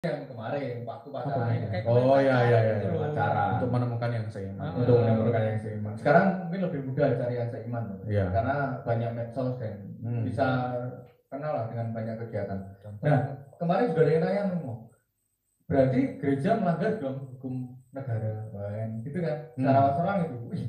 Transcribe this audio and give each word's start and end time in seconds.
yang 0.00 0.24
kemarin 0.24 0.80
waktu 0.88 1.08
pacaran 1.12 1.52
ini? 1.52 1.66
kayak 1.68 1.84
Oh 1.84 2.16
iya 2.16 2.36
iya 2.48 2.58
iya. 2.64 2.74
gitu. 2.80 2.96
Pacaran. 2.96 3.48
Untuk 3.60 3.68
menemukan 3.68 4.08
yang 4.08 4.26
seiman. 4.32 4.56
Nah, 4.56 4.72
untuk 4.72 4.96
menemukan 4.96 5.42
yang 5.44 5.58
seiman 5.60 5.92
sekarang 5.92 6.26
mungkin 6.40 6.60
lebih 6.64 6.80
mudah 6.88 7.08
cari 7.20 7.34
yang 7.36 7.50
seiman. 7.52 7.84
Iya. 8.08 8.24
karena 8.32 8.56
banyak 8.80 9.10
medsos 9.12 9.52
dan 9.60 9.76
Hmm. 10.00 10.24
bisa 10.24 10.46
kenal 11.28 11.52
lah 11.52 11.64
dengan 11.68 11.92
banyak 11.92 12.16
kegiatan 12.24 12.56
nah 13.04 13.20
kemarin 13.60 13.92
juga 13.92 14.00
ada 14.00 14.10
yang 14.10 14.24
tanya 14.24 14.42
Mo. 14.56 14.88
berarti 15.68 16.00
gereja 16.16 16.56
melanggar 16.56 16.96
dong 16.96 17.36
hukum 17.36 17.54
negara 17.92 18.48
Wah, 18.48 18.72
gitu 19.04 19.18
kan 19.20 19.36
Hmm. 19.52 19.68
secara 19.68 19.92
orang 20.00 20.16
itu 20.24 20.36
wih 20.48 20.64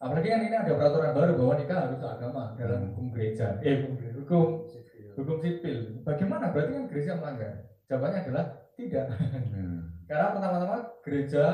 apalagi 0.00 0.28
kan 0.32 0.40
ini 0.40 0.56
ada 0.56 0.72
peraturan 0.72 1.12
baru 1.12 1.32
bahwa 1.36 1.54
nikah 1.60 1.78
harus 1.84 2.00
agama 2.00 2.56
dalam 2.56 2.80
Hmm. 2.80 2.88
hukum 2.88 3.04
gereja 3.12 3.60
eh 3.60 3.84
hukum 3.84 3.94
hukum 4.24 4.44
hukum 5.20 5.36
sipil 5.36 6.00
bagaimana 6.00 6.48
berarti 6.48 6.72
kan 6.72 6.84
gereja 6.88 7.12
melanggar 7.20 7.52
jawabannya 7.86 8.20
adalah 8.22 8.44
tidak 8.74 9.06
Hmm. 9.46 9.78
karena 10.04 10.26
pertama-tama 10.30 10.76
gereja 11.00 11.44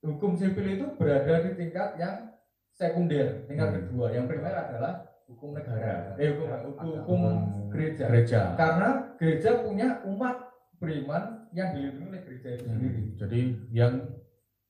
hukum 0.00 0.32
sipil 0.32 0.66
itu 0.70 0.86
berada 0.94 1.34
di 1.40 1.50
tingkat 1.54 1.96
yang 1.96 2.30
sekunder 2.70 3.44
tingkat 3.44 3.68
Hmm. 3.68 3.76
kedua 3.82 4.06
yang 4.10 4.24
primer 4.24 4.52
adalah 4.52 4.92
hukum 5.24 5.52
negara 5.52 6.14
eh 6.14 6.30
hukum 6.30 6.48
hukum, 6.62 6.88
hukum 7.00 7.34
gereja 7.70 8.04
Gereja. 8.06 8.40
karena 8.54 8.88
gereja 9.16 9.50
punya 9.58 9.88
umat 10.04 10.36
beriman 10.76 11.22
yang 11.50 11.72
dilindungi 11.72 12.08
oleh 12.08 12.22
gereja 12.22 12.48
itu 12.52 12.64
sendiri 12.66 12.98
Hmm. 12.98 13.12
Jadi 13.16 13.40
yang 13.70 13.92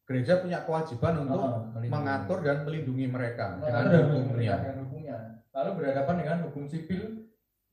gereja 0.04 0.36
punya 0.38 0.58
kewajiban 0.62 1.14
untuk 1.18 1.40
Oh, 1.40 1.64
melindungi. 1.72 1.88
mengatur 1.90 2.38
dan 2.40 2.56
melindungi 2.62 3.06
mereka 3.08 3.56
Mengatur 3.56 3.88
dengan 3.90 4.04
hukumnya. 4.14 4.54
dengan 4.60 4.78
hukumnya 4.84 5.16
lalu 5.50 5.70
berhadapan 5.74 6.16
dengan 6.20 6.38
hukum 6.44 6.64
sipil 6.64 7.23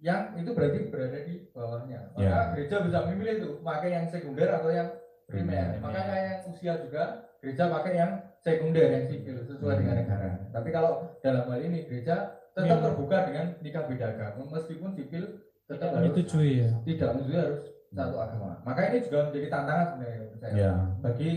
yang 0.01 0.33
itu 0.33 0.49
berarti 0.51 0.89
berada 0.89 1.19
di 1.21 1.45
bawahnya 1.49 1.99
maka 2.11 2.25
Ya. 2.25 2.37
gereja 2.51 2.75
bisa 2.81 2.99
memilih 3.05 3.33
itu 3.37 3.49
pakai 3.61 3.89
yang 3.91 4.05
sekunder 4.05 4.49
atau 4.49 4.69
yang 4.69 4.89
primer 5.29 5.77
Primer. 5.77 5.79
makanya 5.79 6.15
yang 6.19 6.39
usia 6.49 6.73
juga 6.81 7.03
gereja 7.37 7.63
pakai 7.69 7.93
yang 7.95 8.11
sekunder 8.37 8.87
yang 8.87 9.05
sipil 9.05 9.37
sesuai 9.39 9.75
dengan 9.77 9.93
Hmm. 9.95 10.01
negara 10.03 10.29
tapi 10.49 10.69
kalau 10.69 10.91
dalam 11.21 11.45
hal 11.45 11.61
ini 11.61 11.85
gereja 11.85 12.15
tetap 12.51 12.67
Iya. 12.73 12.83
terbuka 12.83 13.17
dengan 13.29 13.45
nikah 13.61 13.83
beda 13.85 14.05
agama 14.11 14.41
meskipun 14.51 14.91
sipil 14.91 15.23
tetap 15.63 15.87
harus 15.87 16.01
menyetujui 16.03 16.51
ya 16.57 16.69
tidak 16.83 17.09
menyetujui 17.15 17.37
harus 17.39 17.61
satu 17.91 18.15
agama 18.17 18.51
maka 18.61 18.81
ini 18.83 18.97
juga 19.01 19.17
menjadi 19.29 19.47
tantangan 19.47 19.85
sebenarnya 19.87 20.21
saya 20.35 20.53
Ya. 20.57 20.71
bagi 20.99 21.29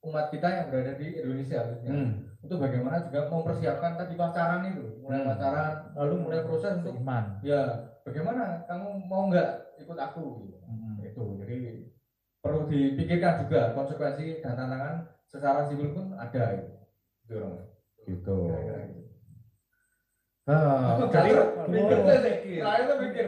umat 0.00 0.26
kita 0.30 0.48
yang 0.48 0.66
berada 0.70 0.92
di 0.94 1.06
Indonesia 1.18 1.58
khususnya 1.60 1.92
Hmm. 1.92 2.10
untuk 2.38 2.58
bagaimana 2.62 3.02
juga 3.02 3.20
mempersiapkan 3.26 3.92
tadi 3.98 4.14
pacaran 4.14 4.62
itu 4.64 4.84
mulai 5.02 5.20
Hmm. 5.20 5.28
pacaran 5.28 5.72
lalu 5.92 6.14
mulai 6.22 6.40
proses 6.40 6.72
untuk 6.78 6.94
iman 6.96 7.24
ya 7.42 7.60
bagaimana 8.08 8.64
kamu 8.64 8.88
mau 9.04 9.28
nggak 9.28 9.78
ikut 9.84 9.98
aku 10.00 10.48
gitu. 10.48 10.56
Hmm. 10.64 10.96
itu 11.04 11.22
jadi 11.44 11.56
perlu 12.40 12.60
dipikirkan 12.64 13.44
juga 13.44 13.76
konsekuensi 13.76 14.40
dan 14.40 14.56
tantangan 14.56 14.96
secara 15.28 15.68
sipil 15.68 15.92
pun 15.92 16.16
ada 16.16 16.56
gitu. 16.56 16.74
Gitu, 17.28 17.34
Rom. 17.36 17.54
Gitu. 18.08 18.36
Kira-kira 18.48 18.80
gitu. 18.88 19.08
Ah, 20.48 20.96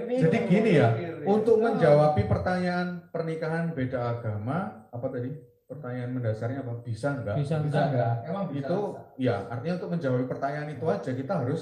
jadi 0.09 0.39
gini 0.49 0.71
ya, 0.81 0.89
untuk 1.29 1.61
menjawabi 1.61 2.25
pertanyaan 2.25 3.13
pernikahan 3.13 3.77
beda 3.77 4.17
agama, 4.17 4.89
apa 4.89 5.07
tadi? 5.13 5.29
Pertanyaan 5.69 6.17
mendasarnya 6.17 6.65
apa? 6.65 6.81
Bisa 6.81 7.21
enggak? 7.21 7.37
bisa 7.37 7.61
bisa 7.61 7.79
enggak 7.93 7.93
nggak 7.93 8.13
emang 8.33 8.45
bisa 8.49 8.65
Itu 8.65 8.79
ya, 9.21 9.37
artinya 9.53 9.75
untuk 9.85 9.91
menjawab 9.93 10.27
pertanyaan 10.33 10.69
itu 10.73 10.85
aja 10.89 11.11
kita 11.13 11.33
harus 11.45 11.61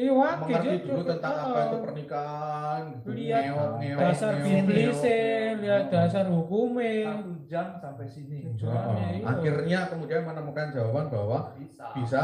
iya 0.00 0.12
wakil 0.12 0.48
mengerti 0.48 0.76
Cuk. 0.78 0.86
dulu 0.86 1.02
tentang 1.06 1.34
apa 1.36 1.58
itu 1.60 1.76
pernikahan, 1.78 2.80
gitu. 2.90 3.08
Lihat 3.12 3.42
Ngeok, 3.44 3.70
ngeok, 3.76 4.00
dasar 4.00 4.32
biblisnya 4.38 5.20
lihat 5.54 5.84
dasar 5.86 6.24
hukumnya 6.26 6.92
satu 7.12 7.32
jam 7.44 7.66
sampai 7.76 8.06
sini 8.06 8.38
Tujuannya 8.48 9.04
Oh, 9.04 9.12
itu. 9.12 9.26
akhirnya 9.26 9.78
kemudian 9.86 10.22
menemukan 10.24 10.66
jawaban 10.70 11.06
bahwa 11.06 11.38
bisa 11.52 11.84
bisa 11.92 12.22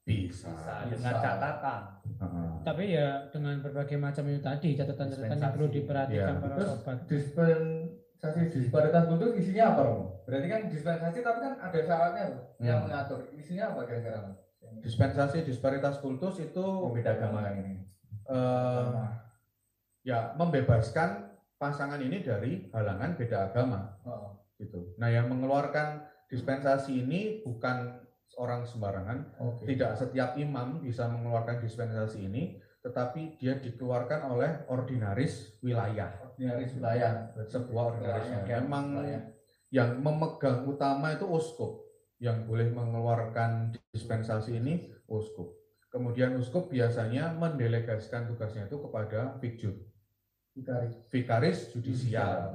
bisa. 0.00 0.48
bisa 0.48 0.74
dengan 0.88 1.14
catatan 1.14 1.80
Heeh. 2.16 2.50
tapi 2.62 2.84
ya 2.90 3.08
dengan 3.28 3.60
berbagai 3.60 3.96
macam 3.96 4.24
itu 4.26 4.40
tadi 4.40 4.68
catatan-catatan 4.74 5.36
yang 5.36 5.52
perlu 5.52 5.68
diperhatikan 5.68 6.32
Iya. 6.32 6.40
para 6.40 6.54
Terus 6.56 6.68
sobat 6.72 6.96
dispensasi 7.04 8.40
disparitas 8.50 9.04
kultur 9.06 9.28
isinya 9.32 9.64
apa 9.70 9.80
Romo? 9.82 10.04
Berarti 10.22 10.46
kan 10.46 10.60
dispensasi 10.66 11.18
tapi 11.20 11.38
kan 11.38 11.54
ada 11.58 11.78
syaratnya 11.78 12.24
loh 12.28 12.42
yang 12.58 12.78
Hmm. 12.78 12.84
mengatur. 12.86 13.20
Isinya 13.32 13.64
apa 13.70 13.80
kira-kira? 13.84 14.20
Dispensasi 14.78 15.42
disparitas 15.42 15.98
kultus 15.98 16.38
itu 16.38 16.62
beda 16.88 17.12
agama 17.12 17.42
kan 17.42 17.54
ini. 17.56 17.74
eh, 18.24 18.88
ya 20.02 20.32
membebaskan 20.34 21.34
pasangan 21.58 21.98
ini 21.98 22.22
dari 22.22 22.70
halangan 22.70 23.18
beda 23.18 23.50
agama 23.50 23.98
Oh. 24.06 24.38
gitu. 24.56 24.94
Nah, 24.96 25.10
yang 25.10 25.26
mengeluarkan 25.26 26.00
dispensasi 26.26 26.94
ini 26.96 27.42
bukan 27.42 27.98
orang 28.38 28.62
sembarangan, 28.62 29.34
Oke. 29.36 29.66
tidak 29.66 29.98
setiap 29.98 30.38
imam 30.38 30.78
bisa 30.78 31.04
mengeluarkan 31.04 31.58
dispensasi 31.58 32.24
ini, 32.24 32.56
tetapi 32.80 33.36
dia 33.36 33.58
dikeluarkan 33.58 34.30
oleh 34.30 34.62
ordinaris 34.66 35.58
wilayah, 35.60 36.14
Ordinaris 36.22 36.70
wilayah. 36.72 37.34
sebuah 37.44 37.82
ordinaris 37.90 38.24
Wilayah, 38.24 38.40
wilayah. 38.46 38.60
Memang 38.62 38.86
wilayah. 38.94 39.22
yang 39.68 39.90
memegang 39.98 40.64
utama 40.64 41.12
itu 41.12 41.26
uskup, 41.26 41.82
yang 42.20 42.44
boleh 42.44 42.68
mengeluarkan 42.70 43.72
dispensasi 43.90 44.60
ini 44.60 44.92
uskup. 45.08 45.56
Kemudian 45.90 46.36
uskup 46.38 46.70
biasanya 46.70 47.34
mendelegasikan 47.34 48.30
tugasnya 48.30 48.70
itu 48.70 48.78
kepada 48.78 49.34
fikjud, 49.42 49.74
Ditarik. 50.54 50.92
vikaris 51.10 51.72
judisial. 51.74 52.54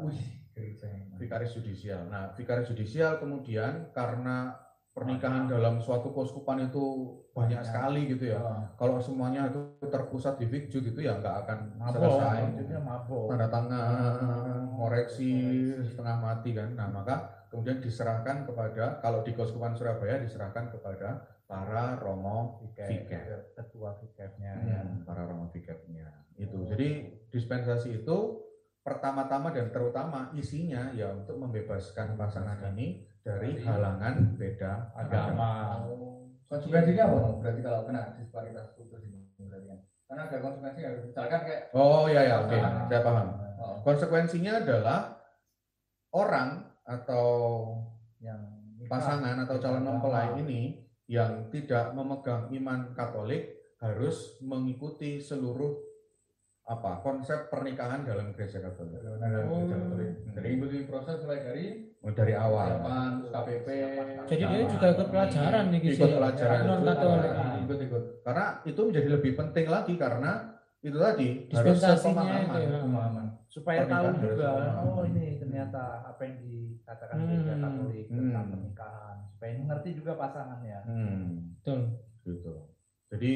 Vikaris 1.19 1.51
judisial. 1.51 2.07
Nah, 2.07 2.31
vikaris 2.31 2.71
judisial 2.71 3.19
kemudian 3.19 3.91
karena 3.91 4.55
pernikahan 4.95 5.51
dalam 5.51 5.83
suatu 5.83 6.15
keuskupan 6.15 6.71
itu 6.71 7.11
banyak 7.35 7.59
Banyak. 7.59 7.67
sekali 7.67 8.01
gitu 8.15 8.31
ya. 8.31 8.39
Oh. 8.39 8.63
Kalau 8.79 9.03
semuanya 9.03 9.51
itu 9.51 9.59
terpusat 9.83 10.39
di 10.39 10.47
fikjud 10.47 10.95
itu 10.95 11.03
ya 11.03 11.19
nggak 11.19 11.35
akan 11.43 11.59
mabok 11.75 12.23
selesai. 12.23 12.79
mabok 12.79 13.27
Tanda 13.35 13.47
tangan, 13.51 14.71
koreksi 14.71 15.31
setengah 15.83 16.15
mati 16.23 16.55
kan. 16.55 16.71
Nah, 16.79 16.87
maka 16.87 17.34
kemudian 17.55 17.79
diserahkan 17.79 18.43
kepada 18.43 18.99
kalau 18.99 19.23
di 19.23 19.31
keuskupan 19.31 19.71
Surabaya 19.79 20.19
diserahkan 20.19 20.75
kepada 20.75 21.23
para 21.47 21.95
romo 22.03 22.59
Viker. 22.75 23.55
ketua 23.55 23.95
fikirnya 24.03 24.53
Iya. 24.59 24.81
Hmm, 24.83 25.07
para 25.07 25.23
romo 25.23 25.47
Vikernya. 25.55 26.11
Itu. 26.35 26.67
Jadi 26.67 27.15
dispensasi 27.31 28.03
itu 28.03 28.43
pertama-tama 28.83 29.55
dan 29.55 29.71
terutama 29.71 30.35
isinya 30.35 30.91
ya 30.91 31.15
untuk 31.15 31.39
membebaskan 31.39 32.19
pasangan 32.19 32.59
ini 32.75 33.07
dari 33.23 33.55
halangan 33.63 34.35
beda 34.35 34.91
agama. 34.93 35.31
agama 35.31 35.51
Konsekuensinya 36.45 37.03
apa? 37.09 37.17
Bang? 37.17 37.35
Berarti 37.41 37.61
kalau 37.65 37.81
kena 37.89 38.03
disparitas 38.19 38.67
kultur 38.77 38.99
ini 39.01 39.25
berarti 39.41 39.65
kan? 39.71 39.79
Karena 40.05 40.21
ada 40.29 40.37
konsekuensi 40.37 40.79
yang 40.85 40.95
misalkan 41.01 41.39
kayak 41.41 41.61
Oh 41.73 42.05
ya 42.05 42.21
ya, 42.21 42.35
oke, 42.45 42.53
pasangan. 42.53 42.85
saya 42.85 43.01
paham. 43.01 43.27
Oh. 43.57 43.75
Konsekuensinya 43.81 44.53
adalah 44.61 44.99
orang 46.13 46.74
atau 46.85 47.27
yang 48.19 48.39
pasangan 48.85 49.41
atau 49.41 49.57
calon 49.57 49.83
mempelai 49.83 50.37
ini 50.37 50.61
yang 51.05 51.49
tidak 51.49 51.91
memegang 51.91 52.49
iman 52.51 52.93
Katolik 52.93 53.53
harus 53.77 54.37
mengikuti 54.39 55.17
seluruh 55.17 55.77
apa 56.65 56.97
konsep 56.99 57.45
pernikahan 57.47 58.01
dalam 58.01 58.33
gereja 58.33 58.57
Katolik 58.59 58.97
Oh. 58.97 59.17
gereja 59.61 59.75
Katolik. 59.75 60.09
Jadi 60.31 60.47
ikuti 60.51 60.77
proses 60.83 61.21
mulai 61.21 61.41
dari 61.41 61.65
dari 62.07 62.33
awal. 62.33 62.69
KPP. 63.27 63.67
jadi 64.25 64.43
dia 64.43 64.59
Sama. 64.59 64.71
juga 64.71 64.85
ikut 64.91 65.07
pelajaran 65.09 65.63
nih 65.69 65.79
Ikut 65.87 66.11
pelajaran. 66.11 66.59
non 66.63 66.81
katolik 66.81 67.31
Ikut-ikut. 67.65 68.03
Karena 68.21 68.45
itu 68.61 68.81
menjadi 68.81 69.09
lebih 69.11 69.31
penting 69.35 69.65
lagi 69.67 69.93
karena 69.95 70.31
itu 70.81 70.97
tadi 70.97 71.29
harus 71.49 71.77
itu 71.77 71.89
ya. 72.61 72.79
Pemahaman. 72.81 73.24
Supaya 73.47 73.85
tahu 73.85 74.19
juga 74.19 74.49
oh 74.83 75.03
ini 75.03 75.37
ternyata 75.37 76.03
apa 76.05 76.21
yang 76.21 76.37
dikatakan 76.39 77.17
gereja 77.23 77.53
Hmm. 77.53 77.63
Katolik 77.63 78.05
tentang 78.07 78.43
Hmm. 78.45 78.53
pernikahan 78.53 79.17
supaya 79.29 79.51
mengerti 79.55 79.89
juga 79.95 80.11
pasangannya 80.15 80.79
Hmm, 80.83 81.23
betul 81.55 81.79
gitu. 82.25 82.53
Jadi 83.13 83.33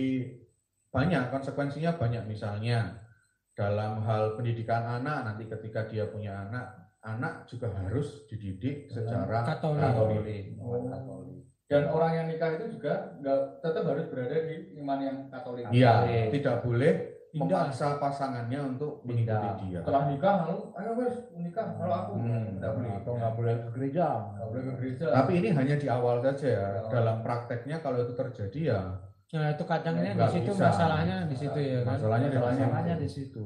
banyak 0.90 1.24
konsekuensinya 1.30 1.92
banyak 1.96 2.24
misalnya 2.26 3.06
dalam 3.54 4.02
hal 4.02 4.34
pendidikan 4.34 4.82
anak 5.00 5.18
nanti 5.24 5.46
ketika 5.46 5.86
dia 5.86 6.10
punya 6.10 6.48
anak 6.48 6.66
anak 7.00 7.46
juga 7.46 7.70
harus 7.72 8.28
dididik 8.28 8.90
secara 8.90 9.46
Katolik. 9.46 9.80
Katolik. 9.80 10.44
Oh. 10.60 11.24
Dan 11.70 11.86
orang 11.86 12.12
yang 12.12 12.26
nikah 12.28 12.58
itu 12.58 12.76
juga 12.76 13.14
nggak 13.22 13.62
tetap 13.62 13.84
harus 13.86 14.10
berada 14.10 14.36
di 14.42 14.74
iman 14.76 15.00
yang 15.00 15.18
Katolik. 15.30 15.70
Iya, 15.70 15.94
Katolik. 16.02 16.28
tidak 16.34 16.56
boleh. 16.66 16.94
Memaksa 17.32 17.98
pasangannya 17.98 18.60
untuk 18.68 19.04
mengikuti 19.04 19.48
dia. 19.64 19.80
Setelah 19.80 20.04
nikah 20.08 20.36
lalu 20.44 20.58
ayo 20.74 20.92
wes 20.96 21.16
nikah 21.32 21.68
kalau 21.74 21.96
aku 21.96 22.12
Hmm. 22.18 22.58
nggak 22.58 22.72
boleh 22.74 22.92
atau 22.96 23.12
nggak 23.14 23.34
boleh 23.34 23.54
ke 23.56 23.70
gereja 23.72 24.08
nggak 24.32 24.48
boleh 24.48 24.64
ke 24.64 24.74
gereja. 24.76 25.06
Tapi 25.14 25.32
ini 25.36 25.50
hanya 25.52 25.76
di 25.76 25.88
awal 25.88 26.16
saja 26.20 26.48
ya. 26.48 26.68
Dalam 26.88 27.18
prakteknya 27.22 27.78
kalau 27.80 28.02
itu 28.02 28.14
terjadi 28.14 28.62
ya 28.68 28.82
nah 29.30 29.46
itu 29.48 29.62
kadangnya 29.62 30.18
di 30.18 30.26
situ 30.28 30.52
bisa. 30.52 30.66
masalahnya 30.68 31.18
di 31.24 31.38
situ 31.38 31.60
ya 31.60 31.80
kan 31.84 31.94
Masalahnya 31.96 32.28
di 32.28 32.38
masalahnya 32.40 32.96
di 32.98 33.06
situ 33.08 33.46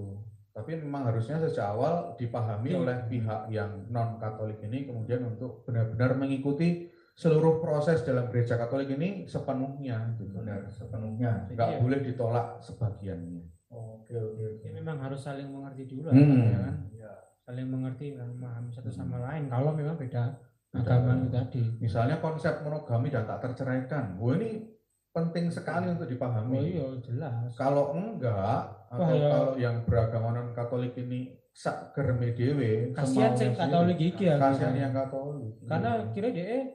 Tapi 0.50 0.80
memang 0.80 1.04
harusnya 1.04 1.36
sejak 1.36 1.66
awal 1.68 2.16
dipahami 2.16 2.72
Hmm. 2.72 2.82
oleh 2.88 2.98
pihak 3.06 3.42
yang 3.50 3.84
non 3.90 4.16
Katolik 4.16 4.62
ini 4.62 4.86
kemudian 4.86 5.28
untuk 5.28 5.68
benar-benar 5.68 6.16
mengikuti 6.16 6.88
seluruh 7.14 7.60
proses 7.60 8.00
dalam 8.02 8.26
gereja 8.28 8.56
Katolik 8.56 8.90
ini 8.90 9.28
sepenuhnya, 9.28 10.16
gitu. 10.16 10.32
benar 10.32 10.64
sepenuhnya 10.68 11.52
Nggak 11.52 11.68
Iya. 11.68 11.78
boleh 11.78 12.00
ditolak 12.02 12.48
sebagiannya. 12.60 13.44
Oke 13.74 14.14
oke 14.14 14.44
oke 14.52 14.64
Ya, 14.64 14.72
memang 14.74 14.98
harus 15.00 15.20
saling 15.20 15.46
mengerti 15.46 15.84
dulu 15.88 16.08
Hmm. 16.08 16.46
ya 16.46 16.60
kan 16.62 16.76
Iya. 16.90 17.14
saling 17.42 17.68
mengerti 17.68 18.14
dan 18.14 18.30
memahami 18.32 18.70
satu 18.70 18.88
sama 18.88 19.18
lain 19.20 19.48
kalau 19.48 19.74
memang 19.74 19.96
beda 19.96 20.38
agama 20.72 21.14
itu 21.16 21.30
tadi 21.30 21.64
Misalnya 21.80 22.18
konsep 22.18 22.62
monogami 22.62 23.08
dan 23.08 23.24
tak 23.24 23.44
terceraikan, 23.44 24.18
wah 24.18 24.34
ini 24.34 24.66
penting 25.12 25.46
sekali 25.48 25.86
untuk 25.88 26.08
dipahami. 26.08 26.50
oh 26.52 26.64
iya 26.64 26.88
jelas 27.00 27.54
Kalau 27.54 27.94
enggak, 27.94 28.62
atau 28.88 28.98
Wah, 29.00 29.14
ya. 29.14 29.30
kalau 29.30 29.54
yang 29.56 29.76
beragama 29.84 30.30
non 30.32 30.50
Katolik 30.52 30.98
ini 30.98 31.30
sak 31.52 31.94
gereme 31.94 32.34
dewe, 32.34 32.90
kasihan 32.92 33.30
sih 33.32 33.54
Katolik 33.54 34.00
iki 34.00 34.26
ya 34.26 34.38
kasihan 34.38 34.74
yang 34.76 34.90
Katolik. 34.92 35.54
karena 35.64 35.92
Iya. 35.96 36.10
kira 36.10 36.30
dia 36.30 36.66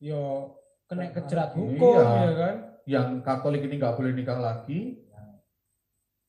yo 0.00 0.22
kena 0.86 1.06
kejerat 1.08 1.50
Iya. 1.50 1.58
hukum 1.60 1.94
ya 1.94 2.32
kan 2.34 2.54
yang 2.84 3.08
Katolik 3.20 3.62
ini 3.62 3.74
nggak 3.76 3.94
boleh 3.94 4.12
nikah 4.12 4.40
lagi, 4.40 4.98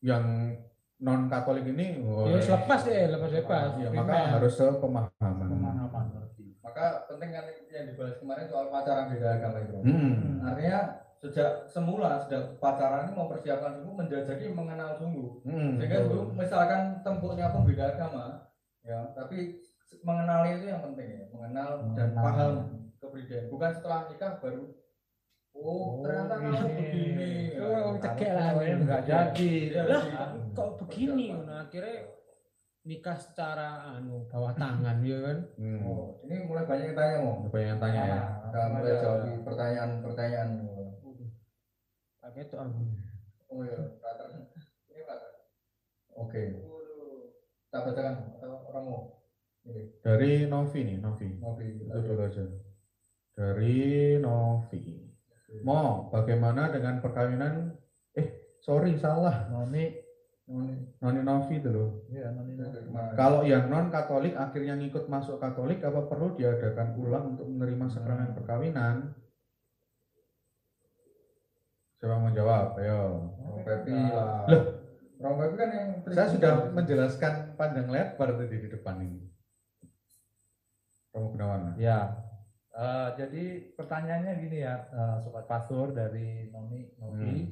yang 0.02 0.56
non 0.98 1.28
Katolik 1.28 1.64
ini, 1.66 2.00
wah, 2.02 2.28
ya 2.28 2.38
selepas 2.38 2.84
deh 2.84 3.08
lepas 3.08 3.32
lepas 3.32 3.72
ya, 3.78 3.88
maka 3.90 4.36
harus 4.36 4.52
sepemahaman. 4.52 5.48
Pemahaman 5.48 6.06
ngerti. 6.12 6.46
maka 6.60 6.86
penting 7.08 7.30
kan 7.32 7.44
yang 7.68 7.86
dibahas 7.88 8.16
kemarin 8.18 8.46
soal 8.46 8.68
pacaran 8.68 9.08
beda 9.08 9.28
agama 9.34 9.58
itu 9.60 9.80
Hmm. 9.80 10.44
artinya 10.44 10.80
sejak 11.16 11.50
semula 11.66 12.20
sejak 12.20 12.56
pacaran 12.58 13.08
ini 13.08 13.14
mempersiapkan 13.14 13.76
sungguh 13.76 13.96
menjajaki 13.98 14.46
mengenal 14.50 14.94
sungguh 14.94 15.44
Hmm, 15.44 15.76
sehingga 15.76 16.04
dulu 16.04 16.32
misalkan 16.32 17.00
tempuknya 17.00 17.50
pun 17.50 17.64
beda 17.64 17.86
agama 17.90 18.48
ya 18.82 19.08
tapi 19.12 19.60
mengenali 20.00 20.50
itu 20.56 20.66
yang 20.68 20.84
penting 20.84 21.08
ya 21.10 21.24
mengenal 21.30 21.70
dan 21.92 22.10
Mengenal. 22.12 22.24
paham 22.24 22.54
kepribadian 22.98 23.44
bukan 23.50 23.72
setelah 23.74 24.00
nikah 24.06 24.32
baru 24.38 24.64
oh, 25.54 26.02
ternyata 26.02 26.36
kamu 26.38 26.50
ini. 26.50 26.70
begini 26.70 27.32
cekek 28.00 28.32
lah. 28.32 28.50
Soalnya 28.56 28.76
nggak 28.80 29.04
jadi. 29.04 29.52
Iya, 29.70 29.82
lah 29.86 30.04
iya. 30.04 30.24
kok 30.56 30.70
begini 30.80 31.28
nah 31.44 31.58
akhirnya 31.64 31.98
nikah 32.80 33.18
secara 33.20 33.68
anu 33.94 34.24
bawah 34.26 34.56
tangan 34.56 35.04
ya 35.04 35.18
kan 35.20 35.38
Hmm. 35.60 35.84
Oh, 35.84 36.18
ini 36.24 36.48
mulai 36.48 36.64
banyak 36.64 36.90
yang 36.90 36.98
tanya 36.98 37.18
mau 37.20 37.36
Apa 37.46 37.58
yang 37.60 37.78
tanya 37.78 38.02
ya? 38.08 38.22
kita 38.48 38.60
mulai 38.72 38.94
jawab 38.98 39.20
di 39.22 39.32
pertanyaan-pertanyaan 39.44 40.50
pakai 42.20 42.44
itu 42.44 42.56
aku 42.56 42.82
oh 43.50 43.62
ya 43.66 43.80
Prater. 44.00 44.28
ini 44.90 45.02
oke 46.14 46.44
tak 47.70 47.82
bacakan 47.84 48.16
orang 48.40 48.86
mau 48.86 49.02
Dari 50.02 50.50
Novi 50.50 50.80
nih, 50.82 50.98
Novi. 50.98 51.30
di 51.30 51.68
Itu 51.86 52.00
dulu 52.02 52.26
aja. 52.26 52.42
Dari 53.38 53.78
Novi. 54.18 55.09
Mo, 55.66 56.08
bagaimana 56.14 56.70
dengan 56.70 57.02
perkawinan? 57.02 57.74
Eh, 58.14 58.58
sorry 58.62 58.96
salah. 58.96 59.50
Noni, 59.50 59.98
Noni. 60.46 60.74
Noni 61.02 61.22
Novi 61.26 61.58
itu 61.58 61.70
loh. 61.74 62.06
ya 62.14 62.30
Noni. 62.30 62.54
Kalau 63.18 63.42
yang 63.42 63.66
non 63.68 63.90
Katolik 63.90 64.38
akhirnya 64.38 64.78
ngikut 64.78 65.10
masuk 65.10 65.42
Katolik, 65.42 65.82
apa 65.82 66.06
perlu 66.06 66.38
diadakan 66.38 66.94
ulang 67.02 67.26
untuk 67.36 67.50
menerima 67.50 67.86
sakramen 67.90 68.38
perkawinan? 68.38 69.14
Siapa 72.00 72.16
mau 72.16 72.32
jawab? 72.32 72.80
Ayo. 72.80 73.34
Orang 73.44 73.64
Pepi 73.68 73.92
Nah. 73.92 74.08
lah. 74.08 74.48
Loh. 74.48 74.64
Pepi 75.20 75.56
kan 75.60 75.70
yang 75.76 75.90
Saya 76.16 76.28
sudah 76.32 76.52
menjelaskan 76.72 77.34
panjang 77.60 77.92
lebar 77.92 78.30
tadi 78.40 78.56
di 78.56 78.70
depan 78.72 79.04
ini. 79.04 79.28
Kamu 81.12 81.36
Gunawan. 81.36 81.76
Ya. 81.76 82.29
Eh, 82.80 83.10
jadi 83.20 83.44
pertanyaannya 83.76 84.34
gini 84.40 84.64
ya, 84.64 84.88
eh, 84.88 85.18
sobat 85.20 85.44
pastor 85.52 85.92
dari 85.92 86.48
Noni 86.48 86.88
Novi. 86.96 87.52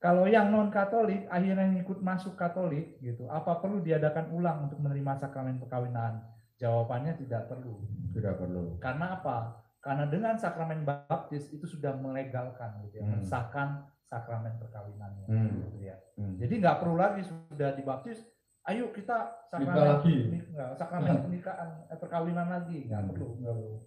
Kalau 0.00 0.24
yang 0.24 0.48
non 0.48 0.72
Katolik 0.72 1.28
akhirnya 1.28 1.68
ngikut 1.76 2.00
masuk 2.00 2.34
Katolik 2.34 2.96
gitu, 3.04 3.28
apa 3.28 3.60
perlu 3.60 3.84
diadakan 3.84 4.32
ulang 4.32 4.66
untuk 4.66 4.80
menerima 4.80 5.12
sakramen 5.20 5.60
perkawinan? 5.60 6.24
Jawabannya 6.56 7.20
tidak 7.20 7.52
perlu. 7.52 7.84
Tidak 8.16 8.34
perlu. 8.40 8.80
Karena 8.80 9.20
apa? 9.20 9.60
Karena 9.82 10.08
dengan 10.08 10.40
sakramen 10.40 10.88
baptis 10.88 11.52
itu 11.52 11.68
sudah 11.68 11.92
melegalkan 12.00 12.80
gitu 12.88 13.02
ya, 13.02 13.04
Hmm. 13.04 13.12
mensahkan 13.20 13.68
sakramen 14.08 14.56
perkawinannya 14.56 15.26
Hmm. 15.28 15.68
gitu 15.68 15.84
ya. 15.84 15.96
Hmm. 16.16 16.40
Jadi 16.40 16.54
nggak 16.64 16.78
perlu 16.80 16.96
lagi 16.96 17.22
sudah 17.28 17.76
dibaptis, 17.76 18.24
ayo 18.64 18.84
kita 18.90 19.16
Nikah 19.50 19.50
sakramen 19.50 19.84
lagi. 19.90 20.16
nik- 20.28 20.48
nggak, 20.48 20.70
sakramen 20.72 21.14
pernikahan 21.24 21.68
eh, 21.84 21.98
perkawinan 21.98 22.48
lagi 22.48 22.78
nggak 22.84 23.00
Hmm. 23.00 23.10
perlu. 23.10 23.30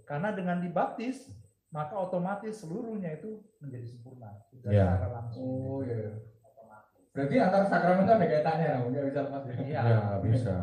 Karena 0.03 0.29
dengan 0.31 0.57
dibaptis 0.59 1.31
maka 1.69 1.95
otomatis 1.97 2.55
seluruhnya 2.55 3.11
itu 3.13 3.39
menjadi 3.57 3.85
sempurna 3.85 4.31
sudah 4.45 4.69
Ya. 4.69 4.87
secara 4.89 5.07
langsung. 5.13 5.43
oh 5.43 5.79
iya 5.81 6.11
Otomatis. 6.41 7.03
berarti 7.09 7.35
antar 7.37 7.63
sakramen 7.65 8.03
itu 8.03 8.13
ada 8.13 8.25
kaitannya 8.25 8.69
nggak 8.85 9.05
bisa 9.05 9.19
lepas 9.21 9.43
ya 9.43 9.55
Iya. 9.57 9.79
Ya, 9.81 9.97
nggak 10.01 10.21
bisa. 10.23 10.53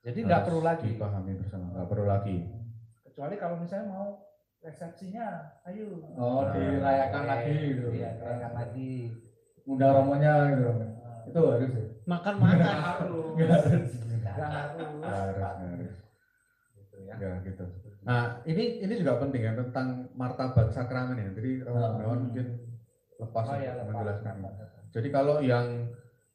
Jadi 0.00 0.18
nggak 0.22 0.42
perlu 0.42 0.60
lagi. 0.62 0.88
Dipahami 0.90 1.32
bersama. 1.36 1.66
Nggak 1.70 1.88
perlu 1.88 2.06
lagi. 2.06 2.36
Kecuali 3.02 3.34
kalau 3.36 3.56
misalnya 3.58 3.86
mau 3.86 4.08
resepsinya, 4.60 5.26
ayo. 5.64 5.88
oh 6.14 6.44
dirayakan 6.48 7.24
lagi 7.26 7.52
gitu 7.74 7.88
Iya, 7.90 8.10
dirayakan 8.14 8.52
lagi. 8.54 8.92
undang 9.62 9.92
romonya 9.94 10.32
gitu 10.50 10.72
itu 11.26 11.40
harus 11.40 11.72
ya 11.72 11.84
makan 12.06 12.34
makan 12.36 12.58
harus. 12.64 13.26
Nggak 13.34 13.48
harus. 13.50 13.90
Nggak 14.20 14.48
harus. 14.48 14.88
Harus, 15.04 15.36
harus. 15.38 15.92
Gitu 16.76 16.96
ya. 17.04 17.14
Ya, 17.16 17.30
gitu. 17.42 17.64
Nah, 18.00 18.22
ini 18.44 18.80
ini 18.80 18.94
juga 18.96 19.20
penting 19.20 19.42
ya 19.42 19.52
tentang 19.52 20.08
martabat 20.14 20.72
sakramen 20.72 21.16
ya. 21.16 21.28
Jadi 21.36 21.50
Romo 21.62 21.78
Ah. 21.78 21.90
Gunawan 21.92 22.20
mungkin 22.26 22.46
lepas 23.20 23.44
Oh 23.44 23.56
ya, 23.56 23.72
menjelaskan. 23.84 24.34
Jadi 24.90 25.08
kalau 25.08 25.36
yang 25.38 25.66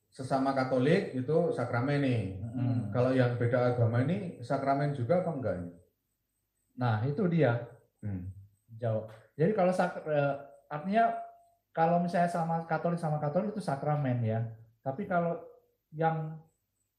sesama 0.08 0.54
Katolik 0.54 1.12
itu 1.12 1.38
sakramen 1.52 2.00
nih. 2.00 2.24
Hmm. 2.56 2.88
Kalau 2.90 3.12
yang 3.12 3.36
beda 3.36 3.74
agama 3.74 4.00
ini 4.00 4.40
sakramen 4.40 4.94
juga 4.94 5.20
apa 5.20 5.32
enggak? 5.34 5.58
Nah, 6.76 7.04
itu 7.04 7.26
dia. 7.28 7.68
Hmm. 8.00 8.32
Jawab. 8.78 9.12
Jadi 9.36 9.52
kalau 9.52 9.72
sak- 9.72 10.06
eh, 10.06 10.36
artinya 10.70 11.12
kalau 11.72 12.00
misalnya 12.00 12.30
sama 12.30 12.64
Katolik 12.64 12.96
sama 12.96 13.20
Katolik 13.20 13.52
itu 13.52 13.60
sakramen 13.60 14.24
ya. 14.24 14.40
Tapi 14.86 15.04
kalau 15.04 15.42
yang 15.92 16.38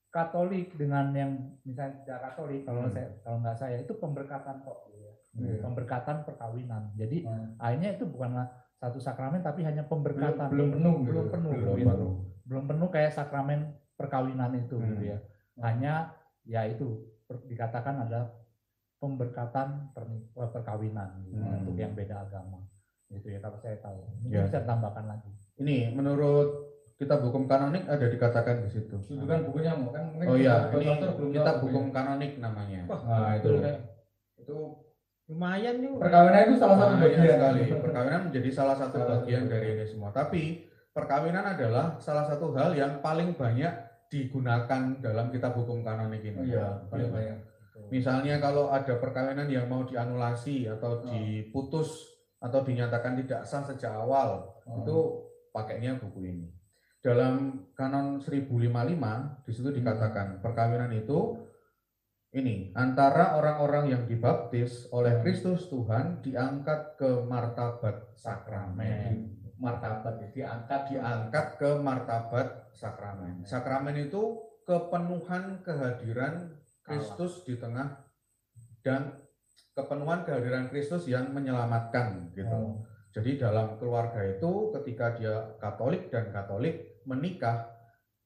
Katolik 0.07 0.73
dengan 0.75 1.13
yang 1.13 1.31
misalnya 1.61 2.01
tidak 2.01 2.19
Katolik 2.25 2.65
kalau 2.65 2.83
Hmm. 2.83 2.91
saya 2.91 3.09
kalau 3.21 3.39
nggak 3.39 3.53
saya 3.55 3.77
itu 3.79 3.93
pemberkatan 3.95 4.65
kok 4.65 4.89
gitu 4.89 4.99
ya. 4.99 5.13
Iya. 5.37 5.61
Pemberkatan 5.61 6.17
perkawinan. 6.25 6.83
Jadi 6.97 7.23
Hmm. 7.23 7.53
akhirnya 7.57 7.91
itu 7.95 8.09
bukanlah 8.09 8.49
satu 8.75 8.97
sakramen 8.97 9.41
tapi 9.41 9.61
hanya 9.61 9.85
pemberkatan. 9.85 10.49
belum 10.49 10.69
penuh 10.73 10.97
gitu. 10.99 11.09
belum 11.13 11.27
penuh, 11.29 11.53
Belum 11.53 11.77
gitu. 11.77 11.89
penuh. 11.93 12.13
belum 12.47 12.65
penuh 12.65 12.89
kayak 12.89 13.13
sakramen 13.13 13.61
perkawinan 13.93 14.57
itu 14.57 14.75
Hmm. 14.75 14.89
gitu 14.91 15.05
ya. 15.07 15.19
Hanya 15.59 15.95
ya 16.45 16.65
itu 16.65 16.87
per- 17.27 17.45
dikatakan 17.45 18.09
ada 18.09 18.33
pemberkatan 18.97 19.93
perni- 19.93 20.25
eh, 20.33 20.51
perkawinan 20.51 21.21
gitu, 21.25 21.37
Hmm. 21.37 21.61
untuk 21.61 21.77
yang 21.77 21.93
beda 21.93 22.25
agama. 22.25 22.65
Gitu 23.07 23.29
ya 23.29 23.39
kalau 23.39 23.59
saya 23.59 23.77
tahu. 23.77 24.01
Mungkin 24.25 24.33
Ya. 24.33 24.49
bisa 24.49 24.65
tambahkan 24.65 25.05
lagi. 25.05 25.29
Ini 25.61 25.93
menurut 25.93 26.76
kitab 26.97 27.21
hukum 27.21 27.45
kanonik 27.45 27.85
ada 27.85 28.07
dikatakan 28.07 28.65
di 28.65 28.71
situ. 28.73 28.97
itu 28.97 29.25
kan 29.25 29.45
bukunya 29.45 29.77
mau 29.77 29.93
kan 29.93 30.09
mungkin 30.09 30.27
Oh 30.27 30.37
iya, 30.37 30.69
kita- 30.69 30.81
ini 30.81 30.97
kita 30.97 31.09
belum 31.13 31.31
kitab 31.31 31.57
hukum 31.61 31.85
kanonik 31.91 32.33
namanya. 32.37 32.81
Wah, 32.89 33.01
nah 33.05 33.33
itu 33.37 33.51
itu 34.37 34.57
lumayan 35.27 35.75
nih 35.79 35.91
perkawinan 35.93 36.41
itu 36.47 36.55
salah 36.57 36.77
satu 36.79 36.95
Nah, 36.95 37.03
bagian 37.03 37.21
iya 37.21 37.35
sekali. 37.37 37.63
Perkawinan 37.77 38.21
menjadi 38.31 38.51
salah 38.51 38.77
satu 38.79 38.97
Salah 38.97 39.11
bagian 39.19 39.45
dari 39.45 39.67
ini 39.75 39.85
semua. 39.85 40.11
Tapi 40.11 40.43
perkawinan 40.91 41.45
adalah 41.45 41.87
salah 41.99 42.25
satu 42.25 42.55
hal 42.55 42.73
yang 42.73 43.03
paling 43.03 43.35
banyak 43.35 43.73
digunakan 44.09 44.83
dalam 44.97 45.29
kitab 45.29 45.53
hukum 45.53 45.83
kanonik 45.83 46.23
ini. 46.23 46.39
Oh 46.39 46.47
iya 46.47 46.67
paling 46.89 47.11
banyak 47.11 47.39
Misalnya 47.87 48.41
kalau 48.41 48.73
ada 48.73 48.97
perkawinan 48.97 49.47
yang 49.47 49.69
mau 49.69 49.85
dianulasi 49.85 50.65
atau 50.67 50.97
Oh. 50.97 51.03
diputus 51.05 51.93
atau 52.39 52.65
dinyatakan 52.65 53.15
tidak 53.17 53.45
sah 53.45 53.61
sejak 53.63 53.93
awal, 53.93 54.49
Oh. 54.65 54.81
itu 54.81 54.97
pakainya 55.53 55.95
buku 55.97 56.25
ini. 56.25 56.47
Dalam 57.07 57.71
kanon 57.79 58.19
1055 58.19 59.47
di 59.47 59.53
situ 59.55 59.71
dikatakan 59.71 60.43
perkawinan 60.43 60.91
itu 60.91 61.39
ini 62.35 62.75
antara 62.75 63.39
orang-orang 63.39 63.95
yang 63.95 64.03
dibaptis 64.11 64.91
oleh 64.91 65.23
Kristus 65.23 65.71
Tuhan 65.71 66.19
diangkat 66.27 66.99
ke 66.99 67.23
martabat 67.23 68.11
sakramen. 68.19 69.39
martabat 69.57 70.19
ya, 70.19 70.29
diangkat 70.35 70.81
Diangkat 70.91 71.47
ke 71.63 71.71
martabat 71.79 72.75
sakramen. 72.75 73.47
Sakramen 73.47 74.11
itu 74.11 74.43
kepenuhan 74.67 75.63
kehadiran 75.63 76.59
Kristus 76.83 77.47
di 77.47 77.55
tengah 77.55 78.03
dan 78.83 79.15
kepenuhan 79.79 80.27
kehadiran 80.27 80.67
Kristus 80.75 81.07
yang 81.07 81.31
menyelamatkan 81.31 82.35
gitu. 82.35 82.51
Oh. 82.51 82.83
Jadi 83.15 83.41
dalam 83.41 83.79
keluarga 83.81 84.27
itu 84.27 84.75
ketika 84.75 85.15
dia 85.17 85.57
Katolik 85.57 86.13
dan 86.13 86.29
Katolik 86.35 86.96
menikah 87.07 87.73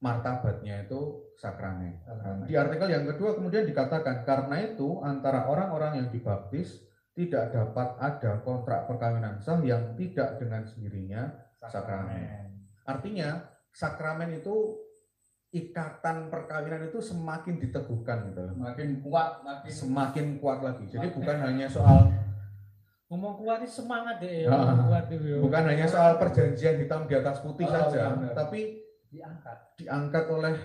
martabatnya 0.01 0.89
itu 0.89 1.31
sakramen. 1.37 2.01
Sakramen. 2.03 2.49
Di 2.49 2.57
artikel 2.57 2.89
yang 2.89 3.05
kedua 3.05 3.37
kemudian 3.37 3.69
dikatakan 3.69 4.25
karena 4.25 4.57
itu 4.65 4.99
antara 5.05 5.45
orang-orang 5.45 6.01
yang 6.01 6.07
dibaptis 6.09 6.81
tidak 7.13 7.53
dapat 7.53 7.95
ada 8.01 8.41
kontrak 8.41 8.89
perkawinan 8.89 9.37
sah 9.37 9.61
yang 9.61 9.93
tidak 9.93 10.41
dengan 10.41 10.65
sendirinya 10.65 11.29
sakramen. 11.69 12.49
Artinya 12.81 13.45
sakramen 13.69 14.41
itu 14.41 14.81
ikatan 15.51 16.31
perkawinan 16.31 16.87
itu 16.87 17.03
semakin 17.03 17.59
diteguhkan 17.59 18.31
gitu 18.31 18.41
loh. 18.47 18.55
Makin 18.55 19.03
kuat, 19.03 19.43
makin 19.43 19.69
Semakin 19.69 20.27
kuat 20.39 20.59
lagi. 20.63 20.87
Jadi 20.87 21.07
bukan 21.11 21.37
hanya 21.43 21.67
soal 21.67 22.07
Ngomong 23.11 23.43
kuat 23.43 23.59
ini 23.59 23.67
semangat 23.67 24.23
deh. 24.23 24.47
Itu. 24.47 25.43
bukan 25.43 25.63
hanya 25.67 25.83
soal 25.83 26.15
perjanjian 26.15 26.79
hitam 26.79 27.03
di 27.11 27.19
atas 27.19 27.43
putih 27.43 27.67
Oh, 27.67 27.91
saja, 27.91 28.15
benar. 28.15 28.31
tapi 28.31 28.79
Diangkat. 29.11 29.57
diangkat 29.75 30.25
oleh 30.31 30.55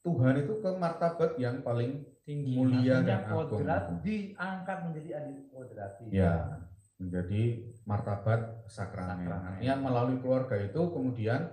Tuhan 0.00 0.34
itu 0.40 0.64
ke 0.64 0.70
martabat 0.80 1.36
yang 1.36 1.60
paling 1.60 2.00
tinggi. 2.24 2.56
mulia 2.56 3.04
dan 3.04 3.28
agung. 3.28 3.60
diangkat 4.00 4.78
menjadi 4.88 5.10
adil 5.20 5.44
kodrati. 5.52 6.08
Ya, 6.08 6.64
menjadi 6.96 7.68
martabat 7.84 8.64
sakramen. 8.64 9.28
Sakramen. 9.28 9.48
Artinya 9.60 9.76
melalui 9.76 10.16
keluarga 10.24 10.56
itu 10.56 10.80
kemudian 10.88 11.52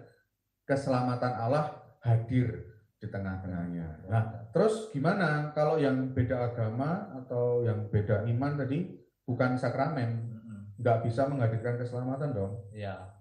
keselamatan 0.64 1.34
Allah 1.36 1.76
hadir 2.08 2.72
di 2.98 3.08
tengah-tengahnya. 3.12 4.08
Nah, 4.08 4.24
terus 4.56 4.96
gimana 4.96 5.52
kalau 5.52 5.76
yang 5.76 6.16
beda 6.16 6.56
agama 6.56 7.12
atau 7.20 7.68
yang 7.68 7.92
beda 7.92 8.24
iman 8.32 8.56
tadi 8.56 8.96
bukan 9.28 9.60
sakramen. 9.60 10.37
Nggak 10.78 10.98
bisa 11.04 11.26
menghadirkan 11.26 11.76
keselamatan 11.78 12.32
dong? 12.34 12.54
Ya. 12.72 13.14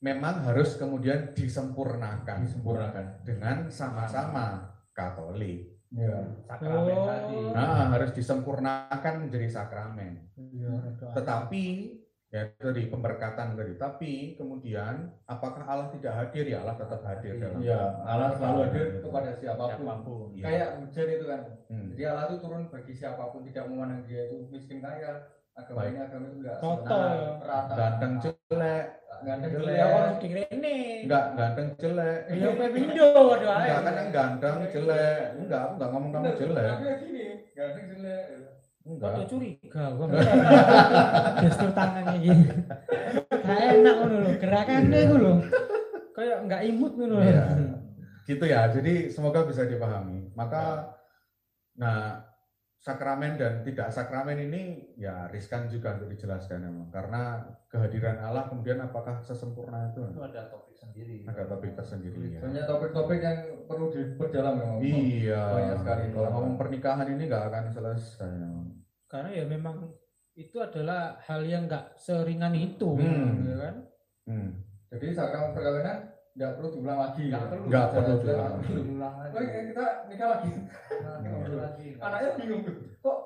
Memang 0.00 0.44
harus 0.44 0.76
kemudian 0.76 1.32
disempurnakan, 1.32 2.44
disempurnakan. 2.44 3.24
dengan 3.24 3.68
sama-sama 3.72 4.76
Katolik. 4.92 5.76
Ya. 5.92 6.20
Sakramen 6.44 6.96
Oh. 6.96 7.06
tadi. 7.08 7.38
Nah, 7.52 7.88
harus 7.92 8.10
disempurnakan 8.12 9.14
menjadi 9.24 9.48
sakramen. 9.48 10.28
Iya, 10.36 10.72
ada. 10.82 11.06
Tetapi 11.16 11.64
ya 12.26 12.42
dari 12.58 12.90
pemberkatan 12.90 13.56
tadi. 13.56 13.72
Tapi 13.78 14.12
kemudian 14.36 15.08
apakah 15.24 15.64
Allah 15.64 15.88
tidak 15.94 16.12
hadir? 16.12 16.44
Ya 16.44 16.60
Allah 16.60 16.76
tetap 16.76 17.00
hadir 17.06 17.38
dalam. 17.40 17.60
Iya, 17.62 17.80
Allah 18.02 18.30
selalu 18.36 18.58
hadir 18.68 18.86
kepada 19.00 19.30
siapa 19.32 19.62
pun. 19.64 19.68
Siapa 19.72 19.94
pun. 20.04 20.26
Iya. 20.36 20.44
Kayak 20.44 20.68
hujan 20.82 21.08
itu 21.08 21.24
kan. 21.24 21.42
Hmm. 21.70 21.86
Jadi 21.94 22.02
Allah 22.04 22.24
itu 22.28 22.36
turun 22.44 22.62
bagi 22.68 22.92
siapa 22.92 23.22
pun, 23.32 23.40
tidak 23.46 23.64
memandang 23.70 24.02
dia 24.04 24.20
itu 24.28 24.36
miskin 24.52 24.78
kaya, 24.84 25.12
agama 25.56 25.80
ini 25.88 25.98
agama 26.04 26.24
itu 26.28 26.36
enggak 26.44 26.56
Total, 26.60 27.16
rata. 27.40 27.72
Ganteng 27.74 28.12
jelek, 28.20 28.86
Ganteng 29.24 29.50
Jelek. 29.56 29.74
Ya 29.80 29.86
orang 29.88 30.14
di 30.20 30.28
ini. 30.28 30.76
enggak 31.08 31.24
ganteng 31.32 31.68
jelek. 31.80 32.18
Ya 32.28 32.48
kayak 32.52 32.72
pindo 32.76 33.08
waduh 33.16 33.48
ae. 33.48 33.64
Enggak 33.64 33.80
kan 33.80 33.94
yang 33.96 34.10
ganteng 34.12 34.56
jelek. 34.68 35.22
Enggak, 35.40 35.60
aku 35.64 35.72
enggak 35.80 35.90
ngomong 35.96 36.10
kamu 36.12 36.32
jelek. 36.36 36.66
tapi 36.68 36.94
gini, 37.00 37.24
ganteng 37.56 37.84
jelek. 37.96 38.24
Enggak. 38.86 39.10
Kok 39.16 39.26
curiga 39.32 39.84
gua. 39.96 40.06
Gestur 41.42 41.70
tangannya 41.72 42.16
gini. 42.20 42.46
Gak 43.32 43.60
enak 43.72 43.94
ngono 43.96 44.16
lho, 44.20 44.30
gerakannya 44.36 44.98
iku 45.08 45.16
lho. 45.16 45.34
Kayak 46.12 46.38
enggak 46.44 46.62
imut 46.68 46.92
ngono 47.00 47.14
lho. 47.16 47.24
Iya. 47.24 47.44
Gitu 48.28 48.44
ya. 48.44 48.60
Jadi 48.68 49.08
semoga 49.08 49.48
bisa 49.48 49.64
dipahami. 49.64 50.28
Maka 50.36 50.92
nah 51.80 52.25
sakramen 52.86 53.34
dan 53.34 53.66
tidak 53.66 53.90
sakramen 53.90 54.38
ini 54.38 54.62
ya 54.94 55.26
riskan 55.26 55.66
juga 55.66 55.98
untuk 55.98 56.06
dijelaskan 56.06 56.62
memang 56.62 56.86
karena 56.88 57.42
kehadiran 57.66 58.22
Allah 58.22 58.46
kemudian 58.46 58.78
apakah 58.78 59.18
sesempurna 59.18 59.90
itu 59.90 60.06
Itu 60.06 60.22
ada 60.22 60.46
topik 60.46 60.78
sendiri. 60.78 61.26
agak 61.26 61.50
topik 61.50 61.74
tersendiri 61.74 62.38
ya. 62.38 62.40
Banyak 62.46 62.62
topik-topik 62.64 63.18
yang 63.18 63.38
perlu 63.66 63.90
diperdalam 63.90 64.54
memang. 64.54 64.78
Iya. 64.78 65.42
Banyak 65.50 65.76
sekali. 65.82 66.04
Kalau 66.14 66.28
ngomong 66.30 66.54
pernikahan 66.54 67.10
ini 67.10 67.22
nggak 67.26 67.44
akan 67.50 67.64
selesai. 67.74 68.30
Karena 69.10 69.30
ya 69.34 69.44
memang 69.44 69.76
itu 70.38 70.62
adalah 70.62 71.18
hal 71.26 71.42
yang 71.42 71.66
enggak 71.66 71.90
seringan 71.96 72.54
itu, 72.54 72.94
Hmm. 72.94 73.42
ya 73.42 73.56
kan? 73.58 73.74
Hmm. 74.30 74.48
Jadi 74.94 75.10
sakramen 75.10 75.58
perkawinan 75.58 75.98
nggak 76.36 76.50
perlu 76.52 76.68
diulang 76.70 77.00
lagi. 77.00 77.24
Nggak 77.26 77.44
perlu. 77.48 77.64
Nggak 77.66 77.86
perlu 77.88 78.14
diulang. 78.20 78.54
lagi. 78.54 78.72
Iya, 79.36 79.60
kita 79.66 79.84
nikah 80.06 80.28
lagi. 80.30 80.50
Nah, 81.00 81.16
ngobrol 81.18 81.58
lagi. 81.58 81.86
Anaknya 81.96 82.30
bingung 82.36 82.60
tuh. 82.62 82.76
Kok 83.00 83.18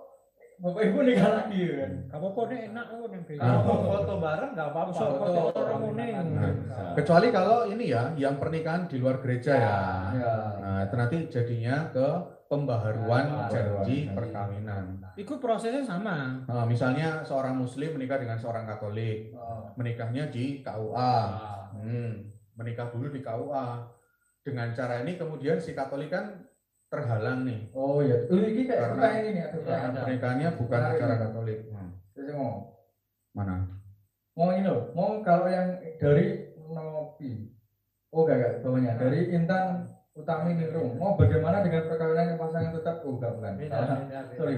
bapak 0.60 0.82
ibu 0.84 0.98
nikah 1.02 1.30
lagi 1.32 1.58
ya 1.58 1.72
kan? 1.74 1.90
Apa-apa 2.10 2.40
nek 2.46 2.60
enak 2.70 2.84
kok 2.86 3.08
nek 3.08 3.22
Kalau 3.32 3.60
mau 3.60 3.78
foto 3.82 4.14
bareng 4.16 4.50
nggak 4.52 4.68
apa-apa. 4.70 4.92
Foto- 4.92 5.18
foto 5.26 5.58
orang 5.58 5.80
ngene. 5.90 6.06
Nah, 6.30 6.52
Kecuali 6.94 7.26
kalau 7.30 7.58
ini 7.66 7.84
ya, 7.86 8.02
yang 8.14 8.36
pernikahan 8.36 8.86
di 8.86 8.96
luar 8.98 9.18
gereja 9.18 9.52
ya. 9.52 9.78
Ya. 10.14 10.34
Nah, 10.60 10.78
itu 10.86 10.94
nanti 10.94 11.16
jadinya 11.28 11.90
ke 11.90 12.06
pembaharuan 12.46 13.46
janji 13.46 14.10
perkawinan. 14.10 14.98
Iku 15.14 15.38
prosesnya 15.38 15.82
sama. 15.82 16.42
Nah, 16.44 16.66
misalnya 16.66 17.22
seorang 17.22 17.54
muslim 17.54 17.94
menikah 17.94 18.18
dengan 18.18 18.34
seorang 18.34 18.66
katolik, 18.66 19.30
Oh. 19.32 19.70
menikahnya 19.74 20.26
di 20.28 20.58
KUA. 20.60 20.98
Ah. 20.98 21.70
Hmm, 21.70 22.26
menikah 22.60 22.92
dulu 22.92 23.08
di 23.08 23.20
KUA. 23.20 23.66
Dengan 24.40 24.72
cara 24.72 25.00
ini 25.00 25.16
kemudian 25.16 25.56
si 25.56 25.72
katolik 25.72 26.08
kan 26.08 26.44
terhalang 26.88 27.44
nih. 27.44 27.72
Oh 27.72 28.00
iya. 28.00 28.24
Oh, 28.26 28.36
ini 28.36 28.64
kayak 28.64 28.80
Karena- 28.92 29.20
ini 29.22 29.40
pertanyaan. 29.46 29.90
ada. 29.90 30.00
Pernikahannya 30.02 30.48
bukan 30.54 30.78
Menarik 30.78 30.94
secara 30.94 31.14
ini. 31.14 31.22
katolik. 31.22 31.58
Hmm, 31.66 31.90
Saya 32.10 32.32
mau 32.34 32.52
Mana? 33.30 33.56
mau 34.32 34.50
ini 34.50 34.64
loh. 34.64 34.82
Mau 34.92 35.10
kalau 35.20 35.46
yang 35.46 35.68
dari 35.96 36.26
Nopi. 36.70 37.50
Oh 38.10 38.22
enggak 38.22 38.36
enggak 38.36 38.54
bawahnya 38.60 38.92
dari 38.96 39.20
Intan 39.30 39.86
Utami 40.12 40.54
Ningrum. 40.54 40.94
Mau 40.96 41.14
bagaimana 41.14 41.62
dengan 41.62 41.86
perkawinan 41.86 42.26
yang 42.28 42.38
pasangan 42.38 42.72
tetap 42.72 42.96
oh 43.00 43.14
enggak 43.14 43.32
bukan. 43.34 43.52
Beda, 43.56 43.78
beda, 43.78 43.96
beda. 44.26 44.36
Sorry. 44.36 44.56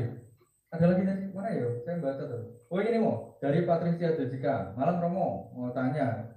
Ada 0.71 0.85
lagi 0.89 1.03
tadi 1.05 1.23
mana 1.29 1.49
ya? 1.51 1.69
Saya 1.81 2.01
baca 2.01 2.23
tuh. 2.23 2.43
Oh 2.69 2.81
ini 2.81 2.97
mau 2.97 3.37
dari 3.37 3.61
Patricia 3.63 4.15
Jessica. 4.15 4.73
Malam 4.73 4.97
Romo 4.99 5.29
mau 5.53 5.69
tanya. 5.71 6.33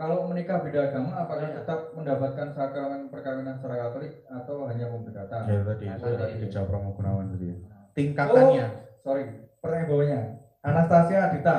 Kalau 0.00 0.24
menikah 0.24 0.64
beda 0.64 0.80
agama, 0.88 1.12
apakah 1.14 1.44
Iya. 1.44 1.60
tetap 1.60 1.92
mendapatkan 1.92 2.48
sakramen 2.48 3.12
perkawinan 3.12 3.52
secara 3.54 3.76
Katolik 3.84 4.24
atau 4.24 4.64
hanya 4.64 4.88
pemberkatan? 4.88 5.42
Ya 5.44 5.60
tadi, 5.60 5.84
Nah, 5.84 5.96
tadi. 6.00 6.16
tadi 6.16 6.34
dijawab 6.40 6.72
Romo 6.72 6.90
Gunawan 6.96 7.28
tadi. 7.28 7.48
Tingkatannya. 7.92 8.66
sorry 8.98 9.24
pertanyaan 9.58 9.88
bawahnya 9.88 10.20
Anastasia 10.60 11.18
Adita 11.26 11.56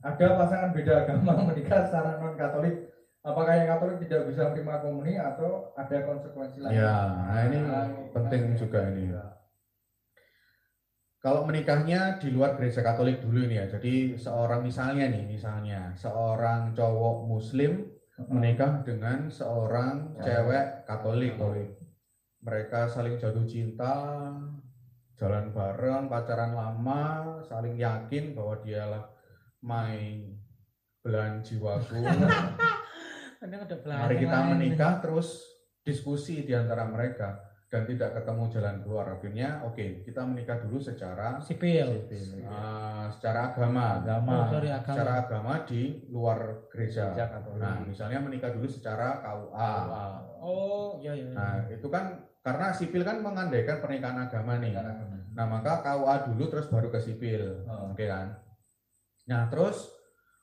ada 0.00 0.26
pasangan 0.34 0.70
beda 0.70 1.02
agama 1.02 1.30
menikah 1.50 1.82
secara 1.82 2.14
non 2.16 2.34
Katolik 2.34 2.90
apakah 3.20 3.52
yang 3.52 3.68
Katolik 3.68 3.98
tidak 4.02 4.22
bisa 4.26 4.50
menerima 4.50 4.74
komuni 4.82 5.14
atau 5.14 5.70
ada 5.74 5.96
konsekuensi 6.00 6.58
lain 6.58 6.74
Ya, 6.74 6.94
nah 7.22 7.38
ini 7.44 7.58
Ah, 7.60 7.86
penting 8.14 8.42
menarik. 8.50 8.58
juga 8.58 8.78
ini. 8.88 9.14
Kalau 11.16 11.42
menikahnya 11.48 12.20
di 12.20 12.30
luar 12.30 12.54
gereja 12.54 12.84
Katolik 12.84 13.18
dulu 13.24 13.48
ini 13.48 13.58
ya. 13.58 13.66
Jadi 13.66 14.14
seorang 14.14 14.62
misalnya 14.62 15.10
nih, 15.10 15.24
misalnya 15.26 15.90
seorang 15.96 16.76
cowok 16.76 17.26
Muslim 17.26 17.82
menikah 18.30 18.80
dengan 18.86 19.28
seorang 19.28 20.16
Ya. 20.20 20.22
cewek 20.22 20.66
Katolik. 20.88 21.34
Mereka 22.46 22.86
saling 22.86 23.18
jatuh 23.18 23.42
cinta, 23.42 24.30
jalan 25.18 25.50
bareng, 25.50 26.06
pacaran 26.06 26.54
lama, 26.54 27.40
saling 27.42 27.74
yakin 27.74 28.36
bahwa 28.36 28.54
dialah 28.62 29.04
my 29.64 30.22
belahan 31.02 31.42
jiwaku. 31.42 32.06
Mari 33.86 34.16
kita 34.18 34.38
menikah 34.48 34.98
terus 35.02 35.42
diskusi 35.86 36.42
di 36.42 36.50
antara 36.50 36.82
mereka 36.88 37.45
dan 37.66 37.82
tidak 37.82 38.14
ketemu 38.14 38.42
jalan 38.54 38.76
keluar. 38.86 39.06
Akhirnya 39.18 39.48
oke, 39.66 40.06
kita 40.06 40.22
menikah 40.22 40.62
dulu 40.62 40.78
secara 40.78 41.42
sipil. 41.42 42.06
uh, 42.46 43.10
secara 43.10 43.50
agama. 43.50 43.98
Agama. 44.02 44.32
Oh, 44.32 44.44
sorry 44.54 44.70
agama. 44.70 44.94
Secara 44.94 45.12
agama 45.26 45.52
di 45.66 45.82
luar 46.06 46.70
gereja. 46.70 47.10
Gereja 47.10 47.26
Katolik. 47.34 47.62
Nah, 47.62 47.76
misalnya 47.82 48.18
menikah 48.22 48.50
dulu 48.54 48.66
secara 48.70 49.18
KUA. 49.18 49.72
Oh, 50.38 51.02
iya 51.02 51.12
iya. 51.18 51.34
Nah, 51.34 51.54
itu 51.66 51.86
kan 51.90 52.22
karena 52.46 52.70
sipil 52.70 53.02
kan 53.02 53.18
mengandaikan 53.18 53.82
pernikahan 53.82 54.30
agama 54.30 54.62
nih. 54.62 54.78
Nah, 55.34 55.46
maka 55.50 55.82
KUA 55.82 56.30
dulu 56.30 56.44
terus 56.46 56.70
baru 56.70 56.88
ke 56.94 57.02
sipil. 57.02 57.66
Oh. 57.66 57.90
Oke 57.90 58.06
kan? 58.06 58.30
Nah, 59.26 59.50
terus 59.50 59.90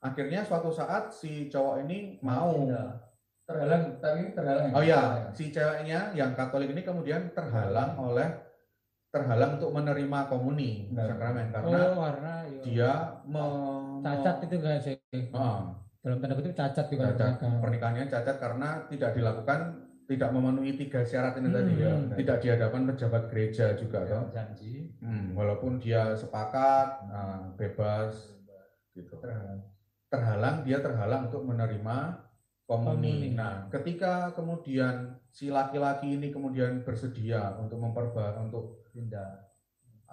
akhirnya 0.04 0.44
suatu 0.44 0.68
saat 0.68 1.08
si 1.08 1.48
cowok 1.48 1.88
ini 1.88 2.20
mau 2.20 2.68
Iya. 2.68 3.03
Terhalang 3.44 3.82
tapi 4.00 4.32
terhalang 4.32 4.66
ya? 4.68 4.72
Oh 4.72 4.82
iya, 4.82 5.00
si 5.32 5.52
ceweknya 5.52 6.12
yang 6.12 6.32
Katolik 6.32 6.72
ini 6.72 6.80
kemudian 6.80 7.28
terhalang 7.32 7.96
oleh 7.96 8.28
terhalang 9.12 9.60
untuk 9.60 9.70
menerima 9.70 10.18
komuni 10.26 10.90
Benar. 10.90 11.14
sakramen 11.14 11.46
karena 11.54 11.78
oh, 11.94 12.02
karena 12.02 12.34
iya. 12.50 12.62
dia 12.66 12.92
me- 13.22 14.02
cacat 14.02 14.36
itu 14.42 14.54
enggak 14.58 14.80
sih? 14.82 14.96
Ah, 15.30 15.70
Dalam 16.02 16.18
tanda 16.20 16.34
kutip 16.34 16.52
cacat 16.52 16.86
juga 16.90 17.14
cacat. 17.14 17.38
pernikahannya 17.40 18.04
cacat 18.08 18.36
karena 18.36 18.68
tidak 18.90 19.14
dilakukan 19.14 19.60
tidak 20.04 20.36
memenuhi 20.36 20.76
tiga 20.76 21.00
syarat 21.00 21.32
ini 21.38 21.48
tadi 21.48 21.72
Hmm. 21.72 21.80
ya. 21.80 21.92
Tidak 22.12 22.36
di 22.42 22.48
hadapan 22.52 22.82
pejabat 22.84 23.22
gereja 23.30 23.72
juga 23.72 24.04
toh. 24.04 24.28
janji 24.34 24.92
Hmm, 25.00 25.32
walaupun 25.32 25.78
dia 25.78 26.12
sepakat 26.12 27.08
nah, 27.08 27.54
bebas 27.54 28.34
gitu. 28.92 29.16
terhalang 29.16 29.60
Terhalang 30.08 30.56
dia 30.62 30.78
terhalang 30.78 31.26
untuk 31.28 31.42
menerima 31.42 32.23
komuni. 32.64 33.30
Komuni. 33.30 33.36
Nah, 33.36 33.68
ketika 33.68 34.32
kemudian 34.32 35.20
si 35.28 35.48
laki-laki 35.52 36.16
ini 36.16 36.32
kemudian 36.32 36.84
bersedia 36.84 37.56
untuk 37.60 37.80
memperba 37.80 38.38
untuk 38.40 38.88
pindah 38.94 39.44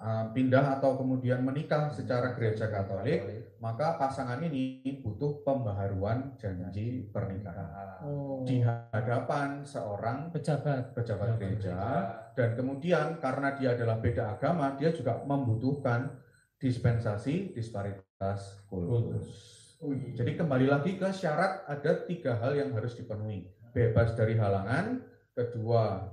uh, 0.02 0.24
pindah 0.34 0.78
atau 0.78 0.98
kemudian 0.98 1.40
menikah 1.46 1.88
secara 1.94 2.34
gereja 2.34 2.66
Katolik, 2.68 3.54
maka 3.62 3.94
pasangan 3.96 4.42
ini 4.42 4.82
butuh 5.00 5.46
pembaharuan 5.46 6.34
janji 6.36 7.06
pernikahan 7.14 8.02
Oh. 8.02 8.42
di 8.42 8.58
hadapan 8.58 9.62
seorang 9.62 10.26
pejabat. 10.34 10.90
pejabat 10.90 11.38
gereja 11.38 11.78
dan 12.34 12.58
kemudian 12.58 13.22
karena 13.22 13.54
dia 13.54 13.78
adalah 13.78 14.02
beda 14.02 14.34
agama, 14.34 14.74
dia 14.74 14.90
juga 14.90 15.22
membutuhkan 15.22 16.10
dispensasi 16.58 17.54
disparitas 17.54 18.58
kultus. 18.66 19.22
Wih. 19.22 19.61
Jadi 20.14 20.38
kembali 20.38 20.70
lagi 20.70 20.94
ke 20.94 21.10
syarat 21.10 21.66
ada 21.66 22.06
tiga 22.06 22.38
hal 22.38 22.54
yang 22.54 22.70
harus 22.70 22.94
dipenuhi. 22.94 23.50
Bebas 23.74 24.14
dari 24.14 24.38
halangan, 24.38 25.02
kedua 25.34 26.06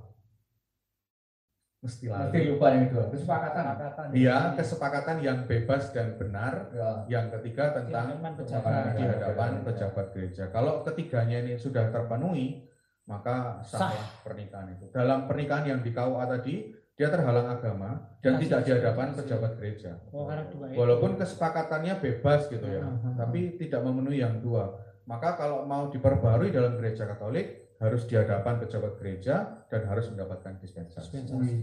mesti 1.80 2.10
mesti 2.10 2.12
lagi. 2.12 2.50
lupa 2.50 2.66
yang 2.76 2.84
kedua 2.92 3.04
kesepakatan 3.08 3.64
kesepakatan 3.64 4.06
Iya, 4.12 4.38
kesepakatan 4.52 5.16
yang 5.22 5.38
bebas 5.46 5.94
dan 5.94 6.18
benar. 6.18 6.68
ya 6.74 6.90
Yang 7.08 7.26
ketiga 7.38 7.72
tentang 7.72 8.20
pejabat. 8.36 8.98
di 8.98 9.02
hadapan 9.06 9.50
pejabat 9.64 10.06
gereja. 10.12 10.44
Kalau 10.50 10.82
ketiganya 10.82 11.40
ini 11.40 11.54
sudah 11.56 11.88
terpenuhi, 11.88 12.66
maka 13.06 13.62
sah 13.62 13.94
pernikahan 14.26 14.74
itu. 14.76 14.90
Dalam 14.90 15.30
pernikahan 15.30 15.64
yang 15.64 15.80
di 15.80 15.94
KUA 15.94 16.24
tadi, 16.26 16.54
dia 17.00 17.08
terhalang 17.08 17.48
agama 17.48 17.96
dan 18.20 18.36
Kasih 18.36 18.44
tidak 18.44 18.60
di 18.60 18.70
hadapan 18.76 19.06
dispensasi. 19.08 19.20
pejabat 19.24 19.52
gereja. 19.56 19.92
Oh, 20.12 20.28
dua 20.28 20.64
itu. 20.68 20.76
Walaupun 20.76 21.10
kesepakatannya 21.16 21.94
bebas 21.96 22.44
gitu 22.46 22.66
ya, 22.68 22.84
Hmm. 22.84 23.16
tapi 23.16 23.56
tidak 23.56 23.80
memenuhi 23.80 24.20
yang 24.20 24.36
dua. 24.38 24.76
Maka 25.08 25.32
kalau 25.34 25.64
mau 25.64 25.88
diperbarui 25.88 26.52
dalam 26.52 26.76
gereja 26.76 27.08
Katolik 27.08 27.72
harus 27.80 28.04
di 28.04 28.14
hadapan 28.14 28.60
pejabat 28.60 29.00
gereja 29.00 29.34
dan 29.66 29.88
harus 29.88 30.12
mendapatkan 30.12 30.60
dispensasi. 30.60 31.08
Dispensasi. 31.08 31.56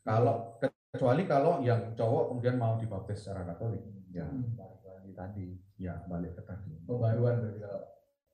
Kalau 0.00 0.56
kecuali 0.88 1.22
kalau 1.24 1.60
yang 1.60 1.92
cowok 1.92 2.32
kemudian 2.32 2.56
mau 2.56 2.80
dibaptis 2.80 3.20
secara 3.20 3.44
Katolik, 3.44 3.84
ya, 4.08 4.24
balik 4.56 4.80
lagi 4.82 5.12
tadi 5.12 5.46
ya 5.76 6.00
balik 6.04 6.34
ke 6.34 6.42
tadi 6.42 6.72
pembaruan 6.82 7.36
berarti 7.38 7.60
kalau 7.60 7.80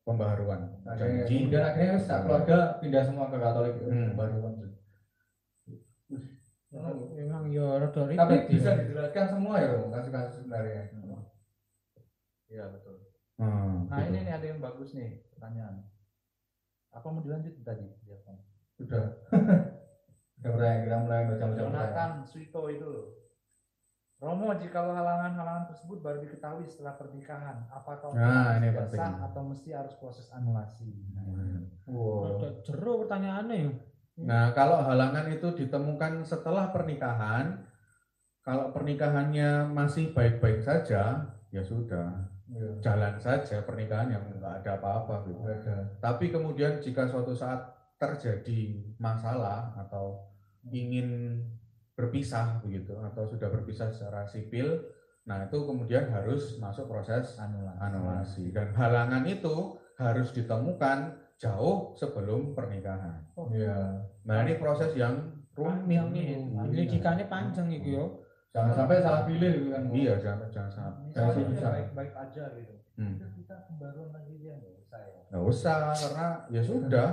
pembaharuan 0.03 0.61
janji. 0.95 1.47
kemudian 1.47 1.63
akhirnya 1.65 1.99
keluarga 2.23 2.57
pindah 2.79 3.03
semua 3.03 3.27
ke 3.27 3.37
Katolik 3.37 3.75
Hmm. 3.83 4.15
pembaruan 4.15 4.55
Memang 7.17 7.43
yo 7.49 7.67
rada 7.81 8.03
ribet. 8.05 8.21
tapi 8.21 8.35
ya. 8.37 8.49
bisa 8.53 8.71
dijelaskan 8.85 9.27
semua 9.33 9.55
ya 9.59 9.69
kasus-kasus 9.91 10.35
sebenarnya 10.45 10.83
iya 12.47 12.65
betul 12.71 12.97
Hmm, 13.37 13.85
nah 13.93 14.01
gitu. 14.01 14.17
ini 14.17 14.19
nih 14.25 14.33
ada 14.33 14.47
yang 14.49 14.65
bagus 14.65 14.97
nih 14.97 15.21
pertanyaan 15.29 15.85
apa 16.89 17.05
mau 17.13 17.21
dilanjut 17.21 17.53
tadi 17.61 17.85
Biar 18.01 18.25
Bang. 18.25 18.41
sudah 18.81 19.05
sudah 20.41 20.51
mulai 20.57 20.81
kita 20.89 20.97
mulai 21.05 21.21
baca-baca 21.29 21.61
Jonathan 21.61 22.11
Suito 22.25 22.65
itu 22.73 22.87
loh. 22.89 23.07
Romo, 24.17 24.49
jikalau 24.57 24.97
halangan-halangan 24.97 25.69
tersebut 25.69 26.01
baru 26.01 26.25
diketahui 26.25 26.65
setelah 26.65 26.97
pernikahan, 26.97 27.69
apakah 27.69 28.17
Nah, 28.17 28.57
ini 28.57 28.73
sah 28.89 29.29
atau 29.29 29.45
mesti 29.45 29.77
harus 29.77 29.93
proses 30.01 30.33
anulasi? 30.33 30.89
Hmm. 31.13 31.69
wow 31.85 32.41
Rada 32.41 32.65
jero 32.65 33.05
pertanyaannya 33.05 33.57
ya. 33.61 33.71
Nah, 34.17 34.57
kalau 34.57 34.81
halangan 34.81 35.29
itu 35.29 35.53
ditemukan 35.53 36.25
setelah 36.25 36.73
pernikahan, 36.73 37.69
kalau 38.41 38.73
pernikahannya 38.73 39.69
masih 39.69 40.17
baik-baik 40.17 40.65
saja, 40.65 41.29
ya 41.53 41.63
sudah, 41.63 42.27
Iya. 42.47 42.79
jalan 42.79 43.19
saja 43.19 43.59
pernikahan 43.67 44.07
yang 44.15 44.23
nggak 44.39 44.63
ada 44.63 44.79
apa-apa 44.79 45.27
gitu. 45.27 45.43
Ada. 45.43 45.99
Tapi 45.99 46.31
kemudian 46.31 46.79
jika 46.79 47.03
suatu 47.11 47.35
saat 47.35 47.75
terjadi 47.99 48.95
masalah 49.03 49.75
atau 49.75 50.31
ingin 50.71 51.43
berpisah 51.99 52.63
begitu 52.63 52.95
atau 53.03 53.27
sudah 53.27 53.51
berpisah 53.51 53.91
secara 53.91 54.23
sipil, 54.31 54.79
nah 55.27 55.43
itu 55.43 55.59
kemudian 55.59 56.07
harus 56.13 56.55
masuk 56.63 56.87
proses 56.87 57.35
Anulasi. 57.35 57.83
anulasi 57.83 58.45
dan 58.55 58.71
halangan 58.79 59.27
itu 59.27 59.75
harus 59.99 60.31
ditemukan 60.31 61.19
jauh 61.37 61.93
sebelum 61.93 62.53
pernikahan. 62.53 63.21
Iya. 63.53 64.01
Nah 64.25 64.37
ini 64.43 64.57
proses 64.57 64.93
yang 64.93 65.15
rumit. 65.53 66.01
Penyelidikannya 66.09 67.27
panjang 67.27 67.69
iki 67.71 67.93
yo. 67.93 68.25
jangan 68.49 68.73
sampai 68.73 69.05
salah 69.05 69.29
pilih 69.29 69.53
gitu 69.53 69.69
kan 69.69 69.83
Iya 69.93 70.13
jangan 70.17 70.49
jangan 70.49 70.73
sampai. 70.73 71.05
Dia 71.13 71.45
bisa. 71.45 71.67
baik-baik 71.69 72.13
aja 72.17 72.45
gitu. 72.57 72.75
Hmm. 72.97 73.21
Udah 73.21 73.29
kita 73.37 73.55
pembaruan 73.69 74.11
lagi 74.11 74.33
dia 74.41 74.53
nggak 74.57 74.75
usah 74.81 75.01
ya. 75.03 75.21
Nggak 75.29 75.45
usah 75.45 75.77
karena 75.93 76.29
ya 76.49 76.63
sudah. 76.65 77.09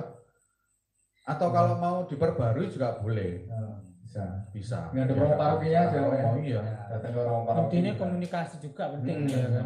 Atau 1.23 1.47
kalau 1.51 1.75
mau 1.75 1.97
diperbarui 2.03 2.67
juga 2.67 2.99
boleh, 2.99 3.47
Nah, 3.47 3.79
bisa 4.03 4.23
bisa. 4.51 4.91
Ini 4.91 5.03
ada 5.03 5.13
promo 5.15 5.35
parokinya 5.35 5.79
aja, 5.81 5.97
Pak, 5.99 6.11
ya? 6.13 6.25
Oh 6.27 6.35
iya. 6.37 6.61
datang 6.91 7.11
ke 7.11 7.19
orang 7.19 7.43
paroki 7.43 7.63
Intinya 7.63 7.91
komunikasi 7.97 8.55
juga 8.59 8.83
penting 8.91 9.17
Hmm. 9.23 9.31
ya 9.31 9.47
kan. 9.49 9.63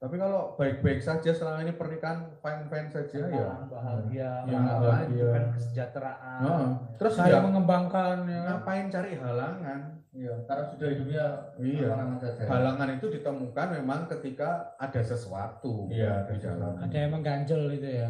Tapi 0.00 0.16
kalau 0.16 0.56
baik-baik 0.56 1.04
saja 1.04 1.28
selama 1.28 1.60
ini 1.60 1.76
pernikahan 1.76 2.24
fine-fine 2.40 2.88
saja 2.88 3.20
ya. 3.28 3.48
Bahagia, 3.68 4.30
Ya, 4.48 4.60
bahagia. 4.80 5.28
kan 5.28 5.44
kesejahteraan. 5.52 6.40
Heeh. 6.40 6.68
Terus 6.96 7.12
Saya 7.14 7.36
ya 7.36 7.44
mengembangkan 7.44 8.24
ya 8.24 8.38
ngapain 8.48 8.88
cari 8.88 9.12
halangan? 9.14 10.00
Iya, 10.10 10.34
karena 10.42 10.64
sudah 10.66 10.88
hidupnya 10.88 11.24
Iya. 11.60 11.86
aman-aman 11.92 12.16
saja. 12.16 12.42
Halangan 12.48 12.88
itu 12.96 13.06
ditemukan 13.12 13.66
memang 13.76 14.00
ketika 14.08 14.72
ada 14.74 15.04
sesuatu 15.04 15.86
Iya, 15.86 16.24
di 16.26 16.40
ada 16.40 16.56
dalam. 16.56 16.72
Ada 16.80 16.96
yang 16.96 17.12
mengganjel 17.14 17.62
itu 17.70 17.88
ya. 18.00 18.08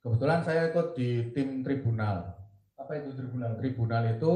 Kebetulan 0.00 0.40
saya 0.40 0.72
ikut 0.72 0.96
di 0.96 1.10
tim 1.36 1.60
tribunal. 1.60 2.32
Apa 2.80 2.96
itu 2.96 3.12
tribunal? 3.12 3.60
Tribunal 3.60 4.02
itu 4.08 4.32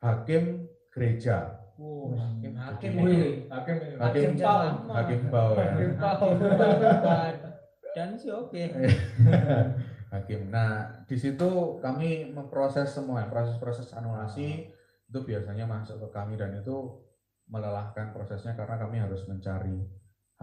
hakim 0.00 0.64
gereja, 0.88 1.57
Wow, 1.78 2.10
hakim 2.18 2.52
hakim 2.58 2.90
Wih, 3.06 3.14
ini. 3.14 3.30
hakim 3.46 3.76
ini. 3.78 3.94
Hakim 4.02 4.30
pau. 4.34 4.66
hakim. 4.90 5.20
Hakim 5.54 5.90
pau. 5.94 6.28
Dan 7.94 8.18
sih 8.18 8.34
oke. 8.34 8.62
hakim. 10.12 10.40
Nah, 10.50 10.90
di 11.06 11.14
situ 11.14 11.78
kami 11.78 12.34
memproses 12.34 12.90
semua 12.90 13.30
proses-proses 13.30 13.94
anulasi 13.94 14.74
itu 15.08 15.18
biasanya 15.22 15.70
masuk 15.70 16.02
ke 16.02 16.08
kami 16.10 16.34
dan 16.34 16.58
itu 16.58 16.98
melelahkan 17.48 18.12
prosesnya 18.12 18.52
karena 18.52 18.76
kami 18.76 19.00
harus 19.00 19.24
mencari 19.30 19.80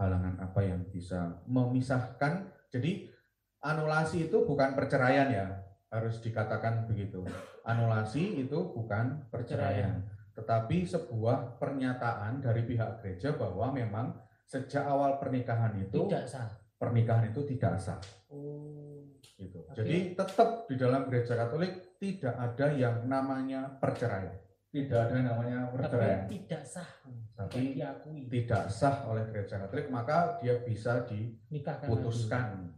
halangan 0.00 0.40
apa 0.40 0.60
yang 0.64 0.88
bisa 0.88 1.44
memisahkan. 1.44 2.48
Jadi 2.72 3.12
anulasi 3.60 4.32
itu 4.32 4.42
bukan 4.42 4.72
perceraian 4.72 5.28
ya, 5.30 5.46
harus 5.92 6.18
dikatakan 6.24 6.88
begitu. 6.90 7.22
Anulasi 7.62 8.42
itu 8.42 8.58
bukan 8.74 9.26
perceraian, 9.30 10.02
tetapi 10.36 10.84
sebuah 10.84 11.56
pernyataan 11.56 12.44
dari 12.44 12.62
pihak 12.62 13.00
gereja 13.00 13.32
bahwa 13.32 13.72
memang 13.72 14.06
sejak 14.44 14.84
awal 14.84 15.16
pernikahan 15.16 15.74
itu 15.80 16.06
Tidak 16.06 16.24
sah. 16.28 16.46
pernikahan 16.76 17.32
itu 17.32 17.40
tidak 17.48 17.80
sah 17.80 17.98
Oh. 18.30 19.02
gitu. 19.36 19.64
Jadi 19.72 20.16
tetap 20.16 20.64
di 20.68 20.76
dalam 20.76 21.08
gereja 21.08 21.36
Katolik 21.36 21.96
tidak 22.00 22.36
ada 22.36 22.66
yang 22.72 23.04
namanya 23.04 23.68
perceraian. 23.80 24.45
Tidak 24.66 24.98
ada 24.98 25.14
yang 25.14 25.26
namanya 25.26 25.58
perceraian. 25.70 26.26
Tapi 26.26 26.36
tidak 26.44 26.62
sah. 26.62 26.90
Tapi 27.32 27.52
Tidak 27.72 27.74
diakui. 27.76 28.18
tidak 28.28 28.64
sah 28.66 29.04
oleh 29.06 29.24
gereja 29.26 29.56
Katolik 29.58 29.88
maka 29.88 30.36
dia 30.38 30.60
bisa 30.60 31.04
diputuskan, 31.04 32.72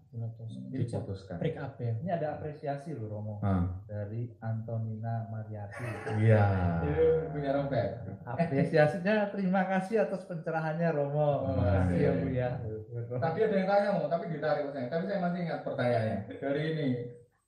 diputuskan. 0.68 1.38
Break 1.38 1.56
up 1.56 1.74
ya. 1.76 1.94
Ini 1.96 2.10
ada 2.12 2.26
apresiasi 2.34 2.92
loh 2.92 3.08
Romo 3.08 3.34
Ah, 3.40 3.82
dari 3.84 4.30
Antonina 4.38 5.26
Mariati. 5.28 5.84
iya. 6.20 6.42
Punya 7.30 7.50
rompet. 7.52 8.02
Apresiasinya 8.22 9.30
terima 9.30 9.62
kasih 9.64 10.04
atas 10.04 10.22
pencerahannya 10.24 10.88
Romo. 10.90 11.48
Terima 11.48 11.66
kasih 11.82 11.98
ya 11.98 12.10
Bu 12.14 12.26
ya. 12.28 12.50
Tadi 13.10 13.38
ada 13.40 13.56
yang 13.56 13.68
tanya 13.68 13.88
mau, 13.92 14.06
tapi 14.06 14.24
ditarik 14.28 14.70
saya. 14.70 14.86
Tapi 14.86 15.04
saya 15.04 15.18
masih 15.18 15.38
ingat 15.40 15.60
pertanyaannya. 15.62 16.16
Dari 16.36 16.62
ini 16.68 16.88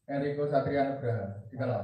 Enrico 0.07 0.43
Satria 0.47 0.91
Nugraha. 0.91 1.27
Kalau 1.51 1.81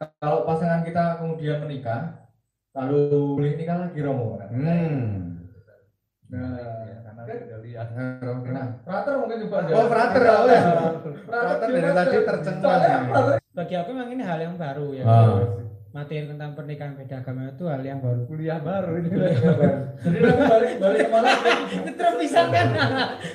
kalau 0.00 0.48
pasangan 0.48 0.80
kita 0.80 1.20
kemudian 1.20 1.60
menikah, 1.60 2.24
lalu 2.72 3.36
boleh 3.36 3.52
nikah 3.60 3.76
lagi 3.84 4.00
Romo. 4.00 4.40
Hmm. 4.48 5.36
Nah, 6.30 6.56
Ya, 6.80 6.96
karena 7.04 7.20
udah 7.26 7.58
lihat. 7.60 7.86
nah, 8.48 8.66
frater 8.80 9.12
mungkin 9.20 9.38
juga 9.44 9.56
ada. 9.60 9.70
Oh, 9.76 9.86
frater, 9.92 10.22
oh 10.24 10.46
ya. 10.48 10.62
Di 11.60 11.72
dari 11.76 11.90
tadi 11.92 12.16
tercengang. 12.24 13.02
Bagi 13.52 13.74
aku 13.76 13.90
memang 13.92 14.10
ini 14.14 14.22
hal 14.24 14.40
yang 14.40 14.56
baru 14.56 14.88
ya. 14.96 15.04
Ah. 15.04 15.36
Materi 15.90 16.22
tentang 16.22 16.54
pernikahan 16.54 16.94
beda 16.94 17.18
agama 17.18 17.50
itu 17.50 17.64
hal 17.66 17.82
yang 17.82 17.98
baru. 17.98 18.22
Kuliah 18.24 18.62
baru 18.62 18.92
ini. 19.02 19.08
Jadi 19.10 20.18
nanti 20.22 20.42
balik 20.46 20.72
balik 20.78 20.98
ke 21.02 21.10
mana? 21.10 21.30
Terpisahkan. 21.92 22.66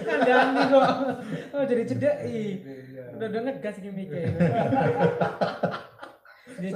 Kandang 0.08 0.50
kok. 0.72 0.90
Oh 1.52 1.64
jadi 1.68 1.84
cedek. 1.84 2.16
ih. 2.26 2.52
Udah 3.20 3.28
udah 3.28 3.42
ngegas 3.44 3.76
iki 3.84 3.92
mikir. 3.92 4.34
Jadi 6.56 6.72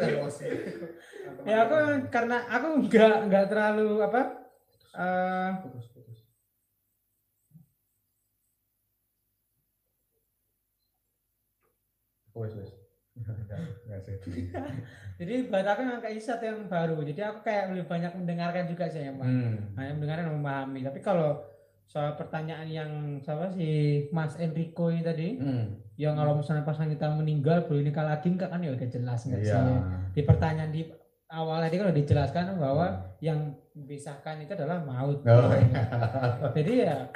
ya 1.46 1.58
aku 1.64 1.78
karena 2.12 2.38
aku 2.52 2.68
nggak 2.90 3.16
nggak 3.30 3.46
terlalu 3.48 4.04
apa 4.04 4.22
Wes 12.40 12.56
wes. 12.56 12.72
Nggak 13.84 14.02
sedih. 14.08 14.48
Jadi 15.20 15.34
buat 15.52 15.68
aku 15.68 15.82
memang 15.84 16.00
kayak 16.00 16.16
Isat 16.16 16.40
yang 16.40 16.72
baru. 16.72 17.04
Jadi 17.04 17.20
aku 17.20 17.44
kayak 17.44 17.76
lebih 17.76 17.86
banyak 17.92 18.16
mendengarkan 18.16 18.66
juga 18.72 18.88
sih 18.88 19.04
emang. 19.04 19.28
Hmm. 19.28 19.56
Hanya 19.76 19.92
mendengarkan 20.00 20.28
memahami. 20.40 20.80
Tapi 20.88 21.00
kalau 21.04 21.44
soal 21.90 22.14
pertanyaan 22.14 22.70
yang 22.70 22.92
siapa 23.18 23.50
sih 23.50 23.74
Mas 24.10 24.38
Enrico 24.38 24.88
ini 24.88 25.02
tadi, 25.02 25.28
Hmm. 25.36 25.74
yang 25.96 26.14
kalau 26.14 26.38
misalnya 26.38 26.62
pasangan 26.62 26.88
kita 26.88 27.10
meninggal 27.12 27.66
boleh 27.66 27.82
nikah 27.82 28.06
lagi 28.06 28.30
enggak 28.30 28.48
kan 28.48 28.62
ya 28.62 28.72
udah 28.72 28.88
jelas 28.88 29.26
enggak 29.26 29.42
sih? 29.42 29.50
Iya. 29.52 29.82
Di 30.12 30.22
pertanyaan 30.22 30.70
di 30.70 30.86
awal 31.28 31.60
tadi 31.60 31.76
kan 31.76 31.86
udah 31.86 31.98
dijelaskan 31.98 32.44
bahwa 32.56 32.88
yang 33.20 33.40
memisahkan 33.74 34.38
itu 34.40 34.54
adalah 34.54 34.80
maut. 34.80 35.18
Oh, 35.24 35.50
Jadi 36.56 36.74
ya 36.84 37.10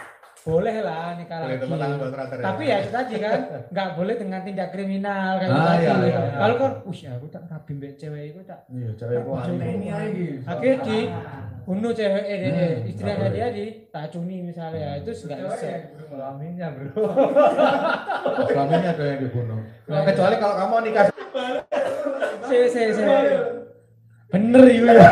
boleh 0.44 0.76
lah 0.82 1.16
nikah 1.16 1.38
Boleh 1.40 1.56
lagi. 1.56 2.02
ya. 2.02 2.42
Tapi 2.42 2.64
ya 2.66 2.78
itu 2.82 2.92
tadi 2.92 3.16
kan 3.16 3.40
nggak 3.70 3.90
boleh 3.94 4.16
dengan 4.18 4.42
tindak 4.42 4.70
kriminal 4.70 5.38
kayak 5.38 5.50
Ah, 5.50 5.66
tadi. 5.70 5.80
iya, 5.80 5.94
iya, 5.94 6.08
iya. 6.10 6.22
Kalau 6.36 6.56
kan, 6.58 6.72
ush 6.84 7.02
aku 7.08 7.28
tak 7.30 7.44
rabi 7.46 7.74
cewek 7.94 8.24
itu 8.28 8.42
tak 8.42 8.60
Iya, 8.68 8.90
cewek 8.98 9.18
Aku 9.22 9.32
ini 9.56 9.88
lagi. 9.88 10.28
Akhirnya 10.44 10.78
di 10.82 10.98
bunuh 11.64 11.92
cewek 11.92 12.24
eh, 12.24 12.38
Hmm, 12.44 12.86
istrinya 12.86 13.14
nggak 13.18 13.32
dia 13.32 13.48
di 13.50 13.66
tacuni 13.88 14.38
misalnya 14.44 14.96
itu 14.96 15.12
nggak 15.12 15.40
bisa. 15.42 15.68
Suaminya 16.04 16.68
bro. 16.70 17.04
Suaminya 18.46 18.90
ada 18.92 19.04
yang 19.06 19.20
dibunuh. 19.22 19.60
Nah, 19.86 20.02
kecuali 20.04 20.36
kalau 20.38 20.56
kamu 20.58 20.76
nikah 20.86 21.06
Si 22.44 22.58
si 22.68 22.82
si. 22.92 23.04
Bener 24.28 24.64
itu 24.66 24.86
ya. 24.86 25.08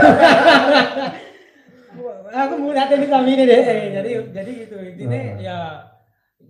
aku 2.33 2.53
mau 2.57 2.71
lihat 2.71 2.89
ini 2.89 3.07
kami 3.07 3.29
ini 3.33 3.43
deh. 3.45 3.59
Eh, 3.61 3.89
Jadi 3.93 4.09
jadi 4.31 4.51
gitu 4.65 4.75
intinya 4.79 5.19
Hmm. 5.21 5.39
ya 5.39 5.57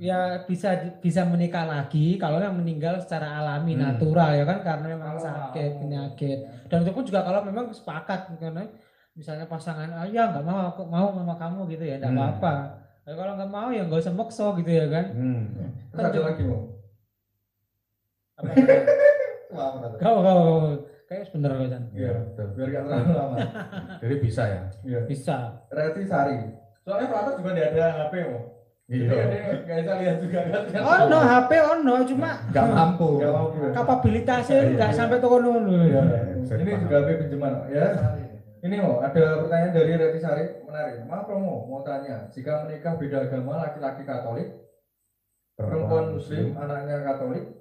ya 0.01 0.19
bisa 0.41 0.73
bisa 0.97 1.21
menikah 1.23 1.61
lagi 1.61 2.17
kalau 2.17 2.41
yang 2.41 2.57
meninggal 2.57 2.97
secara 2.97 3.37
alami 3.37 3.77
Hmm. 3.77 3.85
natural 3.87 4.33
ya 4.33 4.45
kan 4.45 4.59
karena 4.61 4.87
memang 4.89 5.15
sakit 5.15 5.77
penyakit 5.77 6.39
dan 6.65 6.81
itu 6.81 6.91
pun 6.91 7.05
juga 7.05 7.21
kalau 7.21 7.45
memang 7.45 7.69
sepakat 7.69 8.33
karena 8.35 8.65
misalnya 9.13 9.43
pasangan 9.43 9.91
ah 9.91 10.06
ya 10.06 10.28
nggak 10.28 10.41
mau 10.41 10.67
aku 10.67 10.82
mau 10.84 11.12
sama 11.12 11.36
kamu 11.36 11.67
gitu 11.69 11.84
ya 11.84 11.95
nggak 11.97 12.10
Hmm. 12.10 12.21
apa-apa 12.21 12.54
Tapi 13.02 13.15
kalau 13.17 13.34
nggak 13.34 13.50
mau 13.50 13.67
ya 13.69 13.82
nggak 13.82 14.00
usah 14.00 14.13
maksa 14.13 14.45
gitu 14.56 14.71
ya 14.71 14.86
kan 14.88 15.06
Hmm. 15.12 15.41
Terus 15.89 16.06
ada 16.06 16.19
lagi 16.21 16.43
mau. 16.50 16.62
Kau 19.97 20.17
kau 20.17 20.41
kayak 21.06 21.28
bener 21.30 21.52
kau 21.52 21.67
Chan. 21.67 21.84
Iya. 21.91 22.13
Biar 22.56 22.67
gak 22.71 22.84
terlalu 22.84 23.12
lama. 23.12 23.38
Jadi 24.00 24.15
bisa 24.17 24.43
ya. 24.45 24.62
Iya. 24.82 25.00
bisa 25.06 25.38
Reti 25.69 26.04
Sari. 26.04 26.38
Soalnya 26.82 27.08
Prater 27.08 27.34
juga 27.36 27.52
tidak 27.52 27.69
ada 27.71 27.86
HP 28.00 28.13
mau. 28.24 28.41
Iya. 28.88 29.12
nggak 29.62 29.78
bisa 29.78 29.93
lihat 29.97 30.17
juga 30.19 30.39
kan. 30.41 30.62
oh 30.82 31.00
no 31.08 31.19
HP 31.21 31.52
oh 31.60 31.76
no 31.80 31.93
cuma 32.02 32.30
Nggak 32.50 32.65
mampu. 32.67 33.10
Nggak 33.17 33.34
mampu. 33.34 33.58
ya. 33.60 33.71
kapabilitasnya 33.74 34.58
Iya. 34.58 34.71
nggak 34.74 34.91
sampai 34.93 35.17
ke 35.17 35.28
kono 35.28 35.52
Iya. 35.62 36.02
ya. 36.02 36.02
Ini 36.58 36.71
juga 36.80 36.95
HP 36.97 37.10
pinjaman 37.19 37.54
ya. 37.69 37.86
Ini 38.62 38.78
mau 38.78 39.02
ada 39.02 39.41
pertanyaan 39.41 39.74
dari 39.74 39.97
Reti 39.97 40.19
Sari 40.21 40.45
menarik. 40.62 41.02
Maaf 41.10 41.26
Romo, 41.26 41.65
mau 41.65 41.82
tanya, 41.82 42.30
jika 42.30 42.62
menikah 42.62 42.93
beda 42.93 43.26
agama 43.26 43.58
laki-laki 43.58 44.06
Katolik, 44.06 44.54
perempuan 45.58 46.13
Muslim, 46.13 46.54
anaknya 46.54 47.02
Katolik, 47.02 47.58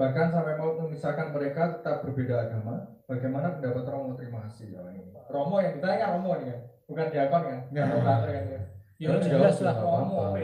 bahkan 0.00 0.32
sampai 0.32 0.56
mau 0.56 0.80
memisahkan 0.80 1.36
mereka 1.36 1.76
tetap 1.76 2.00
berbeda 2.00 2.48
agama, 2.48 2.88
bagaimana 3.04 3.60
pendapat 3.60 3.84
Romo? 3.84 4.16
Terima 4.16 4.48
kasih. 4.48 4.72
Ini. 4.72 5.12
Romo 5.28 5.60
yang 5.60 5.76
ditanya 5.76 6.16
Romo 6.16 6.32
ini 6.40 6.56
kan, 6.56 6.60
bukan 6.88 7.06
diakon 7.12 7.42
kan? 7.44 7.60
Ya. 7.76 7.84
Romo 7.92 8.00
kan 8.08 8.44
ya. 8.48 8.60
Ya 8.96 9.16
jelas 9.20 9.56
lah 9.60 9.76
Romo. 9.76 10.40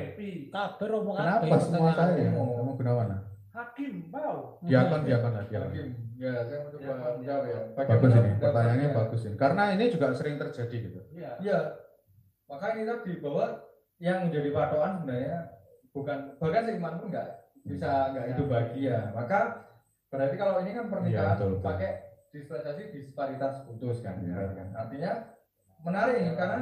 kabeh 0.53 0.87
romo 0.93 1.11
Kenapa 1.17 1.57
semua 1.57 1.91
saya? 1.97 2.29
Mau. 2.37 2.53
Kamu 2.53 2.73
Gunawan? 2.77 3.17
Hakim 3.57 4.13
bau. 4.13 4.61
Diakon, 4.61 5.09
diakon 5.09 5.33
lah, 5.33 5.45
diakon. 5.49 5.73
Hakim. 5.73 6.06
Ya, 6.17 6.33
saya 6.43 6.65
mau 6.65 6.71
coba 6.73 6.81
Diakon, 6.81 7.13
menjawab 7.21 7.45
ya. 7.45 7.61
Bagus 7.77 8.13
ini, 8.15 8.31
pertanyaannya 8.41 8.89
bagus 8.91 9.21
ini. 9.23 9.37
Karena 9.37 9.63
ini 9.71 9.85
juga 9.93 10.07
sering 10.17 10.37
terjadi 10.37 10.77
gitu. 10.89 11.01
Iya. 11.13 11.31
Iya. 11.39 11.59
Maka 12.49 12.67
ini 12.73 12.83
tadi 12.85 13.13
bahwa 13.21 13.47
yang 13.99 14.19
menjadi 14.25 14.49
patokan 14.49 14.93
sebenarnya 14.97 15.39
bukan 15.93 16.19
bahkan 16.37 16.63
seiman 16.65 16.95
pun 16.97 17.09
nggak 17.09 17.29
bisa 17.65 17.91
nggak 18.13 18.27
hidup 18.33 18.47
bahagia. 18.49 18.99
Maka 19.13 19.39
berarti 20.09 20.37
kalau 20.37 20.55
ini 20.63 20.71
kan 20.73 20.87
pernikahan 20.89 21.13
Iya, 21.27 21.35
betul, 21.37 21.49
betul. 21.53 21.65
pakai 21.65 21.91
dispensasi 22.33 22.83
disparitas 22.93 23.55
putus 23.69 23.97
kan. 24.01 24.17
Kan. 24.21 24.69
Artinya 24.73 25.13
menarik 25.83 26.17
ini 26.17 26.33
karena 26.33 26.61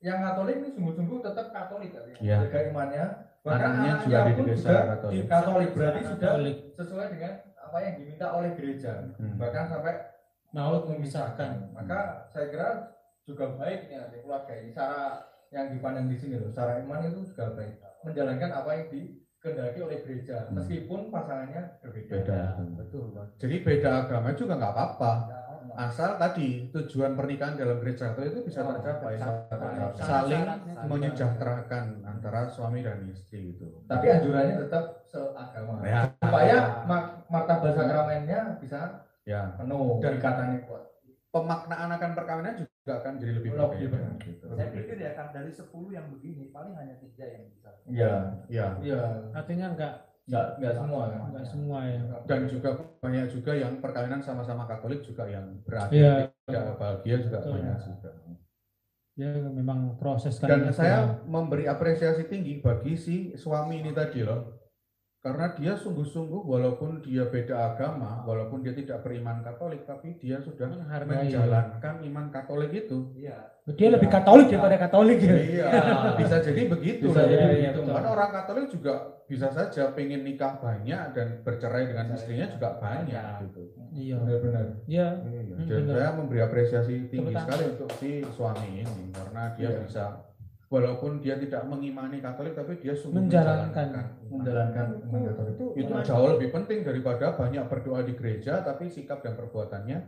yang 0.00 0.24
Katolik 0.24 0.56
ini 0.56 0.68
sungguh-sungguh 0.72 1.18
tetap 1.20 1.46
Katolik 1.52 1.92
artinya 1.92 2.16
Iya. 2.18 2.36
jaga 2.48 2.58
imannya. 2.64 3.04
Bahkan 3.40 3.70
Anaknya 3.72 3.92
juga 4.04 4.16
anaknya 4.20 4.24
di 4.24 4.36
pun 4.36 4.44
desa 4.52 4.68
juga 4.68 4.84
Katolik. 4.92 5.12
di 5.12 5.20
Katolik 5.26 5.70
berarti 5.72 6.00
sudah 6.06 6.30
Katolik. 6.30 6.56
sesuai 6.76 7.06
dengan 7.12 7.32
apa 7.70 7.78
yang 7.80 7.94
diminta 7.96 8.26
oleh 8.34 8.50
gereja. 8.58 9.14
Hmm. 9.14 9.38
Bahkan 9.38 9.64
sampai 9.70 9.94
maut 10.50 10.82
memisahkan 10.90 11.70
maka 11.70 12.26
saya 12.34 12.50
kira 12.50 12.68
juga 13.22 13.54
baik 13.54 13.86
ya 13.86 14.10
di 14.10 14.18
keluarga 14.18 14.50
ini 14.50 14.74
cara 14.74 15.22
yang 15.54 15.70
dipandang 15.70 16.10
di 16.10 16.18
sini 16.18 16.42
loh 16.42 16.50
secara 16.50 16.82
iman 16.82 17.06
itu 17.06 17.22
juga 17.30 17.54
baik 17.54 17.78
menjalankan 18.02 18.50
apa 18.50 18.70
yang 18.74 18.86
dikehendaki 18.90 19.78
oleh 19.78 19.98
gereja 20.02 20.50
Hmm. 20.50 20.58
meskipun 20.58 21.14
pasangannya 21.14 21.78
berbeda 21.78 22.10
Beda. 22.18 22.40
Betul. 22.74 23.14
Jadi 23.38 23.56
beda 23.62 23.90
agama 24.02 24.34
juga 24.34 24.58
nggak 24.58 24.74
apa-apa. 24.74 25.12
Asal 25.72 26.16
tadi 26.16 26.68
tujuan 26.70 27.12
pernikahan 27.12 27.54
dalam 27.54 27.78
gereja 27.78 28.10
Katolik 28.10 28.32
itu 28.32 28.42
bisa 28.44 28.60
Oh, 28.60 28.72
tercapai. 28.72 29.14
Saling 29.94 30.42
menyejahterakan 30.84 31.84
antara 32.02 32.46
suami 32.46 32.80
dan 32.80 33.06
istri 33.06 33.52
itu. 33.52 33.66
tapi 33.84 34.06
anjurannya 34.08 34.56
tetap 34.60 34.84
seagama 35.04 35.82
Ya. 35.82 36.10
supaya 36.16 36.56
mak 36.84 37.04
martabat 37.26 37.72
sakramennya 37.72 38.58
bisa 38.58 39.06
Ya. 39.22 39.54
penuh 39.54 39.98
Dan- 39.98 40.18
katanya 40.18 40.58
kuat 40.64 40.82
Pemaknaan 41.30 41.86
akan 41.92 42.10
perkawinan 42.12 42.58
juga 42.58 42.92
akan 42.96 43.14
jadi 43.14 43.32
lebih 43.32 43.54
berbeda. 43.54 43.86
benar. 43.88 44.18
Gitu. 44.18 44.42
Saya 44.50 44.66
pikir 44.68 44.98
ya 44.98 45.14
kan 45.14 45.30
dari 45.30 45.46
10 45.46 45.70
yang 45.88 46.10
begini 46.10 46.50
paling 46.50 46.74
hanya 46.74 46.98
tiga 46.98 47.22
yang 47.24 47.46
bisa. 47.46 47.70
iya 47.86 48.12
Ya. 48.48 48.66
iya 48.82 48.98
artinya 49.30 49.70
enggak 49.70 50.09
nggak 50.28 50.46
nggak 50.60 50.74
semua 50.76 51.02
kan 51.08 51.20
enggak 51.32 51.46
semua 51.48 51.78
ya 51.86 52.00
Dan 52.28 52.40
juga 52.46 52.70
banyak 53.00 53.26
juga 53.32 53.52
yang 53.56 53.72
perkawinan 53.80 54.20
sama-sama 54.20 54.68
Katolik 54.68 55.00
juga 55.02 55.24
yang 55.26 55.58
berakhir 55.64 55.96
Iya. 55.96 56.14
tidak 56.46 56.76
bahagia 56.76 57.16
juga 57.24 57.38
Betul. 57.40 57.52
banyak 57.56 57.78
juga. 57.80 58.10
ya 59.18 59.30
memang 59.52 59.98
proses 60.00 60.38
kan 60.38 60.48
Dan 60.48 60.72
saya 60.72 61.20
memberi 61.26 61.66
apresiasi 61.66 62.24
tinggi 62.24 62.62
bagi 62.62 62.94
si 62.96 63.16
suami 63.34 63.82
ini 63.82 63.90
tadi 63.92 64.22
loh. 64.24 64.59
Karena 65.20 65.52
dia 65.52 65.76
sungguh-sungguh 65.76 66.42
walaupun 66.42 67.04
dia 67.04 67.28
beda 67.28 67.52
agama, 67.70 68.24
walaupun 68.24 68.64
dia 68.64 68.72
tidak 68.72 69.04
beriman 69.04 69.40
Katolik, 69.40 69.84
tapi 69.84 70.16
dia 70.16 70.40
sudah 70.40 70.64
menghargai 70.66 71.28
menjalankan 71.28 71.94
iman 72.02 72.26
Katolik 72.30 72.72
itu. 72.74 73.12
Iya. 73.14 73.36
dia 73.70 73.86
lebih 73.86 74.10
katolik 74.10 74.50
daripada 74.50 74.74
katolik 74.80 75.22
ya 75.22 75.30
Iya, 75.30 75.66
bisa 76.16 76.42
jadi 76.42 76.66
begitu. 76.66 77.06
Bisa 77.06 77.22
loh. 77.22 77.28
jadi 77.28 77.46
begitu. 77.46 77.80
Karena 77.86 78.10
orang 78.10 78.30
Katolik 78.32 78.66
juga 78.66 78.94
bisa 79.24 79.46
saja 79.46 79.92
pengen 79.92 80.24
nikah 80.24 80.58
banyak 80.58 81.14
dan 81.14 81.26
bercerai 81.40 81.86
dengan 81.86 82.10
istrinya 82.10 82.50
juga 82.50 82.68
banyak 82.74 83.46
gitu. 83.46 83.62
iya 83.92 84.18
benar-benar 84.18 84.66
iya 84.84 85.06
Iya, 85.22 85.54
Hmm, 85.54 85.68
dan 85.68 85.80
benar. 85.86 85.94
saya 85.94 86.08
memberi 86.18 86.40
apresiasi 86.40 86.94
tinggi 87.06 87.30
Tepuk 87.30 87.34
tangan. 87.36 87.46
sekali 87.46 87.64
untuk 87.68 87.90
si 87.94 88.10
suami 88.26 88.68
ini 88.80 89.04
karena 89.12 89.42
dia 89.54 89.68
Iya. 89.68 89.78
bisa 89.84 90.04
walaupun 90.70 91.18
dia 91.18 91.34
tidak 91.36 91.66
mengimani 91.66 92.22
Katolik 92.22 92.54
tapi 92.54 92.78
dia 92.78 92.94
sungguh 92.94 93.20
Menjalankan. 93.20 93.90
menjalankan 94.24 94.86
iman 95.02 95.20
Katolik 95.26 95.52
itu 95.52 95.66
Iman. 95.76 96.00
jauh 96.00 96.28
lebih 96.30 96.48
penting 96.50 96.78
daripada 96.80 97.34
banyak 97.34 97.64
berdoa 97.66 98.00
di 98.00 98.14
gereja 98.14 98.62
tapi 98.62 98.86
sikap 98.86 99.18
dan 99.18 99.34
perbuatannya 99.34 99.98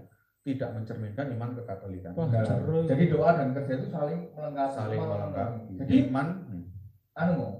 tidak 0.42 0.70
mencerminkan 0.72 1.30
iman 1.30 1.54
kekatolikan. 1.54 2.14
Wah, 2.14 2.26
Nah, 2.26 2.42
seru. 2.42 2.82
jadi 2.82 3.04
doa 3.08 3.30
dan 3.32 3.50
kerja 3.52 3.72
itu 3.76 3.88
saling 3.88 4.20
melengkapi 4.32 4.72
Saling 4.72 4.98
melengkapi. 4.98 5.72
jadi 5.78 5.94
iman 6.04 6.26
anu 7.12 7.32
mau 7.36 7.52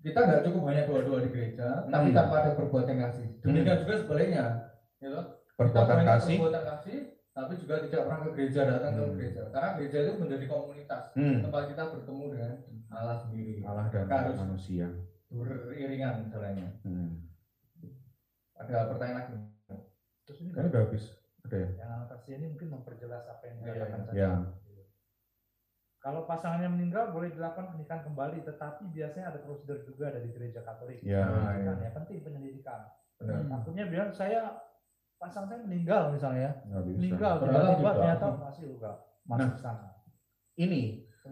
kita 0.00 0.18
nggak 0.20 0.42
cukup 0.44 0.62
hanya 0.68 0.82
doa-doa 0.84 1.18
di 1.20 1.30
gereja 1.30 1.66
tapi 1.86 2.08
Hmm. 2.08 2.16
tanpa 2.16 2.34
ada 2.38 2.50
perbuatan 2.52 2.96
kasih 3.00 3.26
demikian 3.40 3.78
juga 3.80 3.94
sebaliknya 3.96 4.44
gitu 4.98 5.10
kita 5.10 5.22
perbuatan 5.56 5.98
kasih. 6.04 6.36
perbuatan 6.36 6.64
kasih 6.68 6.98
tapi 7.34 7.52
juga 7.58 7.82
tidak 7.82 8.06
pernah 8.06 8.20
ke 8.22 8.30
gereja 8.32 8.60
datang 8.64 8.92
ke 8.94 9.02
Hmm. 9.02 9.14
gereja 9.18 9.42
karena 9.50 9.68
gereja 9.74 9.98
itu 10.00 10.12
menjadi 10.16 10.44
komunitas 10.46 11.04
Hmm. 11.12 11.38
tempat 11.42 11.62
kita 11.66 11.82
bertemu 11.90 12.24
dengan 12.30 12.52
Allah 12.88 13.16
sendiri 13.18 13.54
Allah 13.60 13.84
dan 13.90 14.06
Maka 14.06 14.16
harus 14.22 14.38
manusia. 14.38 14.86
beriringan 15.28 16.30
jalannya 16.30 16.68
Hmm. 16.80 17.10
ada 18.54 18.88
pertanyaan 18.88 19.18
lagi 19.20 19.34
Terus 20.24 20.40
ini 20.40 20.56
Kan 20.56 20.72
udah 20.72 20.82
habis. 20.88 21.04
Ada 21.44 21.56
ya? 21.58 21.68
yang 21.76 21.90
anotasi 22.00 22.28
ini 22.32 22.46
mungkin 22.48 22.72
memperjelas 22.72 23.28
apa 23.28 23.44
yang 23.44 23.56
Iya, 23.60 23.64
dikatakan 23.68 24.00
iya. 24.00 24.06
tadi. 24.08 24.16
Ya. 24.16 24.30
Kalau 26.00 26.24
pasangannya 26.24 26.68
meninggal 26.70 27.12
boleh 27.12 27.28
dilakukan 27.28 27.72
pernikahan 27.72 28.04
kembali, 28.04 28.40
tetapi 28.40 28.88
biasanya 28.88 29.26
ada 29.28 29.40
prosedur 29.40 29.84
juga 29.84 30.08
dari 30.08 30.32
gereja 30.32 30.60
Katolik. 30.60 31.00
Ya. 31.00 31.28
Iya. 31.28 31.60
Kan, 31.66 31.76
ya 31.78 31.90
penting 31.92 32.18
penyelidikan. 32.20 32.88
benar 33.14 33.36
Hmm. 33.36 33.52
Takutnya 33.52 33.84
bilang 33.86 34.10
saya 34.10 34.40
pasang 35.16 35.44
saya 35.46 35.60
meninggal 35.62 36.12
misalnya, 36.12 36.40
ya. 36.40 36.52
Nggak 36.68 36.82
bisa. 36.84 36.98
meninggal 36.98 37.32
tiba-tiba 37.40 37.90
ternyata 37.94 38.26
masih 38.38 38.64
juga 38.76 38.90
masuk 39.24 39.50
Nah. 39.50 39.60
sana. 39.60 39.88
Ini 40.54 40.82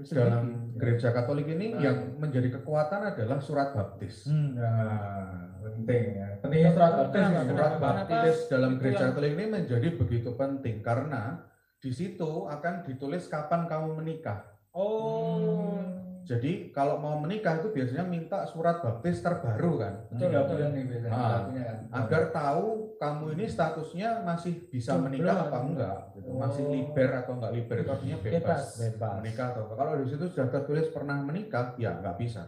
dalam 0.09 0.45
gereja 0.75 1.13
Katolik 1.13 1.47
ini 1.53 1.77
Nah. 1.77 1.81
yang 1.85 1.99
menjadi 2.17 2.49
kekuatan 2.59 3.13
adalah 3.13 3.39
surat 3.39 3.77
baptis. 3.77 4.25
Hmm. 4.25 4.57
Nah, 4.57 5.53
penting 5.61 6.05
ya. 6.17 6.29
Pentingnya 6.41 6.71
surat 6.73 6.93
baptis. 6.97 7.23
Surat 7.23 7.73
Kenapa? 7.77 7.89
baptis 8.03 8.37
dalam 8.49 8.73
gereja 8.81 9.13
Katolik 9.13 9.33
ini 9.37 9.47
menjadi 9.47 9.89
begitu 9.95 10.31
penting 10.33 10.81
karena 10.81 11.45
di 11.79 11.91
situ 11.93 12.49
akan 12.49 12.89
ditulis 12.89 13.29
kapan 13.29 13.69
kamu 13.69 14.01
menikah. 14.01 14.43
Oh. 14.73 15.77
Jadi 16.23 16.71
kalau 16.71 16.97
mau 16.97 17.19
menikah 17.19 17.59
itu 17.59 17.69
biasanya 17.69 18.03
minta 18.03 18.47
surat 18.47 18.79
baptis 18.79 19.19
terbaru 19.19 19.75
kan, 19.77 19.95
Betul, 20.07 20.19
tiga 20.25 20.41
bulan 20.45 20.71
nih 20.71 20.85
biasanya. 20.87 21.11
Ah. 21.13 21.41
kan. 21.45 21.77
agar 21.93 22.23
tahu 22.31 22.67
kamu 22.95 23.25
ini 23.35 23.45
statusnya 23.45 24.23
masih 24.23 24.55
bisa 24.65 24.95
menikah 24.97 25.35
apa 25.43 25.59
enggak, 25.61 25.99
gitu. 26.15 26.31
masih 26.33 26.63
Oh. 26.63 26.71
liber 26.71 27.11
atau 27.13 27.33
enggak 27.35 27.53
liber 27.53 27.77
itu 27.77 27.91
artinya 27.91 28.19
bebas, 28.19 28.39
Bebas. 28.39 28.63
Bebas. 28.79 29.13
menikah 29.19 29.47
atau 29.51 29.63
enggak. 29.65 29.77
Kalau 29.77 29.93
di 29.99 30.07
situ 30.07 30.25
sudah 30.29 30.49
tertulis 30.49 30.87
pernah 30.89 31.17
menikah, 31.19 31.65
ya 31.77 31.91
nggak 31.97 32.17
bisa. 32.17 32.43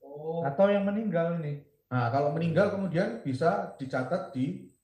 Oh, 0.00 0.42
Atau 0.42 0.66
yang 0.66 0.82
meninggal 0.82 1.38
ini. 1.38 1.62
Nah 1.86 2.10
kalau 2.10 2.34
meninggal 2.34 2.70
kemudian 2.70 3.20
bisa 3.20 3.74
dicatat 3.74 4.30
di 4.30 4.74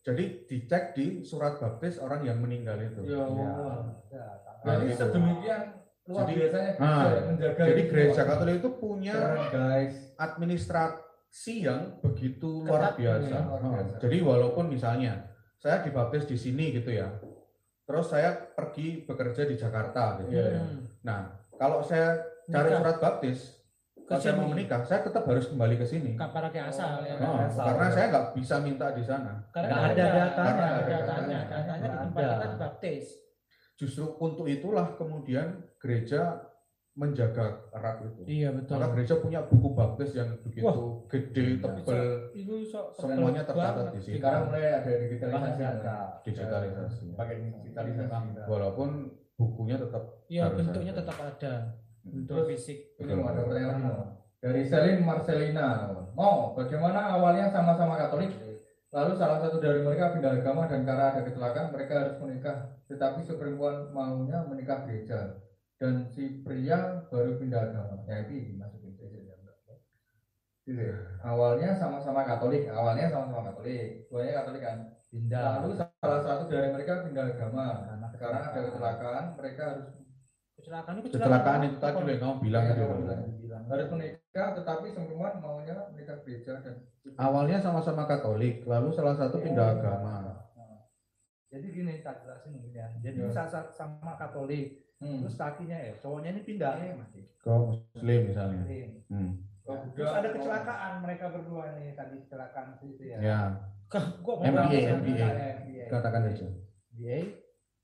jadi 0.00 0.24
dicek 0.44 0.94
di 0.94 1.22
surat 1.22 1.58
baptis 1.58 1.98
orang 1.98 2.22
yang 2.22 2.38
meninggal 2.38 2.78
itu. 2.78 3.02
ya. 3.04 3.22
Ya. 3.22 3.50
Ya, 4.08 4.26
Nah, 4.62 4.78
Jadi 4.78 4.86
gitu. 4.88 4.98
sedemikian 5.02 5.62
luar 6.04 6.24
Jadi- 6.24 6.34
biasanya 6.36 6.70
Nah, 6.76 6.98
gereja 7.04 7.22
menjaga 7.24 7.62
Jadi 7.64 7.82
gereja. 7.86 8.22
Katolik 8.24 8.56
itu 8.58 8.70
punya 8.74 9.14
guys. 9.48 9.94
administrasi 10.16 11.54
yang 11.60 11.80
begitu 12.00 12.50
luar 12.62 12.80
Ketat, 12.88 12.94
biasa. 12.98 13.28
ya, 13.28 13.40
luar 13.40 13.60
Oh, 13.60 13.70
biasa. 13.72 13.94
Jadi 13.98 14.16
walaupun 14.20 14.64
misalnya 14.66 15.12
saya 15.56 15.78
dibaptis 15.80 16.24
di 16.24 16.34
sini 16.34 16.72
gitu 16.72 16.90
ya, 16.90 17.06
terus 17.82 18.06
saya 18.08 18.34
pergi 18.34 19.02
bekerja 19.02 19.42
di 19.44 19.54
Jakarta 19.54 20.18
gitu. 20.20 20.34
Iya. 20.34 20.58
Hmm. 20.58 20.82
Nah 21.02 21.20
kalau 21.54 21.78
saya 21.80 22.18
cari 22.44 22.68
Nikah. 22.68 22.78
surat 22.78 22.96
baptis, 22.98 23.38
kalau 24.02 24.18
saya 24.18 24.34
mau 24.34 24.50
menikah, 24.50 24.82
saya 24.82 25.00
tetap 25.00 25.22
harus 25.22 25.46
kembali 25.46 25.78
ke 25.78 25.86
sini. 25.86 26.12
Kapara 26.14 26.50
ke 26.50 26.58
asal 26.58 27.00
ya. 27.00 27.14
Oh, 27.16 27.38
asal, 27.38 27.62
karena 27.64 27.86
ya. 27.86 27.92
saya 27.92 28.06
nggak 28.08 28.26
bisa 28.34 28.54
minta 28.58 28.86
di 28.90 29.02
sana. 29.02 29.32
Karena 29.48 29.70
Nggak 29.70 29.86
ada 29.86 30.04
datanya. 30.04 30.50
Ada 30.50 30.82
datanya. 30.82 31.38
datanya. 31.46 31.74
Di 31.78 31.88
tempat 31.88 32.18
ada. 32.18 32.32
kita 32.34 32.46
dibaptis. 32.50 33.04
Justru 33.76 34.04
untuk 34.20 34.46
itulah 34.46 34.94
kemudian 34.94 35.64
gereja 35.80 36.52
menjaga 36.92 37.72
erat 37.72 38.04
itu. 38.04 38.20
Iya 38.28 38.52
betul. 38.52 38.76
Maka 38.76 38.86
gereja 38.92 39.14
punya 39.16 39.40
buku 39.48 39.68
baptis 39.72 40.12
yang 40.12 40.28
begitu 40.44 41.08
gede, 41.08 41.56
tebel, 41.56 42.04
Itu 42.36 42.54
sok 42.68 42.86
semuanya 43.00 43.42
tercatat 43.48 43.96
di 43.96 44.00
sini. 44.04 44.14
Sekarang 44.20 44.52
mulai 44.52 44.76
ada 44.76 44.90
digitalisasi. 45.00 45.62
Ada. 45.64 45.96
digitalisasi. 46.20 47.06
Pakai 47.16 47.36
digitalisasi. 47.40 48.44
Walaupun 48.44 49.08
bukunya 49.40 49.80
tetap 49.80 50.04
Iya 50.28 50.52
bentuknya 50.52 50.92
ada. 50.92 51.00
tetap 51.00 51.16
ada. 51.16 51.52
Bentuk 52.02 52.34
Terus, 52.44 52.48
fisik. 52.60 52.78
Ini 53.00 53.12
mau 53.16 53.30
ada 53.32 53.40
pertanyaan. 53.46 54.20
Dari 54.42 54.62
Selin 54.66 55.00
Marcelina. 55.06 55.86
Mau, 56.12 56.52
bagaimana 56.52 57.14
awalnya 57.16 57.48
sama-sama 57.48 57.94
Katolik? 57.96 58.51
Lalu 58.92 59.12
salah 59.16 59.40
satu 59.40 59.56
dari 59.56 59.80
mereka 59.80 60.12
pindah 60.12 60.36
agama 60.36 60.68
dan 60.68 60.84
karena 60.84 61.16
ada 61.16 61.24
kecelakaan 61.24 61.72
mereka 61.72 61.94
harus 61.96 62.16
menikah. 62.20 62.56
Tetapi 62.92 63.24
si 63.24 63.32
perempuan 63.40 63.88
maunya 63.88 64.44
menikah 64.44 64.84
gereja 64.84 65.40
dan 65.80 66.04
si 66.12 66.44
pria 66.44 67.00
baru 67.08 67.40
pindah 67.40 67.72
agama. 67.72 68.04
Ya 68.04 68.28
itu 68.28 68.52
dimasukin 68.52 68.92
saja. 68.92 69.32
Gitu 70.68 70.78
ya. 70.78 70.96
Awalnya 71.24 71.74
sama-sama 71.80 72.22
Katolik, 72.22 72.68
awalnya 72.68 73.08
sama-sama 73.08 73.50
Katolik. 73.50 74.06
Duanya 74.12 74.44
Katolik 74.44 74.62
kan. 74.62 74.78
Pindah. 75.08 75.64
Lalu 75.64 75.72
salah 75.80 76.20
satu 76.22 76.44
dari 76.52 76.68
mereka 76.70 77.02
pindah 77.08 77.32
agama. 77.32 77.66
Karena 77.88 78.06
Sekarang 78.12 78.42
ada 78.44 78.60
kecelakaan, 78.60 79.24
mereka 79.40 79.62
harus 79.72 79.88
Kecelakaan 80.52 81.00
itu 81.02 81.08
kecelakaan 81.10 81.60
itu 81.66 81.76
tadi 81.82 81.96
yang 81.96 82.20
kamu 82.22 82.34
bilang 82.38 82.64
bilang. 82.70 83.20
Dibilang. 83.34 83.62
harus 83.66 83.88
menikah, 83.90 84.48
tetapi 84.54 84.86
semua 84.94 85.34
maunya 85.42 85.74
menikah 85.90 86.22
gereja 86.22 86.62
dan 86.62 86.86
Awalnya 87.18 87.58
sama-sama 87.58 88.06
Katolik, 88.06 88.62
lalu 88.62 88.94
salah 88.94 89.18
satu 89.18 89.42
pindah 89.42 89.66
Oh. 89.66 89.74
agama. 89.74 90.14
Jadi 91.52 91.66
gini 91.68 92.00
tak 92.00 92.24
jelasin 92.24 92.56
mungkin 92.56 92.72
ya. 92.72 92.88
Jadi 93.02 93.18
Ya. 93.28 93.44
sama 93.68 94.16
Katolik, 94.16 94.88
hmm. 95.02 95.20
terus 95.20 95.36
kakinya 95.36 95.76
ya, 95.76 95.92
cowoknya 96.00 96.32
ini 96.32 96.42
pindah 96.46 96.72
ya 96.80 96.94
masih. 96.96 97.22
Ke 97.36 97.50
Muslim 97.52 98.20
misalnya. 98.32 98.62
Muslim. 98.64 98.88
Hmm. 99.10 99.32
Oh, 99.62 99.78
Terus 99.94 100.10
ada 100.10 100.28
kecelakaan 100.32 100.92
mereka 101.06 101.30
berdua 101.30 101.76
nih 101.78 101.94
tadi 101.94 102.18
kecelakaan 102.24 102.78
itu 102.80 103.04
ya. 103.04 103.18
Ya, 103.20 103.38
Kok 103.92 104.40
MBA, 104.40 104.80
MBA. 105.04 105.28
MBA. 105.28 105.86
katakan 105.92 106.32
aja. 106.32 106.48
MBA. 106.96 107.18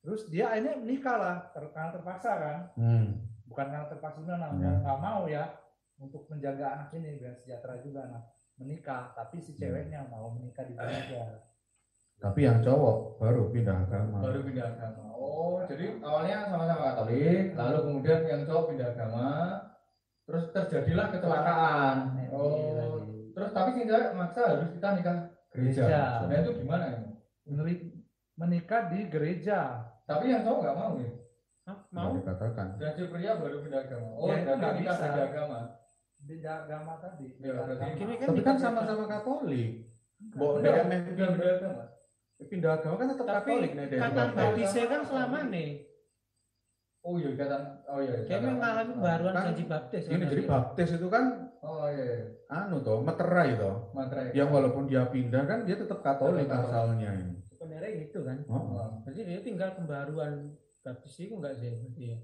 Terus 0.00 0.22
dia 0.32 0.48
akhirnya 0.48 0.74
menikah 0.80 1.16
lah 1.20 1.36
ter- 1.52 1.70
karena 1.70 1.90
terpaksa 1.92 2.32
kan. 2.34 2.58
Hmm. 2.74 3.06
Bukan 3.44 3.66
karena 3.68 3.86
terpaksa 3.86 4.18
benar, 4.24 4.50
Ya. 4.56 4.72
nggak 4.80 4.98
mau 4.98 5.28
ya 5.28 5.44
untuk 6.00 6.24
menjaga 6.32 6.66
anak 6.72 6.88
ini 6.96 7.20
biar 7.20 7.34
sejahtera 7.36 7.76
juga 7.78 8.08
anak 8.08 8.24
menikah. 8.58 9.10
Tapi 9.12 9.38
si 9.38 9.52
Hmm. 9.52 9.60
ceweknya 9.60 10.00
mau 10.06 10.30
menikah 10.30 10.62
di 10.62 10.74
gereja. 10.74 11.46
Tapi 12.18 12.40
yang 12.42 12.58
cowok 12.58 12.96
baru 13.16 13.42
pindah 13.48 13.76
agama. 13.80 14.18
baru 14.20 14.42
pindah 14.42 14.66
agama. 14.68 15.02
Oh, 15.14 15.62
jadi 15.64 15.98
awalnya 16.00 16.36
sama-sama 16.44 16.82
Katolik, 16.92 17.54
lalu 17.54 17.78
kemudian 17.80 18.20
yang 18.26 18.42
cowok 18.42 18.64
pindah 18.68 18.88
agama, 18.90 19.26
terus 20.26 20.44
terjadilah 20.50 21.06
kecelakaan. 21.08 21.96
MBA 22.18 22.34
Oh, 22.34 22.98
lagi. 22.98 23.18
terus 23.32 23.50
tapi 23.52 23.70
sih 23.72 23.84
cewek 23.86 24.10
maksa 24.12 24.42
harus 24.48 24.70
kita 24.74 24.88
nikah 24.92 25.16
gereja. 25.48 25.82
Gereja. 25.86 26.02
Nah 26.26 26.36
itu 26.36 26.50
gimana 26.56 26.84
ya? 26.88 26.98
Menikah 28.36 28.82
di 28.86 29.00
gereja. 29.06 29.58
Tapi 30.02 30.30
yang 30.30 30.42
cowok 30.42 30.60
nggak 30.60 30.76
mau 30.76 30.92
ya. 30.96 31.10
Hah, 31.66 31.78
Mau 31.92 32.16
dikatakan. 32.16 32.66
Dan 32.80 32.90
si 32.96 33.02
pria 33.06 33.36
baru 33.36 33.60
pindah 33.60 33.82
agama. 33.84 34.08
Oh, 34.16 34.26
Ya, 34.26 34.40
nggak 34.40 34.56
nikah 34.74 34.94
bisa. 34.96 35.04
beda 35.04 35.22
agama. 35.28 35.58
Beda 36.28 36.68
agama 36.68 37.00
tadi. 37.00 37.26
Ya. 37.40 37.56
Ini 37.96 38.14
Tapi 38.20 38.40
kan 38.44 38.56
sama-sama 38.60 39.08
Katolik. 39.08 39.88
Udah, 40.36 40.60
dia 40.60 40.84
meh 40.84 41.00
beda 41.08 41.48
agama. 41.56 41.84
pindah 42.38 42.70
agama 42.78 42.94
kan 43.00 43.06
tetap 43.16 43.26
Tapi 43.26 43.50
Katolik 43.50 43.72
nih 43.72 43.86
dia 43.88 43.98
kata 44.04 44.22
baptisnya 44.36 44.84
kan 44.92 45.00
selama 45.08 45.38
nih. 45.48 45.70
Oh 47.00 47.16
iya, 47.16 47.28
ikatan. 47.32 47.62
Oh 47.88 47.98
iya. 48.04 48.14
Kayak 48.28 48.40
ikatan. 48.44 48.52
mengalami 48.60 48.94
baruan 49.00 49.32
Kan 49.32 49.44
janji 49.48 49.64
baptis. 49.64 50.02
Ini 50.04 50.16
kan, 50.20 50.28
jadi 50.28 50.42
baptis 50.44 50.90
itu 51.00 51.08
kan 51.08 51.24
Oh 51.58 51.90
iya, 51.90 52.04
iya. 52.04 52.18
anu 52.52 52.76
toh, 52.84 53.02
meterai 53.02 53.58
toh. 53.58 53.90
Materai. 53.96 54.30
Yang 54.36 54.48
walaupun 54.52 54.84
dia 54.86 55.08
pindah 55.10 55.42
kan 55.48 55.58
dia 55.64 55.80
tetap 55.80 56.04
Katolik 56.04 56.46
asalnya 56.46 57.10
ini. 57.16 57.40
Sebenarnya 57.48 57.90
gitu 58.04 58.20
kan. 58.22 58.38
Oh. 58.46 58.76
Oh. 58.76 58.88
Jadi 59.08 59.20
dia 59.24 59.40
tinggal 59.40 59.74
pembaruan 59.74 60.54
baptis 60.84 61.16
itu 61.18 61.34
enggak 61.34 61.56
sih? 61.56 61.72
Iya. 61.96 62.20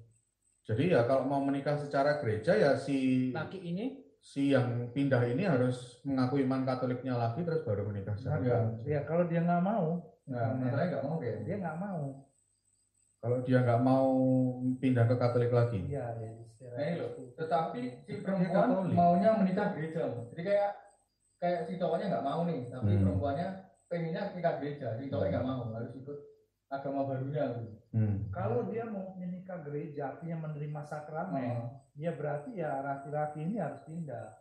Jadi 0.65 0.97
ya 0.97 1.05
kalau 1.05 1.29
mau 1.29 1.45
menikah 1.45 1.77
secara 1.77 2.17
gereja 2.19 2.57
ya 2.57 2.73
si 2.75 3.29
Laki 3.31 3.61
ini 3.61 4.01
si 4.17 4.57
yang 4.57 4.89
pindah 4.89 5.21
ini 5.29 5.45
harus 5.45 6.01
mengaku 6.01 6.41
iman 6.41 6.65
Katoliknya 6.65 7.13
lagi 7.15 7.45
terus 7.45 7.61
baru 7.61 7.85
menikah 7.85 8.17
secara 8.17 8.41
Iya. 8.41 8.49
gereja. 8.73 8.89
Ya 8.89 9.01
kalau 9.05 9.25
dia 9.29 9.45
nggak 9.45 9.61
mau, 9.61 10.01
Nah, 10.25 10.57
nggak 10.57 11.05
mau 11.05 11.21
kayak. 11.21 11.45
dia 11.45 11.57
nggak 11.61 11.77
mau. 11.77 12.25
Kalau 13.21 13.39
dia 13.41 13.59
nggak 13.61 13.81
mau 13.83 14.09
pindah 14.81 15.05
ke 15.05 15.17
Katolik 15.17 15.53
lagi. 15.53 15.81
Iya, 15.85 16.17
ya. 16.17 16.33
secara- 16.49 16.73
Nah, 16.75 16.83
ini 16.83 16.97
loh. 16.97 17.11
Tetapi 17.37 17.81
si 18.01 18.11
Dia 18.11 18.23
perempuan 18.25 18.69
maunya 18.91 19.31
menikah 19.37 19.77
gereja. 19.77 20.01
Jadi 20.33 20.43
kayak 20.43 20.71
kayak 21.37 21.61
si 21.69 21.77
cowoknya 21.77 22.09
nggak 22.09 22.25
mau 22.25 22.41
nih, 22.49 22.61
tapi 22.67 22.91
Hmm. 22.91 23.01
perempuannya 23.05 23.49
pengennya 23.85 24.23
nikah 24.33 24.55
gereja. 24.57 24.97
Si 24.97 25.13
cowoknya 25.13 25.31
nggak 25.37 25.47
mau, 25.47 25.69
harus 25.71 25.93
ikut 25.93 26.19
agama 26.75 27.05
barunya. 27.05 27.45
Hmm. 27.91 28.27
Kalau 28.29 28.67
dia 28.67 28.83
mau 28.85 29.15
menikah 29.15 29.63
gereja, 29.63 30.13
artinya 30.13 30.45
menerima 30.45 30.81
sakramen, 30.83 31.55
Oh. 31.55 31.69
ya 31.95 32.11
berarti 32.11 32.51
ya 32.55 32.81
laki-laki 32.81 33.39
ini 33.41 33.57
harus 33.57 33.81
pindah. 33.83 34.35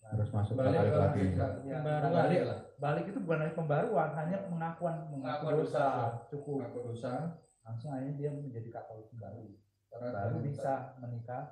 Harus 0.00 0.28
masuk 0.30 0.54
Balik 0.54 0.78
ke 0.84 0.94
lagi. 0.94 1.18
gereja. 1.18 1.46
Ya. 1.62 1.78
Balik 1.82 2.40
lah. 2.44 2.58
balik 2.78 3.04
itu 3.06 3.18
bukan 3.18 3.38
lagi 3.40 3.54
pembaruan, 3.54 4.10
hanya 4.14 4.38
pengakuan 4.42 4.96
mengaku 5.06 5.20
Pengakuan 5.44 5.54
dosa. 5.58 5.84
dosa. 5.84 5.86
Cukup. 6.28 6.58
Aku 6.64 6.78
dosa 6.86 7.12
Langsung 7.60 7.92
akhirnya 7.92 8.14
dia 8.14 8.30
menjadi 8.30 8.68
Katolik 8.70 9.08
kembali. 9.10 9.48
karena 9.88 10.08
Baru 10.10 10.36
dia 10.38 10.44
bisa 10.46 10.72
menikah 10.96 11.44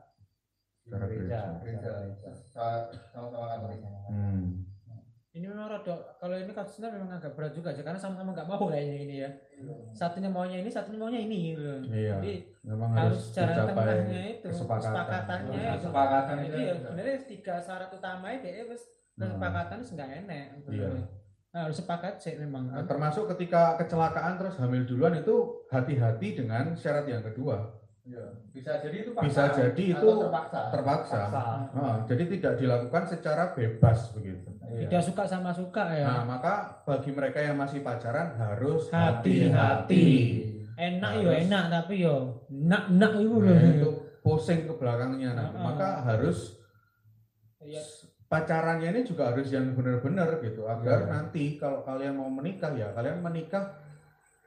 di 0.80 0.88
gereja. 0.88 1.40
gereja. 1.60 1.90
Gereja. 1.90 2.30
Sa- 2.46 2.88
Sama-sama 3.10 3.46
Katolik. 3.50 3.80
Hmm. 4.06 4.64
Ini 5.36 5.46
memang 5.46 5.68
rada 5.68 5.92
kalau 6.16 6.32
ini 6.32 6.48
kasusnya 6.48 6.88
memang 6.88 7.12
agak 7.12 7.36
berat 7.36 7.52
juga 7.52 7.68
sih 7.68 7.84
karena 7.84 8.00
sama-sama 8.00 8.32
nggak 8.32 8.48
mau 8.48 8.64
kayaknya 8.66 8.96
ini 8.98 9.16
ya. 9.20 9.30
Satunya 9.92 10.26
maunya 10.26 10.58
ini, 10.58 10.70
satunya 10.70 10.96
maunya 10.96 11.20
ini 11.20 11.52
gitu. 11.52 11.72
Iya. 11.86 12.16
Jadi 12.16 12.34
Memang 12.64 12.90
harus 12.90 13.30
dicapai 13.30 13.68
tengahnya 13.68 14.24
itu 14.32 14.46
kesepakatan. 14.48 14.90
kesepakatannya 14.90 15.60
itu. 15.60 15.72
kesepakatan 15.76 16.36
itu 16.36 16.48
Jadi 16.48 16.62
ya 16.62 16.74
sebenarnya 16.74 17.16
tiga 17.28 17.54
syarat 17.60 17.90
utamanya 17.90 18.38
dia 18.40 18.64
wis 18.64 18.82
Hmm. 19.16 19.22
kesepakatan 19.22 19.76
wis 19.78 19.90
nggak 19.92 20.10
enak. 20.24 20.46
Iya. 20.66 20.88
Nah, 21.52 21.60
harus 21.64 21.76
sepakat 21.78 22.14
sih 22.16 22.36
memang 22.36 22.68
Nah, 22.68 22.80
kan. 22.80 22.84
termasuk 22.86 23.24
ketika 23.32 23.76
kecelakaan 23.76 24.36
terus 24.36 24.56
hamil 24.56 24.84
duluan 24.84 25.14
itu 25.14 25.36
hati-hati 25.68 26.28
dengan 26.34 26.72
syarat 26.72 27.04
yang 27.04 27.20
kedua. 27.22 27.60
Bisa 28.54 28.78
jadi 28.78 28.96
itu 29.02 29.10
Bisa 29.12 29.50
paksaan 29.50 29.50
jadi 29.52 29.84
atau 29.90 29.98
itu 29.98 30.08
terpaksa. 30.22 30.60
terpaksa. 30.70 31.20
Paksa. 31.26 31.42
Ah, 31.74 31.96
jadi 32.06 32.24
tidak 32.30 32.52
dilakukan 32.56 33.02
secara 33.04 33.42
bebas 33.50 33.98
begitu. 34.14 34.48
Iya. 34.64 34.86
Tidak 34.86 35.02
suka 35.02 35.22
sama 35.26 35.50
suka 35.50 35.84
ya. 35.90 36.06
Nah, 36.06 36.22
maka 36.24 36.54
bagi 36.82 37.10
mereka 37.10 37.38
yang 37.38 37.58
masih 37.58 37.82
pacaran 37.82 38.34
harus 38.36 38.86
Hati-hati. 38.88 40.06
Enak 40.76 41.12
yo 41.18 41.30
Harus. 41.30 41.42
enak 41.42 41.64
tapi 41.68 41.94
yo 41.98 42.16
nak 42.48 42.92
nak 42.92 43.12
itu 43.16 43.32
loh. 43.32 43.48
Nah, 43.48 43.74
itu 43.74 43.90
posing 44.20 44.60
ke 44.64 44.72
belakangnya 44.72 45.30
nanti. 45.32 45.56
Ah. 45.56 45.62
Maka 45.64 45.88
harus 46.04 46.38
Iya. 47.58 47.82
pacarannya 48.26 48.88
ini 48.88 49.02
juga 49.02 49.34
harus 49.34 49.50
yang 49.50 49.74
benar-benar 49.74 50.38
gitu 50.38 50.62
agar 50.64 51.04
Iya. 51.04 51.10
nanti 51.10 51.58
kalau 51.58 51.82
kalian 51.82 52.14
mau 52.14 52.30
menikah 52.30 52.70
ya 52.70 52.92
kalian 52.92 53.18
menikah 53.18 53.82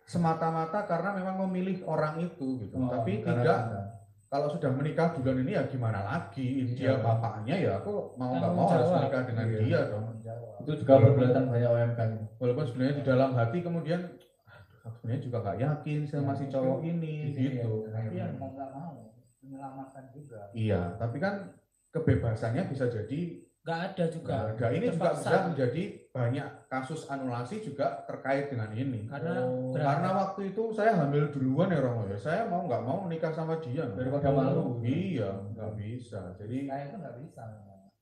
semata-mata 0.09 0.83
karena 0.83 1.13
memang 1.13 1.45
memilih 1.45 1.85
orang 1.85 2.17
itu 2.17 2.57
gitu. 2.59 2.73
Oh, 2.75 2.89
Tapi 2.89 3.21
tidak 3.21 3.45
cinta. 3.45 3.81
kalau 4.25 4.49
sudah 4.49 4.69
menikah 4.69 5.13
duluan 5.13 5.41
ini 5.41 5.53
ya 5.53 5.63
gimana 5.65 6.01
lagi 6.01 6.65
dia 6.71 6.93
Iya. 6.93 6.93
bapaknya 6.97 7.55
ya 7.55 7.71
aku 7.77 8.13
mau 8.15 8.29
nggak 8.31 8.41
Tanggung 8.43 8.57
mau 8.59 8.69
harus 8.69 8.89
menikah 8.91 9.21
dengan 9.23 9.45
Iya. 9.47 9.59
dia 9.59 9.79
dong 9.87 10.05
itu 10.59 10.71
juga 10.75 10.93
pergulatan 10.99 11.43
banyak 11.47 11.69
UMK 11.71 11.99
ini. 12.03 12.25
walaupun 12.37 12.65
sebenarnya 12.65 12.95
di 12.95 13.03
dalam 13.03 13.29
hati 13.31 13.57
kemudian 13.59 14.01
"Aduh, 14.45 14.77
aku 14.83 14.95
sebenarnya 14.99 15.21
juga 15.23 15.37
nggak 15.39 15.57
yakin 15.59 15.99
sama 16.03 16.31
si 16.33 16.45
cowok 16.47 16.79
ini 16.83 17.13
Di 17.23 17.31
sini 17.31 17.49
gitu 17.55 17.71
ya. 17.85 17.89
Tapi 17.95 18.13
ya 18.13 18.25
mau 18.35 18.49
nggak 18.51 18.69
mau 18.71 18.91
menyelamatkan 19.39 20.03
juga. 20.09 20.41
iya 20.51 20.81
tapi 20.95 21.17
kan 21.17 21.35
kebebasannya 21.89 22.63
bisa 22.65 22.85
jadi 22.85 23.19
Nggak 23.59 23.79
ada 23.91 24.05
juga. 24.07 24.31
nggak 24.55 24.55
ada. 24.55 24.67
Ini 24.71 24.85
juga 24.89 25.09
bisa 25.13 25.37
menjadi 25.51 25.83
banyak 26.09 26.47
kasus 26.71 27.01
anulasi 27.11 27.55
juga 27.59 28.01
terkait 28.07 28.49
dengan 28.49 28.71
ini. 28.73 29.05
Karena 29.05 29.45
Oh, 29.45 29.75
karena 29.75 30.09
waktu 30.15 30.41
itu 30.55 30.63
saya 30.73 30.95
hamil 30.95 31.29
duluan 31.29 31.69
ya 31.69 31.83
Romo 31.83 32.07
ya. 32.07 32.17
Saya 32.17 32.47
mau 32.47 32.65
nggak 32.65 32.83
mau 32.87 33.05
nikah 33.05 33.29
sama 33.35 33.59
dia. 33.59 33.83
Daripada 33.85 34.31
malu. 34.31 34.79
iya 34.81 35.29
nggak 35.53 35.71
bisa. 35.75 36.33
Jadi 36.39 36.65
Saya 36.65 36.83
itu 36.87 36.95
nggak 36.97 37.17
bisa. 37.19 37.43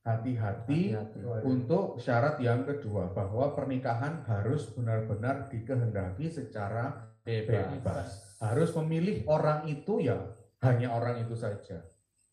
hati-hati 0.08 0.96
untuk 1.44 2.00
syarat 2.00 2.40
yang 2.40 2.64
kedua 2.64 3.12
bahwa 3.12 3.52
pernikahan 3.52 4.24
harus 4.24 4.72
benar-benar 4.72 5.52
dikehendaki 5.52 6.32
secara 6.32 7.12
bebas. 7.20 8.40
Harus 8.40 8.72
memilih 8.72 9.28
orang 9.28 9.68
itu 9.68 10.00
ya 10.00 10.16
hanya 10.64 10.96
orang 10.96 11.20
itu 11.20 11.36
saja. 11.36 11.84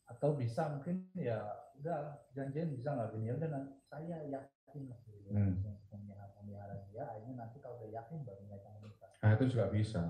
Atau 0.08 0.40
bisa 0.40 0.72
mungkin 0.72 1.10
ya 1.20 1.42
udah 1.86 2.02
janjian 2.34 2.74
bisa 2.74 2.89
nggak 2.91 3.13
gini 3.13 3.30
ya 3.30 3.34
udah 3.38 3.50
nanti 3.54 3.71
saya 3.86 4.17
yakin 4.26 4.82
lah 4.89 5.00
gitu. 5.06 5.30
Hmm. 5.30 5.54
Pemelihara 5.86 6.34
pemelihara 6.34 6.76
dia 6.89 7.04
akhirnya 7.06 7.34
nanti 7.38 7.58
kalau 7.62 7.78
udah 7.78 7.89
yakin 7.93 8.17
baru 8.26 8.41
mereka 8.43 8.67
menikah. 8.76 9.10
Nah 9.21 9.30
itu 9.32 9.43
juga 9.48 9.65
bisa. 9.69 10.04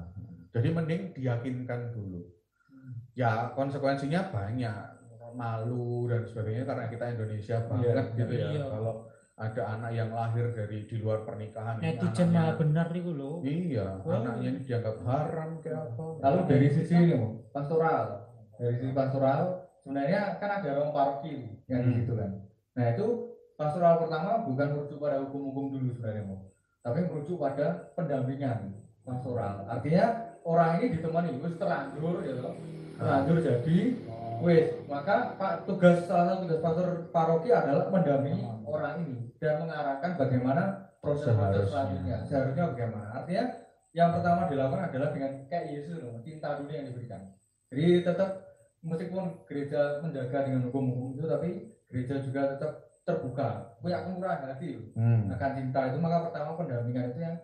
Jadi 0.49 0.67
mending 0.71 1.01
diyakinkan 1.11 1.91
dulu. 1.91 2.23
Ya 3.11 3.51
konsekuensinya 3.51 4.31
banyak 4.31 4.77
malu 5.35 6.07
dan 6.07 6.23
sebagainya 6.23 6.63
karena 6.63 6.85
kita 6.87 7.05
Indonesia 7.11 7.57
banget 7.67 7.91
Iya, 8.07 8.15
gitu 8.15 8.33
ya. 8.33 8.47
iya. 8.55 8.63
Kalau 8.63 8.93
ada 9.35 9.61
anak 9.67 9.91
yang 9.91 10.09
lahir 10.15 10.47
dari 10.55 10.87
di 10.87 10.95
luar 10.95 11.27
pernikahan 11.27 11.75
netizen 11.75 12.31
anaknya- 12.31 12.39
malah 12.39 12.55
benar 12.55 12.87
nih 12.87 13.03
lho. 13.03 13.31
Iya, 13.43 13.87
Wah. 13.99 14.23
anaknya 14.23 14.47
ini 14.47 14.59
dianggap 14.63 14.95
haram 15.03 15.49
kayak 15.59 15.91
apa. 15.91 16.03
Lalu 16.23 16.39
dari 16.47 16.67
sisi 16.71 16.95
ini, 16.95 17.19
pastoral, 17.51 18.31
dari 18.55 18.75
sisi 18.79 18.93
pastoral, 18.95 19.64
sebenarnya 19.85 20.41
kan 20.41 20.49
ada 20.49 20.69
ruang 20.73 20.91
paroki 20.91 21.61
yang 21.69 21.85
Hmm. 21.85 21.93
situ 21.93 22.13
kan. 22.17 22.31
Nah 22.73 22.85
itu 22.89 23.07
pastoral 23.53 24.01
pertama 24.01 24.41
bukan 24.43 24.67
merujuk 24.73 24.97
pada 24.97 25.21
hukum-hukum 25.21 25.77
dulu 25.77 25.93
sebenarnya, 25.93 26.23
Mo, 26.25 26.49
tapi 26.81 27.05
merujuk 27.05 27.37
pada 27.37 27.93
pendampingan 27.93 28.73
pastoral. 29.05 29.63
Artinya 29.69 30.05
orang 30.41 30.81
ini 30.81 30.97
ditemani, 30.97 31.37
wis 31.37 31.55
terlanjur 31.55 32.25
ya 32.25 32.33
toh. 32.41 32.55
terlanjur 32.95 33.37
jadi, 33.39 33.77
wis 34.41 34.67
maka 34.87 35.35
pak 35.37 35.63
tugas 35.63 36.03
salah 36.09 36.33
satu 36.33 36.49
tugas 36.49 36.59
pastor 36.59 36.87
paroki 37.13 37.53
adalah 37.53 37.87
mendampingi 37.87 38.41
orang 38.65 39.05
ini 39.05 39.29
dan 39.37 39.61
mengarahkan 39.61 40.17
bagaimana 40.17 40.63
proses-proses 40.99 41.37
Seharusnya. 41.37 41.69
selanjutnya. 41.69 42.17
Seharusnya 42.25 42.63
bagaimana? 42.73 43.07
Artinya 43.13 43.45
yang 43.95 44.09
pertama 44.11 44.41
dilakukan 44.49 44.83
adalah 44.91 45.09
dengan 45.13 45.31
kayak 45.47 45.65
Yesus 45.71 46.01
loh, 46.03 46.19
cinta 46.25 46.59
dunia 46.59 46.83
yang 46.83 46.87
diberikan. 46.91 47.21
Jadi 47.71 47.85
tetap 48.03 48.29
meskipun 48.85 49.23
gereja 49.49 49.99
menjaga 49.99 50.45
dengan 50.45 50.69
hukum-hukum 50.69 51.17
itu, 51.17 51.25
tapi 51.25 51.49
gereja 51.89 52.21
juga 52.21 52.55
tetap 52.55 52.71
terbuka, 53.01 53.77
punya 53.81 54.01
kemurahan 54.01 54.49
hati 54.49 54.93
Hmm. 54.93 55.29
akan 55.29 55.51
cinta 55.53 55.79
itu. 55.89 55.97
Maka 55.97 56.29
pertama 56.29 56.57
pendampingan 56.57 57.13
itu 57.13 57.19
yang 57.21 57.37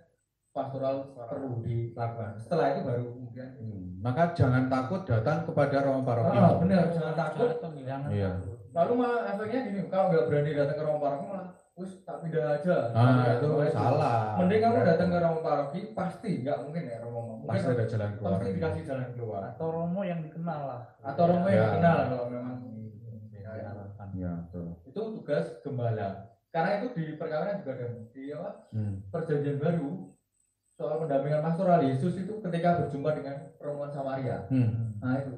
pastoral 0.52 1.16
perlu 1.16 1.62
dilakukan. 1.62 2.36
Setelah 2.38 2.66
itu 2.72 2.82
baru 2.84 3.06
kemudian 3.10 3.50
Hmm, 3.56 3.82
Maka 4.02 4.34
jangan 4.34 4.66
takut 4.68 5.06
datang 5.06 5.46
kepada 5.46 5.78
ruang 5.86 6.02
paroki. 6.02 6.34
Ah, 6.34 6.58
benar, 6.58 6.90
jangan 6.90 7.14
takut. 7.14 7.50
Ya. 7.86 7.98
Iya. 8.10 8.30
takut. 8.36 8.58
Lalu 8.72 8.92
malah 8.98 9.20
efeknya 9.30 9.60
gini, 9.70 9.80
kalau 9.88 10.06
nggak 10.10 10.26
berani 10.26 10.52
datang 10.58 10.76
ke 10.76 10.84
ruang 10.84 11.00
paroki 11.00 11.26
malah, 11.30 11.48
us 11.82 12.00
tak 12.02 12.22
pindah 12.22 12.56
aja. 12.56 12.76
Ah, 12.92 13.26
Tidak, 13.26 13.34
itu 13.38 13.48
boleh. 13.50 13.70
salah. 13.70 14.38
Mending 14.38 14.62
kamu 14.62 14.78
datang 14.82 15.10
ke 15.10 15.18
ruang 15.18 15.42
paroki, 15.42 15.80
pasti 15.92 16.30
nggak 16.40 16.58
mungkin 16.62 16.84
ya 16.86 16.98
ruang 17.02 17.26
mungkin 17.28 17.48
Pasti 17.50 17.68
ada 17.68 17.86
jalan 17.86 18.10
keluar. 18.16 18.32
pasti 18.34 18.50
dikasih 18.54 18.84
jalan 18.86 19.10
keluar. 19.12 19.42
Atau 19.48 19.68
romo 19.70 20.02
yang 20.02 20.20
dikenal 20.22 20.62
lah. 20.64 20.82
Atau 21.02 21.24
romo 21.28 21.46
yang 21.46 21.58
Ya. 21.58 21.66
dikenal 21.74 21.98
kalau 22.08 22.26
memang 22.28 22.58
diarahkan. 23.28 24.08
Ya, 24.14 24.32
betul. 24.44 24.66
itu 24.86 25.02
tugas 25.18 25.46
gembala. 25.62 26.10
Karena 26.50 26.70
itu 26.78 26.88
di 26.94 27.04
perkawinan 27.16 27.60
juga 27.60 27.72
ada 27.74 27.88
di 28.08 28.24
apa, 28.30 28.50
Hmm. 28.70 28.94
perjanjian 29.08 29.58
baru 29.58 29.90
soal 30.70 31.00
pendampingan 31.00 31.40
pastoral 31.42 31.80
Yesus 31.82 32.14
itu 32.18 32.34
ketika 32.40 32.70
berjumpa 32.78 33.10
dengan 33.16 33.36
perempuan 33.56 33.88
Samaria. 33.90 34.48
Hmm. 34.50 35.00
Nah 35.00 35.16
itu. 35.18 35.32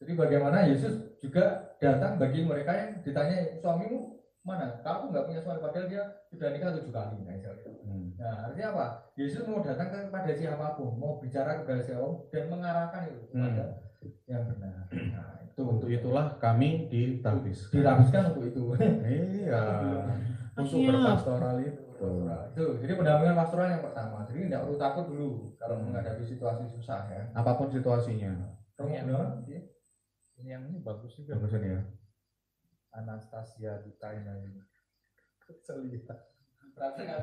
Jadi 0.00 0.12
bagaimana 0.14 0.64
Yesus 0.64 1.18
juga 1.18 1.76
datang 1.76 2.16
bagi 2.16 2.44
mereka 2.44 2.72
yang 2.72 2.90
ditanya 3.00 3.56
suamimu 3.56 4.23
mana? 4.44 4.66
Kamu 4.78 5.08
nggak 5.08 5.24
punya 5.24 5.40
suami 5.40 5.58
padahal 5.58 5.88
dia 5.88 6.02
sudah 6.28 6.48
nikah 6.50 6.70
tujuh 6.74 6.92
kali. 6.92 7.16
Nah, 7.18 7.32
misalnya. 7.32 7.70
Hmm. 7.82 8.08
Nah, 8.14 8.34
artinya 8.44 8.68
apa? 8.70 8.86
Yesus 9.14 9.42
mau 9.44 9.58
datang 9.58 9.88
kepada 9.88 10.32
siapa 10.32 10.76
pun, 10.76 10.92
mau 10.94 11.16
bicara 11.16 11.58
kepada 11.58 11.80
siapa 11.80 12.02
pun 12.02 12.28
dan 12.28 12.44
mengarahkan 12.46 13.02
itu 13.08 13.24
kepada 13.26 13.64
yang 14.24 14.44
benar. 14.46 14.84
Nah, 14.92 15.28
itu 15.42 15.62
Untuk 15.62 15.88
itulah 15.88 16.36
kami 16.36 16.86
ditabis. 16.86 17.72
dirabiskan 17.72 18.30
untuk 18.30 18.44
itu. 18.46 18.62
Iya. 19.02 19.62
Untuk 20.54 20.78
Siap. 20.78 20.92
berpastoral 20.94 21.56
itu. 21.60 21.82
itu. 22.46 22.64
Jadi 22.78 22.92
pendampingan 22.94 23.34
pastoral 23.34 23.66
yang 23.70 23.82
pertama. 23.82 24.22
Jadi 24.22 24.46
tidak 24.46 24.60
perlu 24.62 24.76
takut 24.76 25.04
dulu 25.08 25.30
kalau 25.56 25.74
Hmm. 25.74 25.84
menghadapi 25.88 26.22
situasi 26.22 26.64
susah 26.70 27.00
ya. 27.08 27.22
Apa 27.32 27.56
pun 27.56 27.66
situasinya. 27.66 28.30
Kamu 28.76 28.86
Iya. 28.86 29.02
benar? 29.02 29.42
Ini 29.42 30.46
yang 30.46 30.62
ini 30.68 30.78
bagus 30.78 31.16
juga. 31.16 31.34
Bagus 31.34 31.56
ini 31.56 31.74
ya. 31.74 31.80
Anastasia 32.94 33.82
Dikaina 33.82 34.38
ini. 34.38 34.62
Perhatikan. 36.74 37.20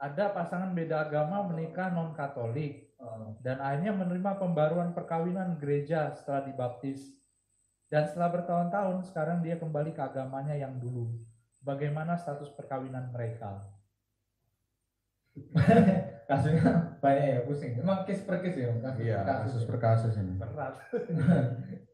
Ada 0.00 0.32
pasangan 0.32 0.72
beda 0.72 1.08
agama 1.08 1.44
menikah 1.44 1.92
non 1.92 2.12
Katolik 2.12 2.88
Oh. 3.00 3.32
dan 3.40 3.64
akhirnya 3.64 3.96
menerima 3.96 4.36
pembaruan 4.36 4.92
perkawinan 4.92 5.56
gereja 5.56 6.12
setelah 6.12 6.44
dibaptis. 6.44 7.00
Dan 7.88 8.04
setelah 8.04 8.28
bertahun-tahun 8.28 9.08
sekarang 9.08 9.40
dia 9.40 9.56
kembali 9.56 9.96
ke 9.96 10.04
agamanya 10.04 10.52
yang 10.52 10.76
dulu. 10.76 11.08
Bagaimana 11.64 12.20
status 12.20 12.52
perkawinan 12.52 13.08
mereka? 13.08 13.64
Kasusnya 16.28 17.00
banyak 17.00 17.24
ya 17.24 17.40
pusing. 17.48 17.72
Memang 17.80 18.04
case 18.04 18.20
per 18.22 18.44
case 18.44 18.60
ya. 18.60 18.70
Kasus 18.78 19.00
Iya, 19.00 19.18
per 19.24 19.32
kasus 19.32 19.62
ya. 19.64 19.66
per 19.66 19.78
kasus 19.80 20.14
ini. 20.20 20.32
Berat. 20.36 20.74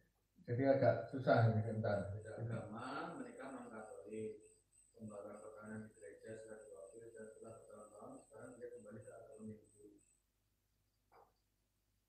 Jadi 0.46 0.62
agak 0.62 1.10
susah 1.10 1.50
ini 1.50 1.58
sebentar. 1.58 2.06
agama 2.36 3.18
menikah 3.18 3.50
non 3.50 3.66
katolik 3.66 4.46
pembaruan 4.94 5.42
perkawinan 5.42 5.88
di 5.88 5.90
gereja 5.98 6.38
setelah 6.38 6.62
dibaptis 6.62 7.10
dan 7.16 7.26
setelah 7.32 7.54
bertahun-tahun 7.58 8.12
sekarang 8.28 8.50
dia 8.60 8.68
kembali 8.76 9.00
ke 9.02 9.10
agama 9.10 9.34
minggu 9.40 9.86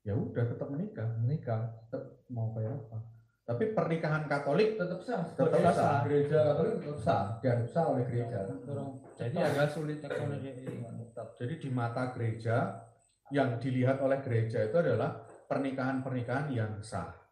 ya 0.06 0.14
udah 0.14 0.44
tetap 0.52 0.68
menikah 0.68 1.08
menikah 1.18 1.60
tetap 1.88 2.04
mau 2.28 2.52
kayak 2.52 2.76
apa 2.76 2.98
tapi 3.48 3.64
pernikahan 3.72 4.28
katolik 4.28 4.76
Tetap 4.76 5.00
sah. 5.00 5.24
Tetap 5.24 5.48
Sebagai 5.48 5.72
sah. 5.72 6.00
Gereja 6.04 6.38
Katolik 6.52 6.74
tetap 6.84 6.98
sah. 7.00 7.22
Dianggap 7.40 7.68
sah 7.72 7.84
oleh 7.88 8.04
gereja. 8.04 8.38
Jadi 9.16 9.36
agak 9.40 9.68
sulit 9.72 9.98
tetap 10.04 11.28
jadi 11.40 11.54
di 11.56 11.70
mata 11.72 12.12
gereja 12.12 12.56
yang 13.32 13.56
dilihat 13.56 14.04
oleh 14.04 14.20
gereja 14.20 14.68
itu 14.68 14.76
adalah 14.76 15.24
pernikahan-pernikahan 15.48 16.52
yang 16.52 16.76
sah. 16.84 17.27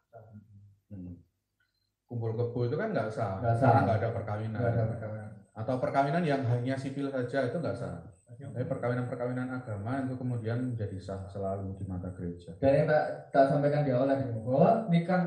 Kumpul 2.07 2.31
kebo 2.33 2.59
itu 2.63 2.75
kan 2.75 2.89
nggak 2.89 3.09
sah 3.09 3.37
Nggak 3.39 3.55
sah. 3.55 3.83
nggak 3.83 3.97
ada 3.99 4.09
perkawinan 4.11 4.57
Nggak 4.57 4.71
ada 4.73 4.83
perkawinan. 4.87 5.29
atau 5.53 5.75
perkawinan 5.77 6.23
yang 6.23 6.41
hanya 6.47 6.75
sipil 6.75 7.07
saja 7.07 7.39
itu 7.43 7.57
nggak 7.57 7.75
sah 7.75 7.99
tapi 8.37 8.63
perkawinan-perkawinan 8.63 9.49
agama 9.49 10.03
itu 10.03 10.13
kemudian 10.13 10.59
menjadi 10.61 10.97
sah 10.97 11.25
selalu 11.25 11.73
di 11.73 11.83
mata 11.83 12.11
gereja 12.13 12.53
Dan 12.59 12.71
yang 12.75 12.87
tak, 12.87 13.03
tak 13.31 13.45
sampaikan 13.49 13.81
di 13.81 13.91
awal 13.91 14.07
tadi 14.07 14.23
bahwa 14.29 14.85
nikah 14.87 15.23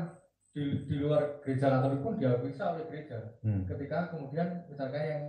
di, 0.51 0.63
di 0.83 0.95
luar 0.97 1.39
gereja 1.39 1.75
Katolik 1.75 1.99
pun 1.99 2.13
diakui 2.15 2.51
sah 2.51 2.71
oleh 2.71 2.83
gereja. 2.87 3.19
Hmm. 3.39 3.63
Ketika 3.63 4.11
kemudian 4.11 4.63
misalkan 4.67 4.99
yang 5.01 5.23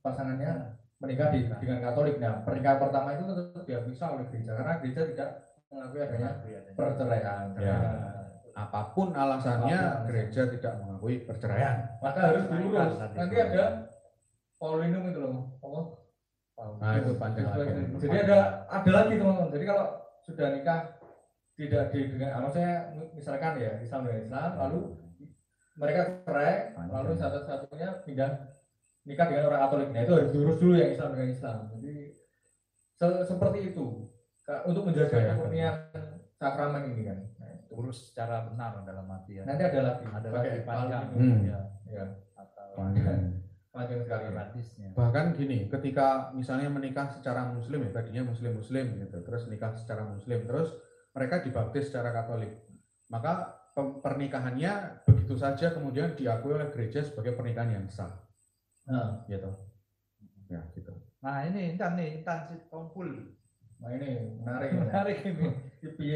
pasangannya 0.00 0.52
menikah 0.96 1.28
di, 1.28 1.44
dengan 1.60 1.80
Katolik, 1.82 2.16
nah 2.16 2.40
pernikahan 2.40 2.80
pertama 2.80 3.12
itu 3.12 3.24
tetap 3.24 3.64
diakui 3.64 3.92
sah 3.92 4.16
oleh 4.16 4.24
gereja 4.28 4.52
karena 4.52 4.74
gereja 4.80 5.00
tidak 5.04 5.30
mengakui 5.68 6.00
adanya 6.00 6.30
perceraian. 6.72 7.44
Ya. 7.56 7.76
Apa 8.56 8.96
pun 8.96 9.12
alasannya 9.12 9.76
Apa 9.76 9.96
pun 10.00 10.06
gereja 10.08 10.42
tidak 10.48 10.72
mengakui 10.80 11.20
perceraian 11.22 11.76
Maka 12.00 12.20
harus 12.24 12.44
diurus. 12.48 12.96
Tadi. 12.96 13.14
Nanti 13.14 13.36
ada 13.36 13.64
Paulinum 14.56 15.04
itu 15.06 15.20
loh. 15.20 15.60
Apa? 15.60 15.80
nah 16.80 16.96
itu 16.96 17.12
panjang 17.20 17.52
lagi 17.52 17.84
Jadi 18.00 18.16
ada 18.16 18.64
ada 18.66 18.90
lagi 18.90 19.14
teman-teman. 19.14 19.52
Jadi 19.52 19.64
kalau 19.68 19.86
sudah 20.24 20.46
nikah 20.50 20.80
tidak 21.52 21.88
di 21.88 22.00
dengan 22.08 22.40
maksudnya 22.42 22.74
misalkan 23.12 23.56
ya 23.56 23.76
Islam 23.78 24.04
dengan 24.04 24.20
Islam 24.22 24.48
lalu 24.56 24.78
mereka 25.76 26.00
cerai 26.24 26.72
lalu 26.72 27.12
satu-satunya 27.14 28.04
pindah 28.04 28.48
nikah 29.04 29.24
dengan 29.24 29.48
orang 29.48 29.60
Katolik 29.64 29.88
nah 29.88 30.02
itu 30.02 30.12
harus 30.12 30.30
diurus 30.32 30.56
dulu 30.60 30.74
yang 30.74 30.90
Islam 30.90 31.08
dengan 31.12 31.28
Islam 31.30 31.56
jadi 31.72 31.94
se- 32.92 33.24
seperti 33.24 33.58
itu 33.70 33.86
untuk 34.64 34.82
menjaga 34.84 35.12
Saya- 35.12 35.28
kemurnian 35.32 35.74
sakramen 36.34 36.82
ini 36.90 37.02
kan 37.04 37.18
Nah. 37.20 37.35
Urus 37.76 38.10
secara 38.10 38.48
benar 38.48 38.80
dalam 38.82 39.04
artian 39.12 39.44
nanti 39.44 39.62
ada 39.68 39.80
lagi 39.84 40.04
ada 40.08 40.28
pakai 40.32 40.50
lagi 40.50 40.64
panjang. 40.64 41.04
Hmm. 41.12 41.38
ya 41.44 41.58
ya 41.86 42.04
atau 42.34 42.68
Panjang. 42.74 43.20
panjang 43.76 44.00
sekali 44.08 44.26
radisnya 44.32 44.88
Bahkan 44.96 45.36
gini, 45.36 45.68
ketika 45.68 46.32
misalnya 46.32 46.72
menikah 46.72 47.12
secara 47.12 47.44
muslim 47.52 47.84
ya, 47.84 47.92
tadinya 47.92 48.32
muslim-muslim 48.32 49.04
gitu, 49.04 49.20
terus 49.20 49.44
nikah 49.52 49.76
secara 49.76 50.08
muslim, 50.08 50.48
terus 50.48 50.72
mereka 51.12 51.44
dibaptis 51.44 51.92
secara 51.92 52.08
katolik. 52.16 52.56
Maka 53.12 53.52
pe- 53.76 54.00
pernikahannya 54.00 55.04
begitu 55.04 55.36
saja 55.36 55.76
kemudian 55.76 56.16
diakui 56.16 56.56
oleh 56.56 56.72
gereja 56.72 57.04
sebagai 57.04 57.36
pernikahan 57.36 57.76
yang 57.76 57.86
sah, 57.92 58.08
nah, 58.88 59.20
gitu. 59.28 59.52
Ya, 60.48 60.62
gitu. 60.72 60.94
nah 61.20 61.42
ini 61.42 61.74
intan 61.74 61.98
nih 61.98 62.22
intan 62.22 62.46
si 62.46 62.56
nah 63.76 63.90
ini 63.90 64.08
menarik 64.36 64.68
ini. 64.70 64.80
menarik 64.80 65.18
ini 65.22 65.48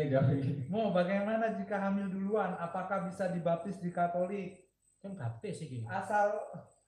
jadi 0.08 0.36
mau 0.66 0.90
bagaimana 0.90 1.54
jika 1.54 1.76
hamil 1.78 2.08
duluan 2.08 2.56
apakah 2.56 3.04
bisa 3.04 3.28
dibaptis 3.28 3.76
di 3.76 3.90
Katolik 3.90 4.66
Kan 4.98 5.14
baptis 5.14 5.61
iki. 5.61 5.80
asal 5.82 6.36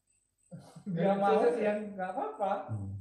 dia 0.86 1.02
Ya, 1.02 1.12
mau 1.14 1.40
saya- 1.40 1.60
yang 1.62 1.78
nggak 1.92 2.10
apa-apa 2.10 2.52
Hmm. 2.68 2.92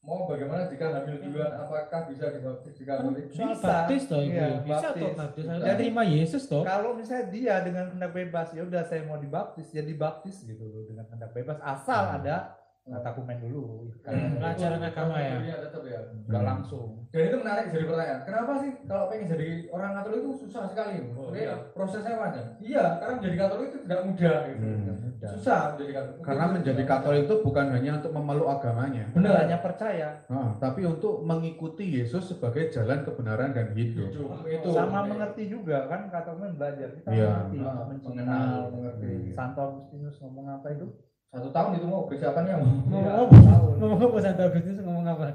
mau 0.00 0.26
bagaimana 0.26 0.66
jika 0.66 0.90
hamil 0.90 1.20
duluan 1.20 1.52
apakah 1.54 2.00
bisa 2.06 2.26
dibaptis 2.30 2.74
di 2.74 2.84
Katolik 2.84 3.26
Soal 3.28 3.54
Bisa. 3.54 3.62
baptis 3.62 4.02
toh. 4.04 4.18
Iya, 4.18 4.48
Bisa 4.58 4.72
baptis. 4.82 4.98
toh 4.98 5.12
baptis. 5.14 5.44
Bisa. 5.46 5.62
Dia 5.62 5.74
terima 5.74 6.02
Yesus 6.02 6.42
toh. 6.44 6.62
kalau 6.62 6.90
misalnya 6.92 7.26
dia 7.28 7.54
dengan 7.60 7.84
kehendak 7.88 8.12
bebas 8.12 8.48
ya 8.50 8.62
udah 8.62 8.82
saya 8.82 9.02
mau 9.02 9.16
dibaptis 9.16 9.68
ya 9.70 9.82
dibaptis 9.82 10.36
gitu 10.42 10.64
loh 10.64 10.82
dengan 10.82 11.04
kehendak 11.06 11.30
bebas 11.30 11.56
asal 11.62 12.02
Hmm. 12.04 12.16
ada 12.18 12.36
katakumen 12.84 13.38
dulu 13.38 13.86
Hmm. 14.02 14.34
Pelajaran 14.34 14.82
agama 14.82 15.14
ya. 15.14 15.38
Iya, 15.38 15.56
tetap 15.62 15.82
ya 15.84 16.00
nggak 16.26 16.34
Hmm. 16.36 16.50
langsung 16.50 16.88
Dan 17.12 17.22
itu 17.22 17.36
menarik 17.38 17.66
jadi 17.68 17.84
pertanyaan. 17.84 18.20
Kenapa 18.24 18.52
sih 18.58 18.70
kalau 18.82 19.04
pengen 19.06 19.26
jadi 19.28 19.48
orang 19.68 19.90
Katolik 19.94 20.18
itu 20.18 20.32
susah 20.40 20.64
sekali? 20.66 20.96
Oh, 21.12 21.28
Oke, 21.28 21.38
iya. 21.38 21.54
prosesnya 21.70 22.16
panjang. 22.16 22.48
Iya, 22.58 22.84
karena 22.96 23.12
menjadi 23.14 23.36
Katolik 23.38 23.66
itu 23.68 23.78
tidak 23.82 24.00
mudah 24.02 24.36
gitu. 24.48 24.64
Hmm. 24.64 24.96
Susah 25.22 25.60
menjadi 25.70 25.92
Katolik. 25.92 26.22
Karena 26.24 26.44
menjadi 26.48 26.82
Katolik 26.82 27.22
itu 27.22 27.34
bukan 27.38 27.66
hanya 27.70 27.90
untuk 27.94 28.12
memeluk 28.12 28.48
agamanya, 28.50 29.04
benar. 29.12 29.32
hanya 29.38 29.58
percaya 29.60 30.08
Nah, 30.26 30.50
tapi 30.56 30.80
untuk 30.82 31.14
mengikuti 31.22 31.84
Yesus 31.92 32.24
sebagai 32.26 32.64
jalan 32.68 33.04
kebenaran 33.04 33.52
dan 33.52 33.70
hidup. 33.70 34.08
Hidup 34.08 34.42
itu 34.42 34.68
sama 34.72 35.04
mengerti 35.04 35.42
juga 35.46 35.86
kan 35.86 36.08
katakumen 36.08 36.56
belajar 36.56 36.88
kita 36.90 37.08
Iya. 37.08 37.28
mengerti 37.28 37.56
Ah, 37.60 37.86
mengenal 37.86 37.86
mengenal, 38.02 38.60
mengerti. 38.72 39.12
Santo 39.32 39.60
Agustinus 39.62 40.16
ngomong 40.18 40.46
apa 40.50 40.66
itu 40.72 40.86
Satu 41.32 41.48
tahun 41.48 41.80
itu 41.80 41.86
mau 41.88 42.04
persiapannya 42.04 42.54
mau. 42.60 42.68
Ngomong 42.92 43.08
apa? 43.08 43.36
Ngomong 43.80 44.00
apa 44.04 44.18
Santo 44.20 44.42
Agustinus 44.44 44.80
ngomong 44.84 45.06
apa? 45.08 45.26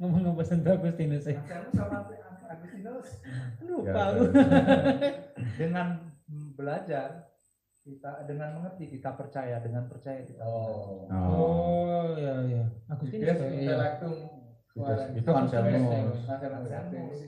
ngomong 0.00 0.22
apa 0.32 0.42
Santo 0.42 0.68
Agustinus 0.72 1.24
ya? 1.28 1.36
Sama 1.76 2.00
Agustinus 2.48 3.08
Lupa 3.60 3.92
Ya, 3.92 4.02
aku. 4.08 4.24
dengan 5.60 5.86
belajar 6.56 7.28
kita 7.84 8.24
dengan 8.24 8.56
mengerti 8.56 8.88
kita 8.88 9.12
percaya 9.14 9.60
dengan 9.60 9.84
percaya 9.86 10.24
kita 10.24 10.40
Oh. 10.42 11.04
Oh. 11.06 11.12
Oh, 11.12 12.04
iya 12.16 12.34
iya. 12.48 12.64
Agustinus. 12.88 13.36
Itu- 13.36 13.44
itu 15.12 15.28
Anselmus. 15.28 16.24
Anselmus. 16.24 17.20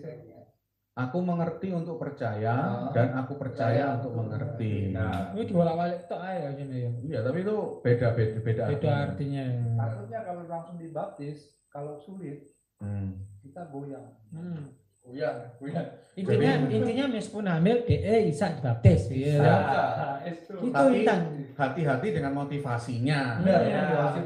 Aku 1.01 1.19
mengerti 1.19 1.69
untuk 1.71 1.97
percaya 1.97 2.53
Ah. 2.53 2.93
dan 2.93 3.09
aku 3.15 3.33
percaya 3.35 3.97
untuk 3.97 4.13
mengerti. 4.15 4.93
Nah, 4.93 5.33
Ini 5.33 5.43
dibolak-balik 5.45 6.05
tok 6.05 6.21
ae 6.21 6.37
ya 6.39 6.51
jane 6.53 6.77
ya. 6.79 6.91
Iya, 7.01 7.19
tapi 7.23 7.39
itu 7.41 7.57
beda 7.81 8.09
beda 8.13 8.39
beda. 8.39 8.63
Beda 8.69 8.91
artinya. 9.07 9.45
artinya. 9.47 9.47
takutnya 9.79 10.21
kalau 10.21 10.43
langsung 10.45 10.77
dibaptis 10.77 11.39
kalau 11.67 11.97
sulit 11.97 12.45
Hmm. 12.77 13.17
kita 13.41 13.65
goyang 13.67 14.13
Hmm. 14.29 14.77
Uyan, 15.03 15.33
uyan. 15.59 15.87
Intinya 16.13 16.61
Jadi- 16.61 16.77
intinya 16.77 17.05
meskipun 17.11 17.49
hamil 17.49 17.83
DE 17.83 18.29
bisa 18.29 18.53
dibaptis. 18.53 19.09
Iya. 19.09 19.41
Nah, 19.41 20.21
itu 20.23 20.53
Itu 20.61 20.69
Tapi 20.71 20.97
intan. 21.01 21.21
hati-hati 21.57 22.09
dengan 22.13 22.33
motivasinya. 22.37 23.41
Benar, 23.41 23.61
Iya. 23.65 23.81
motivasi. 23.97 24.19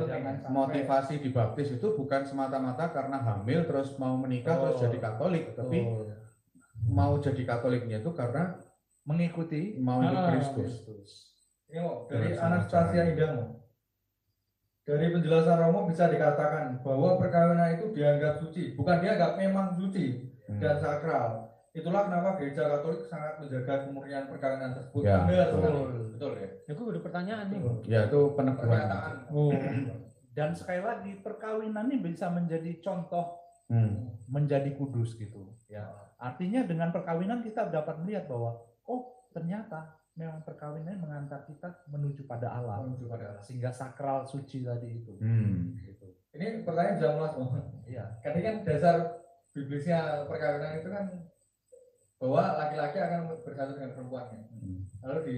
Motivasi 0.51 1.15
dibaptis 1.21 1.69
itu 1.71 1.87
bukan 1.95 2.23
semata-mata 2.23 2.91
karena 2.91 3.23
hamil 3.23 3.63
terus 3.63 3.95
mau 3.97 4.19
menikah 4.19 4.59
terus 4.59 4.75
Oh. 4.75 4.83
jadi 4.83 4.99
Katolik, 5.01 5.55
tapi 5.55 5.79
Betul. 5.81 6.11
Mau 6.95 7.19
jadi 7.19 7.43
Katoliknya 7.43 7.99
itu 7.99 8.11
karena 8.15 8.55
mengikuti 9.03 9.77
mau 9.77 9.99
ikut 10.01 10.15
Ah. 10.17 10.31
Kristus. 10.31 10.71
Ini 11.67 11.83
mau 11.83 12.07
dari 12.07 12.33
Anastasia 12.33 13.03
mau. 13.35 13.61
Dari 14.85 15.07
penjelasan 15.11 15.57
Romo 15.59 15.89
bisa 15.89 16.07
dikatakan 16.07 16.85
bahwa 16.85 17.17
perkawinan 17.17 17.81
itu 17.81 17.89
dianggap 17.91 18.37
suci, 18.39 18.77
bukan 18.77 19.01
dianggap 19.01 19.35
memang 19.35 19.73
suci 19.73 20.29
Hmm. 20.45 20.61
dan 20.61 20.77
sakral. 20.77 21.49
Itulah 21.73 22.07
kenapa 22.07 22.37
gereja 22.39 22.69
Katolik 22.69 23.03
sangat 23.03 23.41
menjaga 23.41 23.89
kemurnian 23.89 24.29
perkawinan 24.29 24.77
tersebut. 24.77 25.03
Ya, 25.03 25.25
Benar 25.25 25.49
betul. 25.49 25.59
sekali. 25.59 25.81
Betul 26.15 26.33
ya. 26.37 26.49
Ya 26.63 26.73
gue 26.73 26.87
ada 26.87 27.01
pertanyaan 27.03 27.47
nih. 27.51 27.61
Ya 27.89 28.01
itu 28.07 28.21
peneguhan. 28.37 28.87
Oh. 29.33 29.51
dan 30.35 30.51
sekali 30.51 30.83
lagi 30.83 31.13
perkawinan 31.17 31.87
ini 31.89 32.03
bisa 32.05 32.27
menjadi 32.27 32.83
contoh 32.83 33.39
Hmm. 33.65 34.13
menjadi 34.29 34.69
kudus 34.73 35.17
gitu 35.17 35.49
ya 35.67 35.89
artinya 36.17 36.63
dengan 36.63 36.89
perkawinan 36.89 37.41
kita 37.41 37.67
dapat 37.67 37.97
melihat 37.99 38.29
bahwa 38.29 38.55
oh 38.85 39.03
ternyata 39.31 39.89
memang 40.15 40.43
perkawinan 40.43 40.95
mengantar 40.97 41.43
kita 41.43 41.73
menuju 41.87 42.23
pada 42.25 42.53
Allah 42.53 42.85
Menuju 42.85 43.09
pada 43.09 43.25
Allah. 43.31 43.41
sehingga 43.41 43.69
sakral 43.69 44.23
suci 44.23 44.63
tadi 44.63 45.01
itu 45.01 45.17
Hmm. 45.17 45.75
gitu 45.81 46.13
Ini 46.31 46.63
pertanyaan 46.63 46.95
bisa 46.95 47.09
mulas 47.13 47.33
Bang. 47.33 47.51
iya 47.85 48.05
Karena 48.21 48.41
kan 48.43 48.57
dasar 48.63 48.97
biblisnya 49.51 49.99
perkawinan 50.27 50.73
itu 50.77 50.89
kan 50.89 51.07
bahwa 52.15 52.43
laki-laki 52.59 52.99
akan 52.99 53.21
bersatu 53.43 53.73
dengan 53.75 53.91
perempuannya. 53.93 54.41
Hmm. 54.51 54.79
Lalu 55.03 55.21
di 55.23 55.37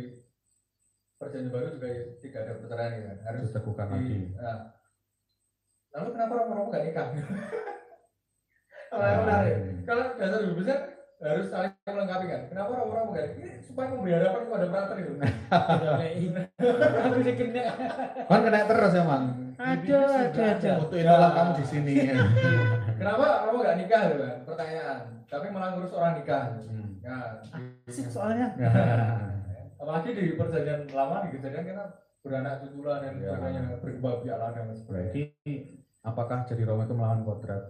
perjanjian 1.16 1.48
baru 1.48 1.66
juga 1.70 1.88
tidak 2.18 2.40
ada 2.42 2.52
perceraian 2.56 2.94
ya. 2.96 3.12
Harus 3.22 3.48
Diteguhkan 3.48 3.86
di, 3.86 3.94
lagi. 3.94 4.16
nah. 4.34 4.60
Lalu 5.92 6.08
kenapa 6.10 6.32
orang-orang 6.34 6.66
gak 6.70 6.84
nikah? 6.84 7.06
Kalau 8.86 9.04
yang 9.04 9.20
menarik, 9.26 9.56
kalau 9.82 10.04
dasar 10.14 10.40
biblisnya 10.46 10.78
harus 11.16 11.46
saling 11.48 11.72
melengkapi 11.88 12.26
kan. 12.28 12.42
Kenapa 12.52 12.70
orang-orang 12.76 13.04
gak 13.08 13.26
nikah? 13.32 13.40
Ini 13.40 13.50
supaya 13.64 13.86
memberi 13.88 14.12
harapan 14.14 14.42
kepada 14.44 14.66
prater 14.68 14.96
itu. 15.00 15.12
Aku 15.16 17.20
kena. 17.40 17.62
Kan 18.28 18.40
kena 18.44 18.60
terus 18.68 18.92
emang. 18.94 19.24
Aduh, 19.56 20.04
aduh, 20.04 20.44
aduh. 20.44 20.74
Untuk 20.84 20.98
itulah 21.00 21.30
kamu 21.32 21.52
di 21.56 21.64
sini. 21.64 21.94
Kenapa 23.00 23.24
kamu 23.48 23.56
gak 23.64 23.76
nikah 23.80 24.00
gitu 24.12 24.16
kan? 24.20 24.36
Pertanyaan. 24.44 24.98
Tapi 25.26 25.46
malah 25.50 25.68
ngurus 25.74 25.92
orang 25.96 26.12
nikah. 26.20 26.44
Hmm. 26.68 27.00
Nah, 27.02 27.38
asik 27.86 28.10
soalnya 28.10 28.50
apalagi 29.76 30.16
di 30.16 30.34
perjanjian 30.34 30.88
lama 30.90 31.22
di 31.22 31.38
kejadian 31.38 31.64
kita 31.68 31.84
beranak 32.24 32.64
cuculah 32.64 32.98
dan 32.98 33.22
Ya. 33.22 33.30
sebagainya 33.30 33.60
berkembang 33.78 34.16
biaklah 34.26 34.50
dan 34.56 34.64
sebagainya. 34.74 35.12
Berarti 35.14 35.54
apakah 36.02 36.38
jadi 36.48 36.62
Roma 36.66 36.82
itu 36.88 36.94
melawan 36.96 37.22
kodrat? 37.22 37.62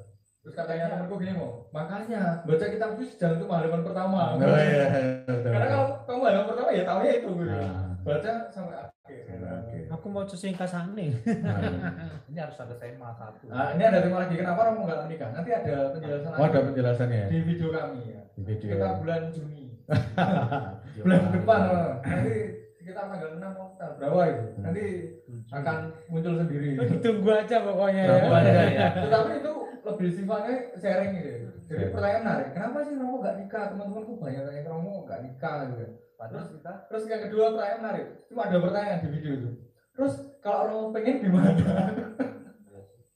Terus 0.46 0.62
katanya 0.62 0.94
temanku 0.94 1.18
gini 1.18 1.34
mau, 1.34 1.66
makanya 1.74 2.38
baca 2.46 2.66
kitab 2.70 2.94
suci 2.94 3.18
jangan 3.18 3.42
cuma 3.42 3.58
halaman 3.58 3.82
pertama. 3.82 4.38
Oh 4.38 4.54
iya. 4.54 4.86
betul. 5.26 5.50
Karena 5.50 5.66
kalau 5.74 5.86
kamu 6.06 6.22
halaman 6.22 6.46
pertama 6.46 6.70
ya 6.70 6.82
tahunya 6.86 7.12
itu 7.18 7.28
gitu. 7.34 7.50
Nah, 7.50 7.86
Baca 8.06 8.32
sampai 8.54 8.78
akhir. 8.78 9.22
oke. 9.42 9.78
Aku 9.98 10.06
mau 10.06 10.22
sesingkasane. 10.22 11.06
Nah, 11.18 11.58
ini 12.30 12.38
harus 12.38 12.54
ada 12.62 12.78
tema 12.78 13.10
satu 13.18 13.50
Nah, 13.50 13.74
ini 13.74 13.82
ada 13.90 13.98
tema 13.98 14.22
lagi 14.22 14.38
kenapa 14.38 14.70
orang 14.70 14.86
nggak 14.86 15.10
nikah? 15.10 15.30
Nanti 15.34 15.50
ada 15.50 15.90
penjelasan 15.90 16.30
Oh 16.38 16.46
ada 16.46 16.60
penjelasannya 16.62 17.18
ya? 17.18 17.26
di 17.26 17.38
video 17.42 17.68
kami 17.74 18.00
ya. 18.06 18.22
Di 18.38 18.42
video. 18.46 18.70
Kita 18.70 18.88
bulan 19.02 19.22
Juni, 19.34 19.66
bulan 21.02 21.22
depan 21.34 21.60
oh. 21.74 21.90
nanti 22.06 22.34
kita 22.86 23.02
tanggal 23.02 23.30
6 23.34 23.42
atau 23.42 23.66
tanggal 23.74 23.94
berapa 23.98 24.22
itu? 24.30 24.44
Nanti 24.62 24.84
akan 25.50 25.76
muncul 26.06 26.32
sendiri. 26.38 26.68
Ditunggu 26.78 27.30
aja 27.34 27.56
pokoknya 27.66 28.02
ya. 28.06 28.10
Tunggu 28.14 28.34
aja 28.38 28.52
ya. 28.70 28.88
Tetapi 29.02 29.32
itu 29.42 29.52
lebih 29.96 30.12
sifatnya 30.12 30.54
sharing 30.76 31.10
gitu. 31.16 31.28
Jadi 31.66 31.72
Sharing. 31.72 31.92
pertanyaan 31.96 32.22
menarik, 32.22 32.48
kenapa 32.52 32.76
sih 32.84 32.94
Romo 32.94 33.16
gak 33.24 33.36
nikah? 33.40 33.64
Teman-temanku 33.72 34.12
banyak 34.20 34.44
yang 34.52 34.68
Romo 34.68 35.08
gak 35.08 35.20
nikah 35.24 35.56
gitu. 35.72 35.86
padahal 36.16 36.48
kita 36.48 36.72
Terus 36.88 37.02
yang 37.08 37.22
kedua 37.28 37.44
pertanyaan 37.52 37.80
menarik, 37.80 38.06
cuma 38.28 38.40
ada 38.48 38.56
pertanyaan 38.60 39.00
di 39.02 39.08
video 39.12 39.32
itu. 39.34 39.50
Terus 39.96 40.14
kalau 40.44 40.60
Romo 40.68 40.86
pengen 40.92 41.16
gimana? 41.24 41.50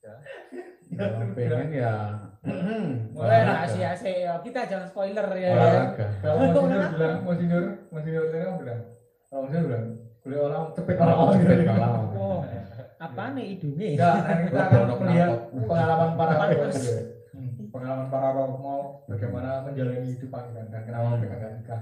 ya 0.00 0.14
Kalau 0.96 1.32
pengen 1.36 1.68
ya. 1.70 1.94
Mulai 2.40 3.44
olahraga. 3.44 3.68
rahasia 3.68 3.90
sih 4.00 4.24
ya. 4.24 4.40
Kita 4.40 4.64
jangan 4.64 4.88
spoiler 4.88 5.28
ya. 5.36 5.52
Olahraga. 5.52 6.06
Kalau 6.24 6.36
Monsinyur 6.40 6.82
bilang, 6.96 7.16
Monsinyur, 7.20 7.64
Monsinyur 7.92 8.24
ini 8.32 8.38
kan 8.40 8.54
bilang, 8.56 8.80
kalau 9.28 9.40
Monsinyur 9.44 9.64
bilang, 9.68 9.86
boleh 10.20 10.38
orang 10.48 10.64
cepet 10.72 10.96
orang 10.96 11.16
orang. 11.20 12.04
Oh, 12.16 12.40
apa 13.00 13.24
nih 13.32 13.56
hidungnya? 13.56 13.86
Ya, 13.96 14.12
kita 14.44 14.60
akan 14.60 14.76
Kalau 14.76 14.96
melihat 15.00 15.30
pengalaman 15.56 16.10
para. 16.20 16.32
Monsinyur. 16.36 17.04
pengalaman 17.70 18.08
para 18.10 18.28
romo 18.34 19.06
bagaimana 19.06 19.62
menjalani 19.64 20.10
hidup 20.10 20.28
panggilan 20.28 20.66
dan 20.68 20.82
kenapa 20.84 21.16
mereka 21.16 21.36
nggak 21.38 21.52
nikah. 21.62 21.80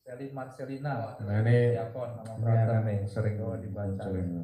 Selin, 0.00 0.30
Marcelina. 0.34 1.14
Nah, 1.22 1.36
ini 1.46 1.78
Diakon 1.78 2.10
nama 2.18 2.32
Ternyata 2.34 2.66
brother. 2.66 2.86
nih 2.88 2.98
sering 3.06 3.36
Oh, 3.38 3.54
dibaca. 3.54 3.86
muncul 3.86 4.14
ini. 4.18 4.42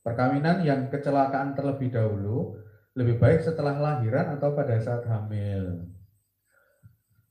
Perkawinan 0.00 0.56
yang 0.64 0.80
kecelakaan 0.88 1.52
terlebih 1.52 1.92
dahulu 1.92 2.56
lebih 2.96 3.20
baik 3.20 3.44
setelah 3.44 3.76
lahiran 3.76 4.40
atau 4.40 4.56
pada 4.56 4.80
saat 4.80 5.04
hamil. 5.04 5.84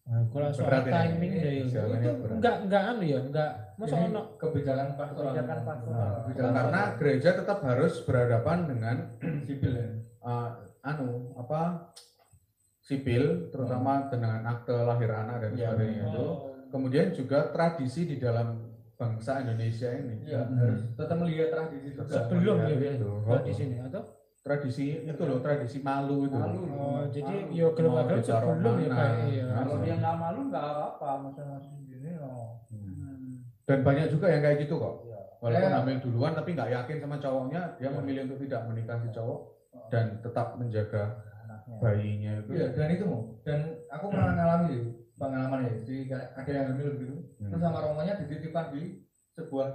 Nah, 0.05 0.21
kalau 0.29 0.53
soal 0.53 0.85
timing 0.85 1.33
ya 1.41 1.51
itu, 1.65 1.73
enggak 2.29 2.69
enggak 2.69 2.83
anu 2.93 3.01
ya, 3.01 3.17
enggak 3.25 3.64
masa 3.75 3.95
Ini 3.99 4.21
kebijakan 4.39 4.87
pastoral. 4.95 5.31
Kebijakan 5.31 5.59
pastoral. 5.63 5.99
Nah, 5.99 6.13
kebijakan 6.23 6.53
Karena 6.55 6.81
gereja 6.95 7.29
tetap 7.35 7.59
harus 7.61 7.93
berhadapan 8.03 8.57
dengan 8.65 8.95
sipil 9.47 9.73
ya. 9.75 9.89
uh, 10.23 10.49
anu 10.89 11.33
apa 11.35 11.91
sipil, 12.79 13.49
terutama 13.49 14.05
dengan 14.07 14.45
akte 14.45 14.71
lahir 14.71 15.09
anak 15.09 15.41
dan 15.41 15.51
Iya, 15.57 15.73
sebagainya 15.73 16.03
itu. 16.07 16.21
Oh. 16.21 16.35
Kemudian 16.69 17.07
juga 17.11 17.49
tradisi 17.49 18.05
di 18.05 18.21
dalam 18.21 18.61
bangsa 18.95 19.41
Indonesia 19.41 19.89
ini. 19.91 20.23
Iya, 20.23 20.45
harus 20.45 20.81
tetap 20.93 21.17
melihat 21.17 21.49
tradisi 21.49 21.87
juga. 21.91 22.05
sebelum 22.05 22.55
ya, 22.61 22.69
ya, 22.77 22.91
itu. 22.95 23.11
kalau 23.25 23.41
di 23.41 23.53
sini 23.53 23.77
atau 23.81 24.03
Tradisi 24.45 25.01
itu 25.01 25.23
loh, 25.25 25.41
tradisi 25.41 25.81
malu 25.81 26.29
itu. 26.29 26.37
Malu. 26.37 26.69
oh 26.77 27.01
jadi 27.09 27.49
Malu. 27.49 27.57
yo 27.57 27.67
gelem 27.73 27.89
Mau 27.89 28.05
gelem 28.05 28.21
ditaruh 28.21 28.49
sebelum 28.53 28.75
ya 28.77 28.89
kayak 28.93 29.17
iya. 29.25 29.45
Kalau 29.57 29.75
dia 29.81 29.95
nggak 29.97 30.15
malu 30.21 30.39
nggak 30.53 30.65
apa-apa, 30.69 31.09
masing-masing 31.25 31.79
gini 31.89 32.09
loh. 32.21 32.61
Hmm. 32.69 32.94
Dan 33.65 33.81
banyak 33.81 34.07
juga 34.07 34.29
yang 34.29 34.41
kayak 34.41 34.57
gitu 34.61 34.77
kok. 34.77 34.95
Iya. 35.03 35.19
Walaupun 35.41 35.67
Ya. 35.67 35.77
hamil 35.77 35.97
duluan 35.99 36.33
tapi 36.33 36.49
nggak 36.53 36.69
yakin 36.71 36.97
sama 36.99 37.17
cowoknya, 37.17 37.61
dia 37.75 37.89
memilih 37.91 38.21
untuk 38.25 38.39
tidak 38.41 38.61
menikah 38.65 38.97
si 38.97 39.09
cowok 39.11 39.39
dan 39.87 40.05
tetap 40.19 40.47
menjaga 40.55 41.03
Anaknya. 41.43 41.75
bayinya 41.77 42.31
itu. 42.39 42.49
Iya, 42.51 42.67
dan 42.71 42.87
itu 42.89 43.03
mau. 43.05 43.21
Dan 43.41 43.59
aku 43.87 44.05
pernah 44.07 44.33
ngalami 44.33 44.65
sih 44.71 44.81
pengalaman 45.15 45.59
ya. 45.61 45.73
Jadi 45.81 45.97
ada 46.11 46.49
yang 46.51 46.65
hamil 46.71 46.89
gitu. 46.95 47.15
Hmm. 47.37 47.49
Terus 47.49 47.61
sama 47.61 47.79
romonya 47.79 48.13
dititipkan 48.17 48.65
di 48.71 48.81
sebuah 49.31 49.67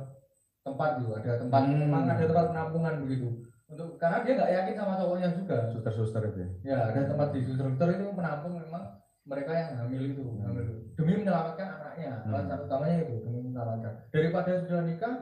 tempat 0.60 0.90
gitu. 0.98 1.10
Ada 1.12 1.32
tempat 1.38 1.60
Hmm. 1.64 1.78
memang 1.80 2.02
ada 2.04 2.24
tempat 2.24 2.46
penampungan 2.48 2.94
begitu. 3.00 3.28
Untuk 3.66 3.88
karena 3.96 4.18
dia 4.20 4.32
nggak 4.34 4.50
yakin 4.52 4.74
sama 4.76 4.94
cowoknya 4.96 5.28
juga. 5.32 5.56
Suster-suster 5.70 6.22
itu. 6.26 6.38
ya. 6.38 6.48
Ya, 6.66 6.78
ada 6.90 7.00
tempat 7.06 7.28
di 7.30 7.40
suster 7.44 7.88
itu 7.90 8.06
menampung 8.10 8.58
memang 8.58 8.98
mereka 9.22 9.52
yang 9.52 9.70
hamil 9.78 10.02
itu, 10.08 10.22
Hmm. 10.24 10.42
hamil 10.42 10.62
itu. 10.64 10.74
demi 10.98 11.12
menyelamatkan 11.16 11.68
anaknya. 11.78 12.12
Hmm. 12.20 12.34
Alasan 12.34 12.58
utamanya 12.60 12.96
itu 13.00 13.14
menyelamatkan. 13.50 13.94
Daripada 14.08 14.50
sudah 14.56 14.82
nikah, 14.82 15.14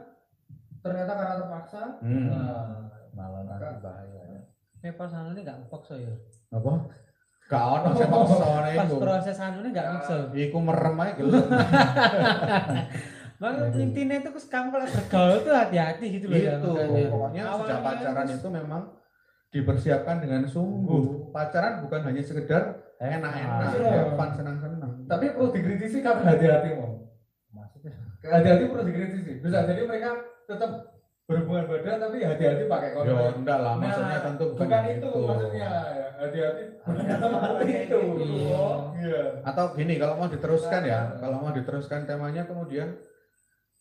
ternyata 0.79 1.11
karena 1.11 1.35
terpaksa, 1.35 1.81
Hmm. 1.99 2.25
nah, 2.29 2.69
Malah 3.09 3.41
nanti 3.43 3.83
bahaya 3.83 4.21
ya. 4.23 4.39
Eh 4.79 4.93
pas 4.93 5.11
anu 5.11 5.33
ini 5.33 5.43
enggak 5.43 5.59
maksa 5.67 5.97
ya. 5.97 6.13
Apa? 6.55 6.71
Gak 7.49 7.63
ono 7.67 7.89
sing 7.91 8.07
maksane 8.13 8.71
Pas 8.77 8.91
proses 8.95 9.37
anu 9.39 9.57
ini 9.59 9.69
enggak 9.69 9.87
maksa. 9.91 10.15
Iku 10.31 10.57
merem 10.57 10.95
aja 10.95 11.13
gelem. 11.17 11.45
Aduh. 13.39 13.71
intinya 13.71 14.19
itu 14.19 14.29
kamu 14.51 14.67
kalau 14.67 14.83
bergaul 14.85 15.37
tuh 15.41 15.55
hati-hati 15.55 16.05
gitu 16.11 16.25
loh 16.27 16.35
ya. 16.37 16.59
Itu 16.59 16.69
pokoknya 17.07 17.43
sejak 17.55 17.79
pacaran 17.81 18.27
itu 18.27 18.47
memang 18.47 18.81
dipersiapkan 19.49 20.15
dengan 20.19 20.41
sungguh. 20.43 21.31
Pacaran 21.31 21.79
bukan 21.81 22.01
hanya 22.03 22.19
sekedar 22.19 22.63
enak-enak, 22.99 23.71
Ah. 23.79 24.11
fun, 24.11 24.29
senang-senang. 24.35 24.91
tapi 25.07 25.31
perlu 25.31 25.49
dikritisi 25.49 26.03
karena 26.03 26.35
hati-hati 26.35 26.75
mau. 26.75 26.99
Maksudnya 27.49 27.95
Hati-hati 28.19 28.63
perlu 28.67 28.83
dikritisi. 28.83 29.31
Bisa 29.39 29.63
jadi 29.63 29.81
mereka 29.87 30.09
tetap 30.43 30.71
berhubungan 31.29 31.65
badan 31.69 31.97
tapi 32.01 32.17
hati-hati 32.25 32.63
pakai 32.65 32.89
kondom. 32.97 33.45
enggak 33.45 33.59
lah, 33.61 33.73
maksudnya 33.77 34.17
Nah, 34.17 34.23
tentu 34.25 34.45
bukan, 34.49 34.65
bukan 34.65 34.81
yang 34.81 34.97
itu 34.97 35.09
maksudnya. 35.21 35.69
Ya, 35.69 36.07
Hati-hati 36.19 36.61
ternyata 36.83 37.25
seperti 37.29 37.73
itu. 37.85 37.99
Iya. 38.19 38.65
Iya. 38.99 39.23
Atau 39.45 39.65
gini, 39.77 39.93
kalau 40.01 40.15
mau 40.19 40.27
diteruskan 40.27 40.81
ya, 40.83 40.99
kalau 41.21 41.37
mau 41.39 41.51
diteruskan 41.53 41.99
temanya 42.09 42.43
kemudian 42.43 42.97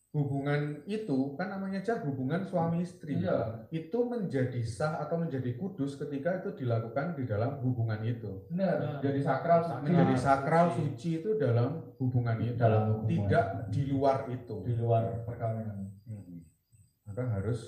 hubungan 0.08 0.80
itu 0.84 1.36
kan 1.36 1.48
namanya 1.48 1.78
aja 1.78 2.00
hubungan 2.00 2.40
suami 2.40 2.80
istri. 2.80 3.20
Iya. 3.20 3.68
Itu 3.68 4.02
menjadi 4.02 4.56
sah 4.64 4.96
atau 4.98 5.20
menjadi 5.20 5.52
kudus 5.54 5.94
ketika 5.94 6.40
itu 6.40 6.56
dilakukan 6.56 7.12
di 7.12 7.24
dalam 7.24 7.60
hubungan 7.60 8.00
itu. 8.00 8.48
Benar, 8.48 8.76
Nah. 8.78 9.00
jadi 9.00 9.20
sakral 9.20 9.60
suci. 9.62 9.84
Menjadi 9.84 10.14
Nah, 10.14 10.22
sakral 10.22 10.66
suci. 10.70 10.80
suci 10.88 11.08
itu 11.18 11.30
dalam 11.36 11.70
hubungan 11.96 12.36
itu, 12.40 12.56
Dalam 12.56 12.82
hubungan. 12.94 13.28
tidak 13.28 13.44
di 13.68 13.82
luar 13.86 14.18
itu. 14.28 14.56
di 14.64 14.74
luar 14.74 15.02
perkawinan. 15.22 15.78
Hmm. 16.02 16.40
Maka 17.04 17.22
harus 17.30 17.60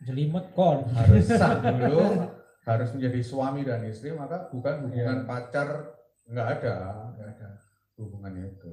Jelimet 0.00 0.54
kon. 0.54 0.86
harus 0.88 1.26
sah 1.26 1.58
dulu, 1.60 2.24
harus 2.62 2.88
menjadi 2.94 3.20
suami 3.20 3.66
dan 3.66 3.84
istri, 3.84 4.14
maka 4.14 4.48
bukan 4.48 4.86
hubungan 4.86 5.22
Iya. 5.22 5.26
pacar 5.26 5.68
nggak 6.24 6.48
ada 6.56 6.74
Nggak 7.98 8.06
ada. 8.06 8.06
hubungan 8.06 8.32
itu. 8.38 8.68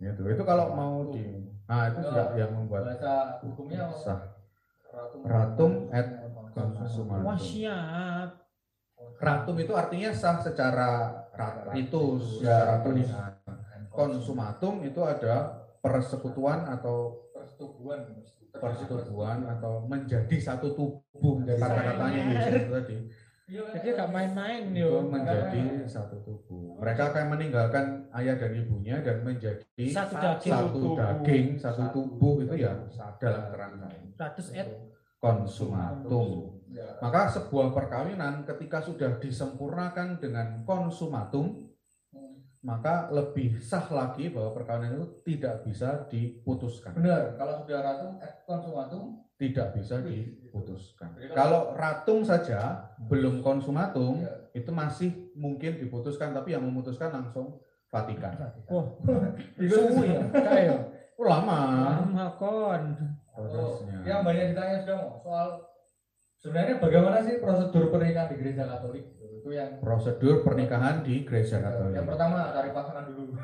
Itu 0.00 0.22
itu 0.24 0.42
kalau 0.48 0.72
mau 0.72 1.12
di, 1.12 1.24
nah 1.68 1.92
itu 1.92 1.98
juga 2.00 2.24
yang 2.34 2.50
membuat 2.56 2.82
Bahasa 2.88 3.14
hukumnya 3.44 3.92
sah. 3.92 4.20
Ratum, 5.28 5.92
et 5.92 6.08
konsumatum. 6.56 7.24
Wah 7.28 7.36
siap. 7.36 8.28
Ratum 9.20 9.56
itu 9.60 9.72
artinya 9.76 10.10
sah 10.10 10.40
secara 10.40 11.12
rat- 11.36 11.68
ritus, 11.76 12.40
Ya, 12.40 12.56
secara 12.56 12.72
ritus. 12.72 12.84
pernikahan. 12.84 13.32
Konsumatum 13.92 14.74
itu 14.80 15.00
ada 15.04 15.34
persekutuan 15.80 16.64
atau 16.66 17.28
persetubuhan. 17.32 18.00
persetubuhan 18.56 19.44
atau 19.52 19.84
menjadi 19.84 20.32
satu 20.40 20.72
tubuh 20.72 21.44
kata-katanya 21.44 22.20
itu 22.48 22.72
tadi 22.72 22.96
Jadi 23.46 23.94
gak 23.94 24.10
main-main 24.10 24.74
itu 24.74 24.82
yo. 24.82 25.06
menjadi 25.06 25.86
satu 25.86 26.18
tubuh 26.26 26.82
mereka 26.82 27.14
akan 27.14 27.30
meninggalkan 27.30 28.10
ayah 28.18 28.34
dan 28.34 28.50
ibunya 28.58 28.98
dan 29.06 29.22
menjadi 29.22 29.62
Satu 29.86 30.18
daging. 30.18 30.50
satu 30.50 30.80
daging 30.98 31.46
satu 31.54 31.82
tubuh 31.94 32.42
itu 32.42 32.66
ya 32.66 32.74
dalam 33.22 33.46
kerangka 33.54 33.86
100 34.18 34.50
et. 34.58 34.66
konsumatum 35.22 36.58
Ya. 36.66 36.98
maka 36.98 37.30
sebuah 37.30 37.70
perkawinan 37.72 38.42
ketika 38.44 38.82
sudah 38.82 39.16
disempurnakan 39.22 40.18
dengan 40.18 40.60
konsumatum 40.66 41.70
maka 42.60 43.06
lebih 43.14 43.62
sah 43.62 43.86
lagi 43.88 44.28
bahwa 44.34 44.50
perkawinan 44.50 44.98
itu 44.98 45.06
tidak 45.22 45.62
bisa 45.62 46.04
diputuskan 46.10 46.98
Benar, 46.98 47.38
kalau 47.38 47.62
sudah 47.62 47.78
ratum 47.80 48.12
et 48.18 48.42
konsumatum 48.42 49.22
tidak 49.36 49.76
bisa 49.76 50.00
diputuskan. 50.00 51.12
Kalau 51.36 51.76
ratum 51.76 52.24
saja 52.24 52.88
belum 53.04 53.44
konsumatum 53.44 54.24
ya, 54.24 54.32
itu 54.56 54.72
masih 54.72 55.12
mungkin 55.36 55.76
diputuskan 55.76 56.32
tapi 56.32 56.56
yang 56.56 56.64
memutuskan 56.64 57.12
langsung 57.12 57.60
Vatikan. 57.86 58.34
Wah, 58.66 58.86
itu 59.62 59.72
suhu 59.72 60.02
ya. 60.02 60.18
Kayak 60.34 60.96
Ulama 61.16 61.56
lama 61.96 62.26
kon. 62.36 62.92
Oh, 63.32 63.48
prosesnya. 63.48 64.04
yang 64.04 64.20
banyak 64.24 64.52
ditanya 64.52 64.76
sudah 64.84 64.96
mau 65.00 65.16
soal 65.20 65.48
sebenarnya 66.40 66.76
bagaimana 66.80 67.20
sih 67.24 67.40
prosedur 67.40 67.88
pernikahan 67.92 68.32
di 68.32 68.36
gereja 68.40 68.64
Katolik 68.64 69.04
itu 69.16 69.48
yang 69.52 69.80
Prosedur 69.80 70.44
pernikahan 70.44 71.04
di 71.04 71.24
gereja 71.24 71.60
yang 71.60 71.64
Katolik. 71.68 72.04
pertama 72.04 72.52
cari 72.52 72.70
pasangan 72.72 73.04
dulu. 73.08 73.32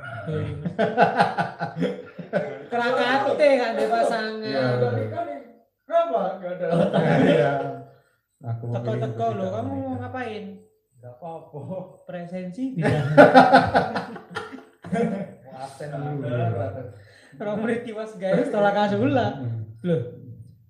Untuk 9.02 9.30
lo, 9.32 9.46
kamu 9.50 9.72
mau 9.74 9.94
ngapain? 9.98 10.44
nggak 10.96 11.14
apa-apa. 11.18 11.78
Presensi 12.06 12.70
bisa. 12.74 13.02
Mau 14.86 15.58
absen 15.58 15.88
dulu. 15.90 16.26
Orang 17.34 17.56
murid 17.58 17.82
tiwas 17.82 18.14
guys, 18.14 18.46
tolak 18.48 18.70
kasula. 18.72 19.40
Hmm. 19.40 19.66
Loh, 19.82 20.02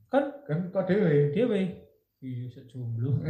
Kan 0.08 0.24
kok 0.68 0.84
dewe. 0.84 1.32
dia 1.32 1.44
weh. 1.44 1.68
Iya, 2.18 2.46
sejomblo. 2.48 3.18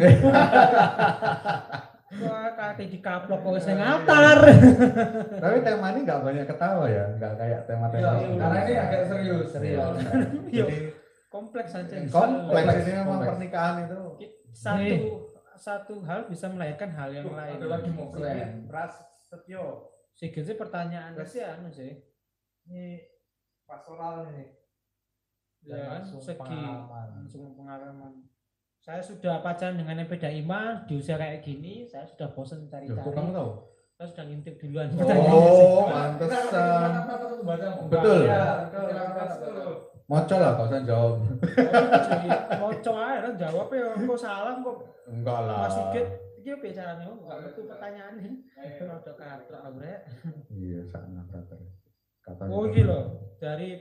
Wah, 2.12 2.53
kate 2.53 2.84
dikaplok 2.86 3.40
kok 3.40 3.53
wis 3.57 3.64
nang 3.64 3.80
altar. 3.80 4.36
Tapi 5.32 5.57
tema 5.64 5.86
ini 5.90 6.05
nggak 6.05 6.20
banyak 6.20 6.44
ketawa 6.44 6.84
ya, 6.84 7.09
nggak 7.16 7.32
kayak 7.34 7.61
tema-tema. 7.64 8.20
Iya, 8.20 8.36
karena 8.36 8.59
ini 8.61 8.74
agak 8.76 9.03
serius. 9.09 9.46
Serius. 9.48 9.96
Iya. 10.53 10.64
Jadi 10.68 10.76
Kompleks 11.32 11.72
aja. 11.72 11.96
kompleks 12.07 12.84
ini 12.84 13.00
memang 13.00 13.24
pernikahan 13.24 13.88
itu. 13.88 13.96
Satu 14.53 15.32
satu 15.57 15.94
hal 16.05 16.26
bisa 16.26 16.48
melahirkan 16.50 16.90
hal 16.96 17.12
yang 17.12 17.26
Tuh, 17.28 17.36
lain. 17.36 17.55
ada 17.61 17.66
lagi 17.68 17.90
mau 17.92 18.09
keren. 18.11 18.66
Pras 18.66 18.98
Setio. 19.30 19.88
Sigit 20.12 20.44
sih 20.44 20.57
pertanyaannya 20.59 21.24
sih 21.24 21.40
anu 21.40 21.68
sih. 21.72 21.92
Ini 22.68 23.00
pastoral 23.64 24.28
ini. 24.32 24.44
Ya 25.62 25.78
kan, 25.86 26.03
langsung 26.03 26.18
segi 26.18 26.42
pengalaman. 26.42 27.07
langsung 27.22 27.55
pengalaman. 27.55 28.12
Saya 28.82 28.98
sudah 28.98 29.38
pacaran 29.46 29.78
dengan 29.78 30.03
yang 30.03 30.11
beda 30.11 30.26
ima 30.26 30.82
di 30.90 30.98
usia 30.98 31.14
kayak 31.14 31.46
gini, 31.46 31.86
saya 31.86 32.03
sudah 32.03 32.34
bosan 32.34 32.66
cari-cari. 32.66 32.98
kok 32.98 33.14
kamu 33.14 33.30
tahu? 33.30 33.50
Saya 33.94 34.07
sudah 34.11 34.24
ngintip 34.26 34.55
duluan. 34.59 34.90
Oh, 34.98 35.86
pantesan. 35.86 36.90
baca 37.46 37.66
mau. 37.78 37.86
Betul. 37.86 38.26
Ya, 38.26 38.66
Betul, 38.66 38.82
silakan, 38.90 39.26
betul. 39.30 39.53
betul. 39.55 39.74
Moco 40.11 40.34
lah, 40.36 40.50
kau 40.59 40.66
usah 40.66 40.82
jawab. 40.82 41.14
Mau 42.61 42.72
coba 42.82 43.22
kan 43.22 43.34
jawab 43.38 43.68
ya, 43.70 43.86
kok 43.96 44.18
salah 44.18 44.55
kok 44.61 44.76
Enggak 45.09 45.38
lah. 45.46 45.66
Mas 45.66 45.74
Sigit 45.74 46.07
Iki 46.42 46.59
piye 46.59 46.74
carane 46.74 47.07
kok 47.07 47.22
gak 47.22 47.38
metu 47.46 47.62
pertanyaane. 47.70 48.26
Rodok 48.82 49.14
katrok 49.14 49.62
aku 49.62 49.78
rek. 49.78 50.00
Iya, 50.50 50.82
sana 50.90 51.22
brother. 51.30 51.59
Kata 52.18 52.50
Oh 52.50 52.66
iki 52.66 52.82
lho, 52.82 53.30
dari 53.38 53.78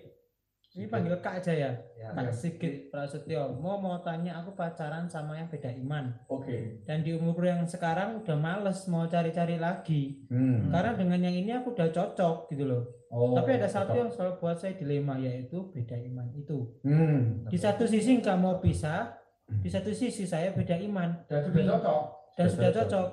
ini 0.77 0.85
panggil 0.87 1.17
Kak 1.19 1.41
aja 1.41 1.51
ya. 1.57 1.71
Ya. 1.97 2.13
Kak 2.13 2.29
Sigit 2.31 2.93
Prasetyo. 2.93 3.57
Mau 3.57 3.81
mau 3.81 3.97
tanya 4.05 4.39
aku 4.39 4.53
pacaran 4.53 5.09
sama 5.09 5.41
yang 5.41 5.49
beda 5.49 5.73
iman. 5.73 6.13
Oke. 6.29 6.85
Dan 6.85 7.01
di 7.01 7.17
umur 7.17 7.41
yang 7.41 7.65
sekarang 7.65 8.21
udah 8.21 8.37
males 8.37 8.85
mau 8.87 9.09
cari-cari 9.09 9.57
lagi. 9.57 10.21
Hmm. 10.29 10.69
Karena 10.69 10.93
dengan 10.93 11.19
yang 11.27 11.35
ini 11.35 11.51
aku 11.57 11.73
udah 11.73 11.89
cocok 11.89 12.53
gitu 12.53 12.69
loh. 12.69 13.00
Oh, 13.11 13.35
Tapi 13.35 13.59
ada 13.59 13.67
satu 13.67 13.91
yang 13.93 14.07
selalu 14.07 14.39
buat 14.39 14.55
saya 14.55 14.71
dilema 14.73 15.19
yaitu 15.19 15.67
beda 15.67 15.99
iman 16.01 16.31
itu. 16.31 16.63
Hmm. 16.81 17.43
Di 17.45 17.59
satu 17.59 17.83
sisi 17.83 18.15
nggak 18.15 18.37
mau 18.39 18.55
pisah, 18.57 19.11
di 19.51 19.67
satu 19.67 19.91
sisi 19.91 20.23
saya 20.23 20.55
beda 20.55 20.79
iman 20.81 21.19
dan 21.27 21.43
sudah 21.43 21.75
cocok. 21.75 22.01
dan 22.31 22.45
Sudah 22.47 22.47
sudah 22.47 22.71
cocok. 22.71 22.87
cocok. 22.87 23.07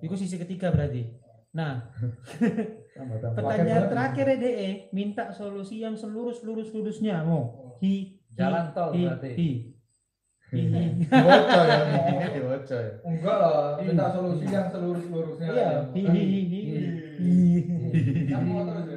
Itu 0.00 0.14
sisi 0.14 0.38
ketiga 0.38 0.70
berarti. 0.70 1.10
Nah, 1.50 1.90
pertanyaan 3.34 3.90
terakhir 3.90 4.24
ya 4.24 4.36
DE, 4.38 4.70
minta 4.92 5.34
solusi 5.34 5.82
yang 5.82 5.98
selurus-lurus-lurusnya 5.98 7.26
mau. 7.26 7.74
Hi, 7.82 8.14
Jalan 8.30 8.70
tol 8.70 8.94
hi, 8.94 9.02
berarti. 9.02 9.30
hi. 9.34 9.50
Hi, 10.50 10.62
hi. 10.62 10.84
Diwoco 11.00 11.60
ya, 11.60 11.78
ini 12.06 12.26
diwoco 12.32 12.76
ya. 12.76 12.90
Enggak 13.02 13.36
lah, 13.36 13.58
minta 13.76 14.06
solusi 14.08 14.44
yang 14.46 14.66
selurus-lurusnya. 14.66 15.46
Iya, 15.50 15.70
hi, 15.90 16.02
hi, 16.04 16.22
hi, 16.22 16.40
hi. 16.46 16.60
Hi. 17.20 17.98
Kamu 18.30 18.46
mau 18.48 18.62
terus 18.64 18.86
ya? 18.86 18.86
Kamu 18.86 18.86
Iya. 18.86 18.86
mau. 18.86 18.89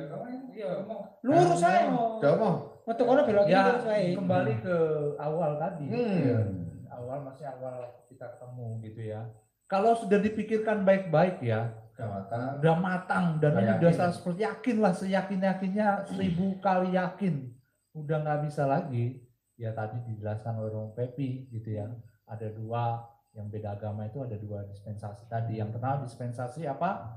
Lurus 1.23 1.57
saya 1.57 1.87
mau. 1.87 2.19
Coba 2.19 2.35
mau. 2.37 2.55
Metu 2.83 3.03
kono 3.07 3.21
belok 3.23 3.47
Ya, 3.47 3.79
kembali 4.11 4.53
ke 4.59 4.75
awal 5.15 5.55
tadi. 5.55 5.87
Hmm. 5.87 6.67
Awal 6.91 7.17
masih 7.23 7.47
awal 7.47 7.75
kita 8.05 8.27
ketemu 8.27 8.67
gitu 8.83 9.01
ya. 9.07 9.21
Kalau 9.65 9.95
sudah 9.95 10.19
dipikirkan 10.19 10.83
baik-baik 10.83 11.39
ya, 11.39 11.71
Udah 11.95 12.09
matang. 12.11 12.47
udah 12.59 12.75
matang 12.75 13.25
dan 13.39 13.51
ini 13.53 13.63
Yakin. 13.63 13.79
udah 13.79 13.91
saya 13.93 14.11
seperti 14.11 14.41
yakin 14.41 14.75
lah 14.81 14.93
seyakin 14.93 15.39
yakinnya 15.39 15.89
seribu 16.03 16.57
kali 16.57 16.89
yakin 16.91 17.53
udah 17.93 18.17
nggak 18.17 18.49
bisa 18.49 18.65
lagi 18.65 19.21
ya 19.53 19.69
tadi 19.71 20.01
dijelaskan 20.03 20.57
oleh 20.57 20.73
Romo 20.73 20.91
Pepi 20.91 21.45
gitu 21.47 21.69
ya 21.69 21.85
ada 22.25 22.49
dua 22.49 22.97
yang 23.31 23.45
beda 23.45 23.77
agama 23.77 24.09
itu 24.09 24.25
ada 24.25 24.33
dua 24.35 24.65
dispensasi 24.65 25.29
tadi 25.29 25.61
yang 25.61 25.69
pertama 25.69 26.01
dispensasi 26.01 26.65
apa 26.65 27.13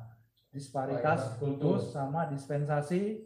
disparitas 0.53 1.41
kultus 1.41 1.97
sama 1.97 2.29
dispensasi 2.29 3.25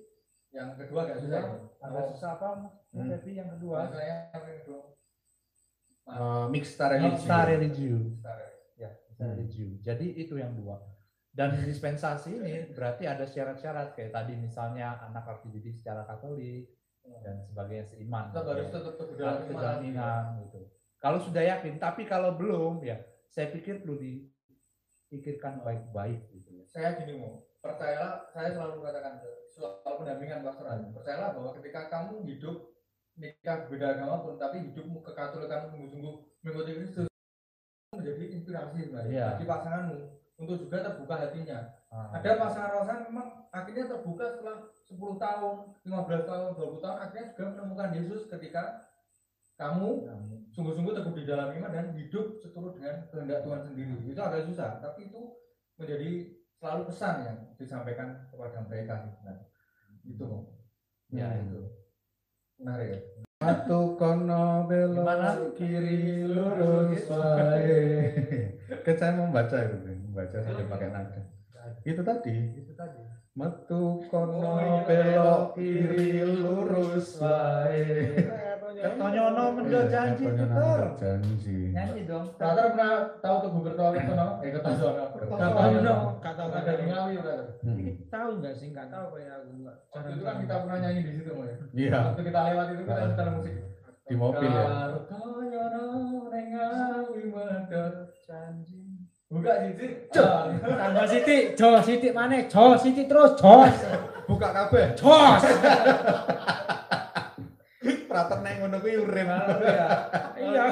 Yang 0.50 0.70
kedua 0.76 1.00
gak 1.04 1.18
susah. 1.18 1.42
ada 1.80 2.00
susah 2.08 2.30
apa 2.34 2.48
Hmm. 2.90 3.06
Pepi 3.08 3.38
yang 3.38 3.46
kedua 3.48 3.86
Maksudnya 3.86 4.34
yang 4.34 4.58
kedua. 4.58 4.80
Eh, 6.10 6.46
mixta 6.50 6.84
religi. 6.88 7.06
Mixta 7.06 7.38
religio 7.46 7.96
ya 8.74 8.90
mixta 9.06 9.24
religio 9.28 9.68
jadi 9.78 10.06
itu 10.16 10.34
yang 10.34 10.50
dua 10.52 10.82
dan 11.30 11.54
dispensasi 11.54 12.34
ini 12.34 12.50
berarti 12.68 13.06
ada 13.06 13.22
syarat-syarat 13.22 13.94
kayak 13.94 14.10
tadi 14.10 14.34
misalnya 14.34 14.98
anak 15.00 15.22
harus 15.22 15.46
dididik 15.46 15.78
secara 15.78 16.02
Katolik 16.02 16.66
dan 17.22 17.38
sebagainya 17.44 17.86
seiman 17.86 18.26
Tetap 18.28 18.42
harus 18.48 18.66
Ya. 18.66 18.74
tetap 18.74 18.94
teguh 18.96 19.14
Ada 19.14 19.22
dalam 19.22 19.38
iman. 19.38 19.46
kejaminan 19.46 20.22
gitu. 20.42 20.60
Kalau 20.98 21.18
sudah 21.18 21.42
yakin, 21.46 21.74
tapi 21.78 22.02
kalau 22.04 22.34
belum 22.34 22.82
ya 22.82 22.98
saya 23.26 23.48
pikir 23.48 23.80
perlu 23.80 23.96
dipikirkan 23.96 25.62
baik-baik 25.62 26.26
gitu 26.28 26.50
ya. 26.52 26.64
Saya 26.66 26.98
gini 26.98 27.16
mau, 27.16 27.46
percayalah, 27.60 28.24
saya 28.32 28.48
selalu 28.56 28.80
katakan 28.80 29.20
soal 29.52 29.92
pendampingan 30.00 30.40
pastoral. 30.40 30.80
Percayalah 30.96 31.30
bahwa 31.36 31.50
ketika 31.60 31.80
kamu 31.92 32.24
hidup 32.24 32.56
nikah 33.20 33.68
beda 33.68 33.86
agama 33.96 34.24
pun, 34.24 34.34
tapi 34.40 34.64
hidupmu 34.72 35.04
kekatolikan 35.04 35.68
sungguh-sungguh 35.68 36.14
mengikuti 36.40 36.72
Kristus 36.80 37.06
menjadi 37.92 38.24
inspirasi 38.32 38.88
sebenarnya 38.88 39.12
Iya. 39.12 39.26
bagi 39.36 39.46
pasanganmu 39.50 39.98
untuk 40.40 40.56
juga 40.56 40.76
terbuka 40.80 41.14
hatinya. 41.20 41.58
Ah, 41.92 42.16
Ada 42.16 42.38
pasangan-pasangan 42.40 43.02
memang 43.12 43.28
akhirnya 43.52 43.84
terbuka 43.90 44.24
setelah 44.30 44.56
10 44.88 45.18
tahun, 45.20 45.54
15 45.84 46.22
tahun, 46.24 46.48
20 46.56 46.80
tahun 46.80 46.96
akhirnya 46.96 47.24
juga 47.34 47.44
menemukan 47.52 47.88
Yesus 47.92 48.20
ketika 48.30 48.62
kamu 49.60 50.08
sungguh-sungguh 50.56 50.96
teguh 50.96 51.14
di 51.20 51.24
dalam 51.28 51.52
iman 51.52 51.68
dan 51.68 51.92
hidup 51.92 52.40
seturut 52.40 52.72
dengan 52.80 53.04
kehendak 53.12 53.44
Tuhan 53.44 53.60
sendiri. 53.68 53.94
Itu 54.08 54.20
agak 54.24 54.48
susah, 54.48 54.80
tapi 54.80 55.12
itu 55.12 55.36
menjadi 55.76 56.39
selalu 56.60 56.92
pesan 56.92 57.14
yang 57.24 57.38
disampaikan 57.56 58.28
kepada 58.28 58.60
mereka. 58.68 58.94
Nah, 59.24 59.48
itu 60.04 60.28
Ya, 61.10 61.26
Hmm. 61.26 61.42
itu 61.42 61.60
menarik 62.62 62.88
ya. 62.94 63.00
Satu 63.42 63.98
kono 63.98 64.68
belok 64.70 65.58
kiri 65.58 66.22
lurus 66.22 67.08
wae. 67.10 67.82
Kan 68.86 68.94
saya 68.94 69.18
membaca 69.18 69.56
itu, 69.58 69.74
membaca 70.06 70.38
sampai 70.38 70.70
pakai 70.70 70.88
nada. 70.94 71.18
Itu 71.82 72.04
tadi. 72.06 72.54
itu 72.54 72.72
tadi. 72.78 73.02
Metu 73.34 74.06
kono 74.06 74.86
belok 74.86 75.58
kiri 75.58 76.22
lurus 76.22 77.18
wae. 77.18 78.14
Ketonyono 78.80 79.42
mendo 79.52 79.80
janji 79.92 80.24
Ketonyono 80.24 80.54
puter. 80.56 80.80
mendo 80.80 80.88
janji. 81.00 81.56
Nyanyi 81.76 82.02
dong. 82.08 82.26
Brother 82.40 82.66
pernah 82.72 82.92
tahu 83.20 83.36
Teguh 83.44 83.62
Kertono 83.68 83.90
Kertono? 83.92 84.26
Eh 84.40 84.50
Kertono. 84.56 84.88
Kertono, 85.20 85.96
gak 86.24 86.34
tahu 86.40 86.48
ada 86.50 86.72
Ngawi 86.80 87.14
brother. 87.20 87.40
Hmm. 87.60 87.92
Tahu 88.08 88.28
enggak 88.40 88.54
sih? 88.56 88.66
Enggak 88.72 88.88
tahu 88.88 89.06
kayak 89.14 89.34
aku 89.36 89.48
enggak. 89.60 89.76
Waktu 89.92 90.10
itu 90.16 90.22
kan 90.24 90.36
kita 90.40 90.54
pernah 90.64 90.78
nyanyi 90.80 91.00
di 91.04 91.12
situ 91.12 91.30
Mo, 91.36 91.42
ya. 91.44 91.56
Iya, 91.76 91.98
Waktu 92.08 92.22
kita 92.24 92.40
lewat 92.48 92.66
itu 92.72 92.82
kita 92.82 92.94
setel 93.12 93.28
musik. 93.36 93.54
di 94.10 94.14
mobil 94.18 94.48
ya. 94.50 94.64
Kartono 94.66 95.30
neng 96.32 96.46
Ngawi 96.50 97.22
medhot 97.28 97.94
Janji. 98.24 98.80
Buka. 99.30 99.52
Cuk. 100.10 100.26
Ah. 100.26 100.50
Tambah 100.58 101.06
Siti, 101.06 101.54
Jo 101.54 101.78
Siti 101.78 102.10
mana? 102.10 102.42
Jo 102.50 102.74
Siti 102.74 103.06
terus, 103.06 103.38
jos. 103.38 103.76
Buka 104.26 104.50
kabeh. 104.50 104.90
Jos. 104.98 105.42
Prater 108.10 108.42
neng 108.42 108.56
ngono 108.58 108.76
kuwi 108.82 108.98
urip. 108.98 109.22
ya. 109.22 109.88
Iya. 110.40 110.64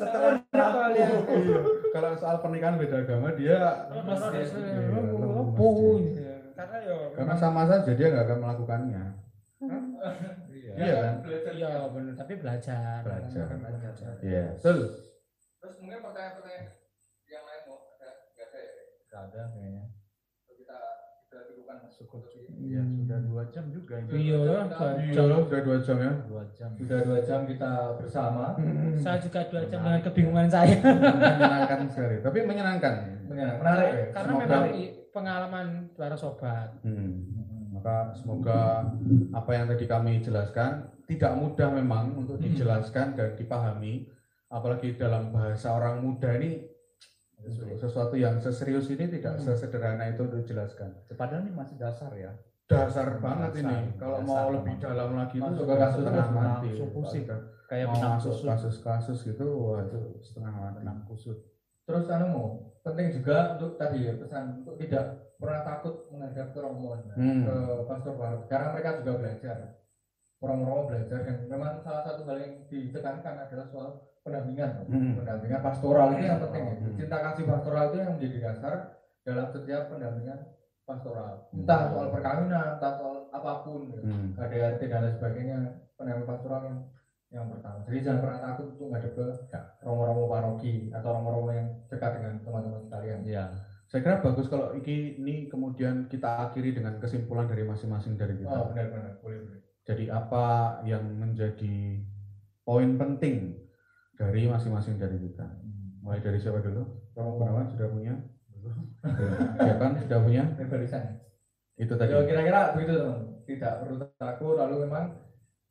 Setelah 0.00 0.40
kalian. 0.48 1.10
Iya. 1.28 1.60
Kalau 1.92 2.10
soal 2.16 2.36
pernikahan 2.40 2.80
beda 2.80 3.04
agama 3.04 3.36
dia 3.36 3.52
ya. 3.60 3.72
Iya, 3.92 4.00
Karena 6.56 6.76
ya 6.80 6.96
karena 7.12 7.34
sama 7.36 7.68
saja 7.68 7.92
dia 7.92 8.06
nggak 8.08 8.24
akan 8.32 8.38
melakukannya. 8.40 9.04
Iya. 10.48 10.72
Iya 10.72 10.96
kan? 11.04 11.14
Iya 11.52 11.70
benar, 11.92 12.14
tapi 12.16 12.32
belajar. 12.40 13.00
Belajar. 13.04 13.46
Belajar. 13.52 13.92
Iya, 14.24 14.56
betul. 14.56 14.78
Terus 15.60 15.74
mungkin 15.84 16.00
pertanyaan-pertanyaan 16.00 16.66
yang 17.28 17.44
lain 17.44 17.62
mau 17.68 17.78
ada 17.92 18.08
nggak 18.32 18.46
ada 18.48 18.58
ya? 18.58 18.72
Gak 19.12 19.22
ada 19.28 19.42
kayaknya. 19.52 19.84
Kita 20.48 20.78
kita 21.28 21.36
lakukan 21.44 21.76
Cukup. 21.92 22.22
Untuk 22.62 22.70
Ya 22.72 22.82
sudah 22.86 23.18
dua 23.20 23.42
jam 23.50 23.64
juga 23.68 23.94
ini. 23.98 24.08
Iya, 24.08 24.38
ya, 24.38 24.60
Iya, 25.02 25.12
sudah 25.42 25.60
dua 25.60 25.78
jam 25.82 25.96
ya. 25.98 26.12
Dua 26.24 26.44
jam. 26.54 26.68
Sudah 26.72 26.98
dua 27.02 27.18
jam 27.20 27.40
kita 27.42 27.70
bersama. 27.98 28.44
Saya 28.96 29.18
juga 29.18 29.40
dua 29.50 29.62
jam 29.64 29.78
dengan 29.80 30.00
kebingungan 30.00 30.46
saya. 30.46 30.76
menyenangkan 30.78 31.78
sekali, 31.90 32.16
tapi 32.20 32.38
menyenangkan. 32.42 32.94
Menarik, 33.26 33.56
menarik 33.58 33.88
ya. 33.90 34.06
Karena 34.12 34.30
Semoga- 34.30 34.46
memang 34.46 34.64
pengalaman 35.10 35.66
para 35.92 36.14
sobat. 36.14 36.68
Hmm. 36.80 37.26
Maka 37.72 38.14
semoga 38.14 38.86
apa 39.32 39.50
yang 39.50 39.66
tadi 39.66 39.84
kami 39.84 40.20
jelaskan 40.20 40.86
tidak 41.04 41.34
mudah 41.34 41.66
memang 41.68 42.14
untuk 42.14 42.38
dijelaskan 42.38 43.12
dan 43.12 43.34
dipahami, 43.34 44.06
apalagi 44.46 44.94
dalam 44.94 45.28
bahasa 45.28 45.74
orang 45.74 45.98
muda 45.98 46.30
ini 46.36 46.62
sesuatu 47.74 48.14
yang 48.14 48.38
seserius 48.38 48.86
ini 48.86 49.10
tidak 49.10 49.34
Hmm. 49.34 49.44
sesederhana 49.44 50.06
itu 50.06 50.22
untuk 50.22 50.46
dijelaskan. 50.46 50.94
Padahal 51.10 51.42
ini 51.42 51.50
masih 51.50 51.74
dasar 51.74 52.14
ya. 52.14 52.30
Dasar 52.72 53.08
banget 53.18 53.50
Dasar, 53.52 53.62
ini. 53.62 53.76
Kalau 53.94 54.16
dasar 54.16 54.26
mau 54.26 54.36
banget. 54.38 54.54
lebih 54.54 54.74
dalam 54.78 55.10
lagi 55.14 55.36
itu 55.36 55.62
ke 55.62 55.74
kasus 55.74 55.96
setengah 55.98 56.24
terus, 56.24 56.34
mati. 56.34 56.68
pusing. 56.90 57.24
Sudah 57.24 57.40
Kayak 57.68 57.86
mau 57.86 57.94
benang 57.94 58.16
kusut. 58.18 58.44
kasus-kasus 58.44 59.18
gitu, 59.24 59.46
wah 59.54 59.80
itu 59.80 59.98
setengah 60.20 60.52
mati. 60.54 60.76
Benang 60.78 61.00
kusut. 61.04 61.38
Terus 61.82 62.06
anu 62.08 62.26
mau 62.28 62.46
penting 62.80 63.06
juga 63.10 63.36
untuk 63.52 63.70
tadi 63.74 63.98
ya 64.00 64.12
pesan 64.14 64.44
untuk 64.58 64.74
tidak 64.76 65.04
pernah 65.36 65.60
takut 65.62 65.94
menghadap 66.08 66.48
ke 66.50 66.58
romo 66.58 66.94
Hmm. 67.12 67.42
ke 67.42 67.54
pastor 67.84 68.14
baru 68.14 68.38
karena 68.46 68.66
mereka 68.70 68.90
juga 68.98 69.12
belajar 69.16 69.56
romo-romo 70.38 70.82
belajar 70.86 71.18
dan 71.22 71.36
memang 71.46 71.78
salah 71.80 72.02
satu 72.02 72.22
hal 72.24 72.36
yang 72.36 72.54
ditekankan 72.66 73.34
adalah 73.40 73.66
soal 73.66 73.90
pendampingan 74.20 74.86
Hmm. 74.86 75.14
pendampingan 75.16 75.60
pastoral 75.60 76.14
itu 76.14 76.24
yang 76.24 76.38
penting 76.40 76.62
ya. 76.64 76.74
Hmm. 76.76 76.94
cinta 76.96 77.16
kasih 77.20 77.44
pastoral 77.44 77.82
itu 77.88 77.96
yang 77.96 78.10
menjadi 78.12 78.38
dasar 78.40 78.74
dalam 79.22 79.46
setiap 79.48 79.82
pendampingan 79.88 80.38
pastoral 80.92 81.32
Hmm. 81.48 81.64
entah 81.64 81.80
soal 81.88 82.06
perkawinan 82.08 82.66
entah 82.76 82.92
soal 82.94 83.16
apa 83.28 83.52
pun 83.64 83.88
ya. 83.88 84.00
Hmm. 84.00 84.28
KDRT 84.36 84.80
dan 84.86 85.00
lain 85.02 85.14
sebagainya 85.16 85.58
pendampingan 85.96 86.28
pastoral 86.28 86.60
yang 86.62 86.78
yang 87.32 87.46
pertama 87.48 87.80
jadi 87.88 87.98
jangan 88.04 88.20
pernah 88.20 88.38
takut 88.44 88.66
untuk 88.70 88.88
ngadep 88.92 89.12
ke 89.16 89.26
romo-romo 89.80 90.24
paroki 90.28 90.92
atau 90.92 91.08
romo-romo 91.10 91.48
yang 91.50 91.68
dekat 91.88 92.20
dengan 92.20 92.32
teman-teman 92.40 92.80
sekalian 92.82 93.20
Iya. 93.24 93.44
Saya 93.88 94.00
kira 94.00 94.24
bagus 94.24 94.48
kalau 94.48 94.72
iki 94.72 95.20
ini 95.20 95.48
kemudian 95.48 96.08
kita 96.08 96.48
akhiri 96.48 96.72
dengan 96.72 96.96
kesimpulan 96.96 97.44
dari 97.44 97.60
masing-masing 97.62 98.16
dari 98.16 98.40
kita. 98.40 98.48
oh 98.48 98.72
benar-benar 98.72 99.20
boleh 99.20 99.38
boleh 99.44 99.60
Jadi 99.84 100.08
apa 100.08 100.44
yang 100.88 101.04
menjadi 101.12 102.00
poin 102.62 102.96
penting 102.96 103.52
dari 104.16 104.48
masing-masing 104.48 104.96
dari 104.96 105.20
kita? 105.20 105.44
Mulai 106.00 106.24
dari 106.24 106.38
siapa 106.40 106.64
dulu? 106.64 106.82
Romo 107.12 107.30
Gunawan 107.36 107.68
sudah 107.68 107.88
punya? 107.88 108.14
Ya 109.58 109.74
kan 109.76 109.90
sudah 109.98 110.18
punya? 110.22 110.42
Barisan. 110.68 111.18
Itu 111.74 111.94
tadi. 111.96 112.12
Ya 112.12 112.22
kira-kira 112.22 112.60
begitu 112.74 112.92
teman. 112.98 113.20
Tidak 113.42 113.72
perlu 113.82 113.94
takut. 114.16 114.54
Lalu 114.54 114.86
memang 114.86 115.04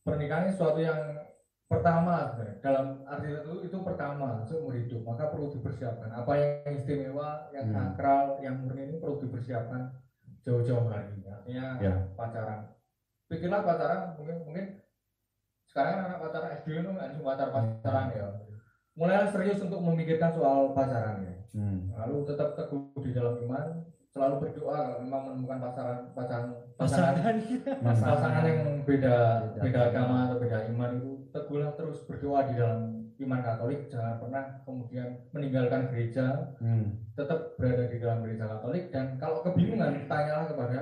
pernikahan 0.04 0.50
ini 0.50 0.54
sesuatu 0.54 0.80
yang 0.82 1.00
pertama 1.72 2.36
dalam 2.60 3.00
arti 3.08 3.32
itu 3.32 3.54
itu 3.64 3.78
pertama 3.80 4.44
seumur 4.44 4.76
hidup 4.76 5.08
maka 5.08 5.32
perlu 5.32 5.56
dipersiapkan 5.56 6.12
apa 6.12 6.32
yang 6.36 6.76
istimewa 6.76 7.48
yang 7.56 7.72
Hmm. 7.72 7.96
sakral 7.96 8.44
yang 8.44 8.60
murni 8.60 8.92
ini 8.92 9.00
perlu 9.00 9.24
dipersiapkan 9.24 9.88
jauh-jauh 10.44 10.92
hari 10.92 11.24
artinya 11.24 11.80
Ya. 11.80 12.12
pacaran 12.20 12.76
pikirlah 13.32 13.64
pacaran 13.64 14.20
mungkin 14.20 14.44
mungkin 14.44 14.66
sekarang 15.64 15.96
kan 15.96 16.06
anak 16.12 16.20
pacaran 16.20 16.52
SD 16.60 16.68
itu 16.76 16.89
nggak 16.92 17.10
cuma 17.16 17.24
pacar 17.32 17.48
pacaran 17.56 18.06
ya 18.12 18.26
mulai 18.94 19.24
serius 19.28 19.60
untuk 19.60 19.80
memikirkan 19.80 20.32
soal 20.32 20.76
pacaran 20.76 21.24
ya. 21.24 21.36
Hmm. 21.52 21.92
lalu 21.96 22.24
tetap 22.28 22.56
teguh 22.56 22.96
di 23.04 23.12
dalam 23.12 23.36
iman 23.44 23.84
selalu 24.12 24.36
berdoa 24.44 24.76
kalau 24.76 25.00
memang 25.04 25.22
menemukan 25.32 25.60
pasaran 25.62 26.00
pasangan. 26.12 26.52
pasangan 26.76 27.16
pasangan 27.80 28.12
pasangan 28.12 28.44
yang 28.44 28.62
beda 28.84 29.16
Beda. 29.56 29.62
beda 29.64 29.80
agama 29.88 30.18
atau 30.28 30.38
beda 30.39 30.58
iman 30.72 30.92
itu 31.00 31.12
teguhlah 31.32 31.72
terus 31.76 32.04
berdoa 32.04 32.44
di 32.48 32.60
dalam 32.60 32.82
iman 33.22 33.39
Katolik. 33.39 33.88
Jangan 33.88 34.18
pernah 34.18 34.44
kemudian 34.66 35.08
meninggalkan 35.32 35.92
gereja. 35.94 36.56
Hmm. 36.58 37.00
tetap 37.14 37.54
berada 37.56 37.86
di 37.88 37.98
dalam 38.02 38.26
gereja 38.26 38.50
Katolik. 38.50 38.89
Dan 38.92 39.16
kalau 39.16 39.44
kebingungan 39.46 40.10
tanyalah 40.10 40.48
kepada 40.50 40.80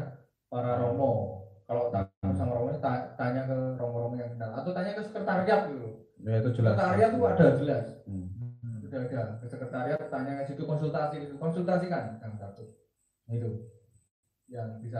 para 0.49 0.71
romo. 0.79 1.45
Kalau 1.69 1.93
tak 1.93 2.09
sama 2.33 2.57
romo 2.57 2.73
ta- 2.81 3.13
tanya 3.13 3.45
ke 3.45 3.57
romo-romo 3.77 3.88
yang 4.19 4.29
kenal 4.35 4.51
atau 4.53 4.71
tanya 4.71 4.91
ke 4.93 5.01
sekretariat 5.01 5.61
dulu 5.67 5.89
Ya 6.19 6.35
itu 6.37 6.49
jelas. 6.51 6.75
sekretariat 6.75 7.09
itu 7.09 7.23
ada 7.23 7.47
jelas 7.55 7.85
Hmm. 8.03 8.27
sudah 8.83 8.99
ada 9.05 9.21
ke 9.39 9.45
sekretariat 9.47 10.01
tanya 10.09 10.33
ke 10.39 10.43
situ 10.45 10.63
konsultasi 10.63 11.15
konsultasikan 11.37 12.19
yang 12.19 12.33
satu 12.35 12.63
itu 13.29 13.49
yang 14.49 14.81
bisa 14.81 14.99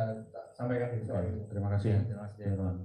sampaikan 0.53 0.93
di 0.93 1.01
soal 1.01 1.25
itu 1.25 1.41
terima 1.49 1.73
kasih. 1.73 2.05
Terima 2.05 2.29
kasih. 2.29 2.53
Teman. 2.53 2.75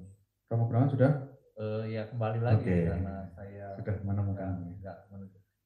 Romo 0.49 0.65
Gunawan 0.67 0.89
sudah 0.89 1.13
Eh, 1.55 1.95
ya 1.95 2.03
kembali 2.11 2.43
lagi 2.43 2.67
Oke. 2.67 2.79
karena 2.83 3.31
saya 3.31 3.79
sudah 3.79 3.95
menemukan. 4.03 4.75
enggak 4.75 5.07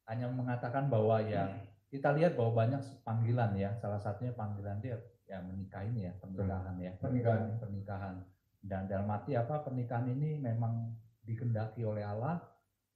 hanya 0.04 0.28
mengatakan 0.28 0.92
bahwa 0.92 1.16
ya 1.20 1.48
kita 1.88 2.12
lihat 2.12 2.36
bahwa 2.36 2.60
banyak 2.60 2.82
panggilan 3.00 3.56
ya 3.56 3.72
salah 3.72 3.96
satunya 3.96 4.36
panggilan 4.36 4.76
dia 4.84 5.00
ya 5.24 5.40
menikah 5.40 5.80
ini 5.88 6.04
ya 6.04 6.12
pernikahan 6.20 6.76
ya 6.76 6.92
pernikahan 7.00 7.56
pernikahan 7.56 8.14
dan 8.62 8.90
dalam 8.90 9.08
arti 9.10 9.38
apa? 9.38 9.62
Pernikahan 9.62 10.10
ini 10.10 10.38
memang 10.42 10.94
dikendaki 11.22 11.84
oleh 11.86 12.02
Allah 12.02 12.42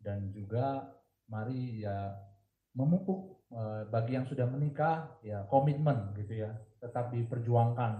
dan 0.03 0.35
juga 0.35 0.91
mari 1.31 1.85
ya 1.87 2.11
memupuk 2.75 3.47
eh, 3.55 3.87
bagi 3.87 4.19
yang 4.19 4.27
sudah 4.27 4.49
menikah 4.49 5.21
ya 5.23 5.47
komitmen 5.47 6.17
gitu 6.19 6.43
ya. 6.43 6.51
Tetap 6.83 7.15
diperjuangkan 7.15 7.93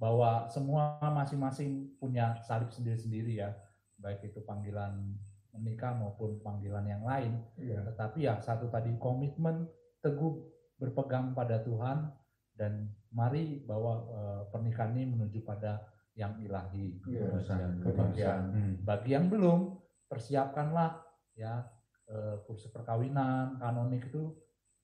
bahwa 0.00 0.48
semua 0.48 0.98
masing-masing 0.98 1.94
punya 2.00 2.40
salib 2.42 2.72
sendiri-sendiri 2.72 3.44
ya. 3.44 3.52
Baik 4.00 4.32
itu 4.32 4.40
panggilan 4.42 5.14
menikah 5.52 5.92
maupun 5.92 6.40
panggilan 6.40 6.88
yang 6.88 7.04
lain. 7.04 7.44
Iya. 7.60 7.84
Tetapi 7.92 8.18
ya 8.24 8.40
satu 8.40 8.72
tadi 8.72 8.96
komitmen 8.96 9.68
teguh 10.00 10.48
berpegang 10.80 11.36
pada 11.36 11.62
Tuhan 11.62 12.10
dan 12.56 12.88
mari 13.12 13.60
bawa 13.62 13.92
eh, 14.08 14.42
pernikahan 14.48 14.96
ini 14.96 15.12
menuju 15.12 15.44
pada 15.44 15.91
yang 16.14 16.36
ilahi 16.38 17.00
Iya, 17.02 17.24
kebahagiaan. 17.26 17.72
kebahagiaan. 17.80 18.44
Hmm. 18.50 18.74
bagi 18.82 19.10
yang 19.10 19.26
belum 19.26 19.80
persiapkanlah 20.06 21.00
ya 21.32 21.64
eh, 22.04 22.36
kursus 22.42 22.68
perkawinan 22.68 23.56
kanonik 23.56 24.06
itu 24.06 24.36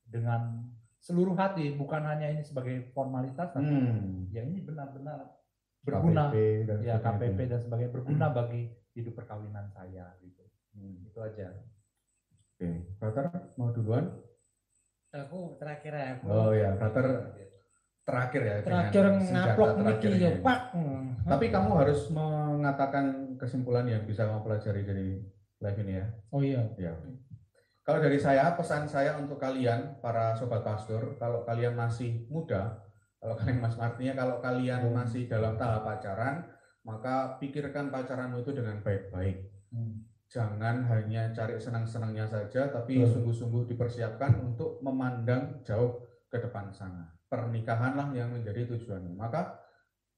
dengan 0.03 0.64
seluruh 0.99 1.35
hati 1.35 1.72
bukan 1.72 2.01
hanya 2.03 2.26
ini 2.26 2.41
sebagai 2.41 2.89
formalitas 2.89 3.51
tapi 3.51 3.68
Hmm. 3.68 4.24
ya 4.29 4.41
ini 4.41 4.61
benar-benar 4.61 5.37
berguna 5.79 6.29
KPP 6.29 6.37
dan 6.64 6.79
ya. 6.81 6.97
KPP 6.99 7.39
dan 7.47 7.61
sebagainya 7.61 7.93
berguna 7.93 8.26
bagi 8.31 8.62
hidup 8.93 9.14
perkawinan 9.14 9.68
saya 9.68 10.16
gitu 10.18 10.43
Hmm. 10.70 11.05
itu 11.05 11.18
aja 11.18 11.53
Oke, 12.51 12.68
Frater 12.95 13.26
mau 13.55 13.68
duluan? 13.68 14.11
aku 15.09 15.57
terakhir 15.57 15.93
ya 15.93 16.07
aku 16.14 16.24
Oh 16.26 16.51
ya, 16.51 16.74
Frater 16.74 17.07
terakhir 18.09 18.40
ya. 18.40 18.56
terakhir 18.64 19.04
ngaplok 19.20 19.70
terakhir 19.76 20.11
ya 20.16 20.30
pak 20.40 20.61
Tapi 21.28 21.46
kamu 21.52 21.70
harus 21.76 22.09
mengatakan 22.09 23.36
kesimpulan 23.36 23.84
yang 23.84 24.09
bisa 24.09 24.24
kamu 24.24 24.40
pelajari 24.40 24.82
dari 24.82 25.09
live 25.61 25.78
ini 25.84 25.92
ya. 26.00 26.06
oh 26.32 26.40
iya 26.40 26.64
Ya. 26.80 26.96
Kalau 27.84 28.04
dari 28.04 28.20
saya, 28.20 28.52
pesan 28.52 28.84
saya 28.84 29.16
untuk 29.16 29.40
kalian, 29.40 29.96
para 30.04 30.36
sobat 30.36 30.61
pastor, 30.61 31.16
kalau 31.16 31.40
kalian 31.48 31.72
masih 31.72 32.20
muda, 32.28 32.84
kalau 33.16 33.32
kalian 33.32 33.64
masih 33.64 33.80
artinya 33.80 34.12
kalau 34.12 34.36
kalian 34.44 34.80
Hmm. 34.84 34.92
masih 34.92 35.24
dalam 35.24 35.56
tahap 35.56 35.88
pacaran, 35.88 36.44
maka 36.84 37.40
pikirkan 37.40 37.88
pacaranmu 37.88 38.44
itu 38.44 38.52
dengan 38.52 38.84
baik-baik. 38.84 39.40
Hmm. 39.72 40.04
Jangan 40.28 40.84
hanya 40.84 41.32
cari 41.32 41.56
senang-senangnya 41.56 42.28
saja, 42.28 42.68
tapi 42.68 43.00
sungguh-sungguh 43.00 43.72
dipersiapkan 43.72 44.36
untuk 44.44 44.84
memandang 44.84 45.64
jauh 45.64 46.04
ke 46.28 46.36
depan 46.36 46.68
sana. 46.68 47.09
Pernikahanlah 47.29 48.11
yang 48.16 48.33
menjadi 48.33 48.64
tujuannya. 48.72 49.12
Maka 49.14 49.68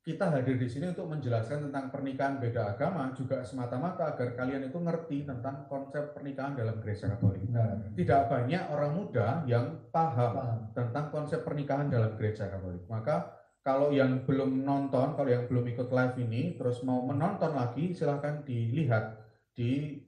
kita 0.00 0.32
hadir 0.32 0.56
di 0.56 0.64
sini 0.64 0.88
untuk 0.88 1.12
menjelaskan 1.12 1.68
tentang 1.68 1.92
pernikahan 1.92 2.40
beda 2.40 2.72
agama 2.72 3.12
juga 3.12 3.44
semata-mata 3.44 4.16
agar 4.16 4.32
kalian 4.32 4.72
itu 4.72 4.80
ngerti 4.80 5.28
tentang 5.28 5.68
konsep 5.68 6.16
pernikahan 6.16 6.56
dalam 6.56 6.80
gereja 6.80 7.12
Katolik. 7.12 7.44
nah 7.52 7.76
Tidak 7.92 8.20
banyak 8.32 8.62
orang 8.72 8.92
muda 8.96 9.44
yang 9.44 9.92
paham 9.92 10.32
paham 10.32 10.60
tentang 10.72 11.12
konsep 11.12 11.44
pernikahan 11.44 11.92
dalam 11.92 12.16
gereja 12.16 12.48
Katolik. 12.48 12.88
Maka 12.88 13.36
kalau 13.60 13.92
yang 13.92 14.24
belum 14.24 14.64
nonton, 14.64 15.12
kalau 15.12 15.28
yang 15.28 15.44
belum 15.44 15.68
ikut 15.68 15.92
live 15.92 16.16
ini, 16.16 16.56
terus 16.56 16.80
mau 16.80 17.04
menonton 17.04 17.52
lagi, 17.52 17.92
silahkan 17.92 18.40
dilihat 18.40 19.20
di 19.52 20.00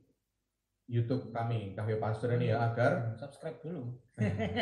YouTube 0.93 1.33
kami, 1.33 1.73
Cafe 1.73 1.97
Pastor 1.97 2.37
ini 2.37 2.53
ya, 2.53 2.69
agar 2.69 3.17
subscribe 3.17 3.57
dulu 3.65 3.97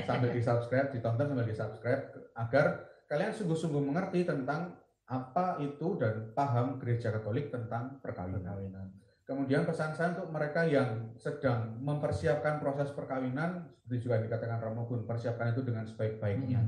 sambil 0.06 0.30
di 0.30 0.38
subscribe, 0.38 0.94
ditonton 0.94 1.26
sambil 1.26 1.42
di 1.42 1.56
subscribe, 1.58 2.02
agar 2.38 2.86
kalian 3.10 3.34
sungguh-sungguh 3.34 3.82
mengerti 3.82 4.22
tentang 4.22 4.78
apa 5.10 5.58
itu 5.58 5.98
dan 5.98 6.30
paham 6.38 6.78
gereja 6.78 7.10
Katolik 7.10 7.50
tentang 7.50 7.98
perkawinan. 7.98 8.46
perkawinan 8.46 8.86
Kemudian 9.26 9.62
pesan 9.62 9.94
saya 9.94 10.14
untuk 10.14 10.30
mereka 10.30 10.66
yang 10.66 11.14
sedang 11.14 11.78
mempersiapkan 11.82 12.58
proses 12.58 12.90
perkawinan, 12.94 13.62
seperti 13.78 14.06
juga 14.06 14.22
dikatakan 14.22 14.58
Romo 14.58 14.86
Gun, 14.90 15.06
persiapkan 15.06 15.54
itu 15.54 15.62
dengan 15.62 15.86
sebaik-baiknya. 15.86 16.62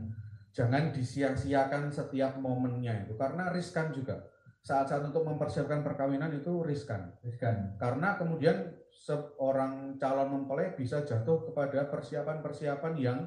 Jangan 0.54 0.94
disia-siakan 0.94 1.90
setiap 1.90 2.38
momennya 2.38 3.06
itu, 3.06 3.18
karena 3.18 3.50
riskan 3.50 3.90
juga. 3.90 4.26
Saat-saat 4.62 5.02
untuk 5.02 5.26
mempersiapkan 5.26 5.82
perkawinan 5.82 6.38
itu 6.38 6.62
riskan. 6.62 7.10
riskan 7.26 7.74
Karena 7.82 8.14
kemudian 8.14 8.70
seorang 8.92 9.96
calon 9.96 10.28
mempelai 10.30 10.76
bisa 10.76 11.02
jatuh 11.02 11.48
kepada 11.48 11.88
persiapan-persiapan 11.88 12.94
yang 12.96 13.18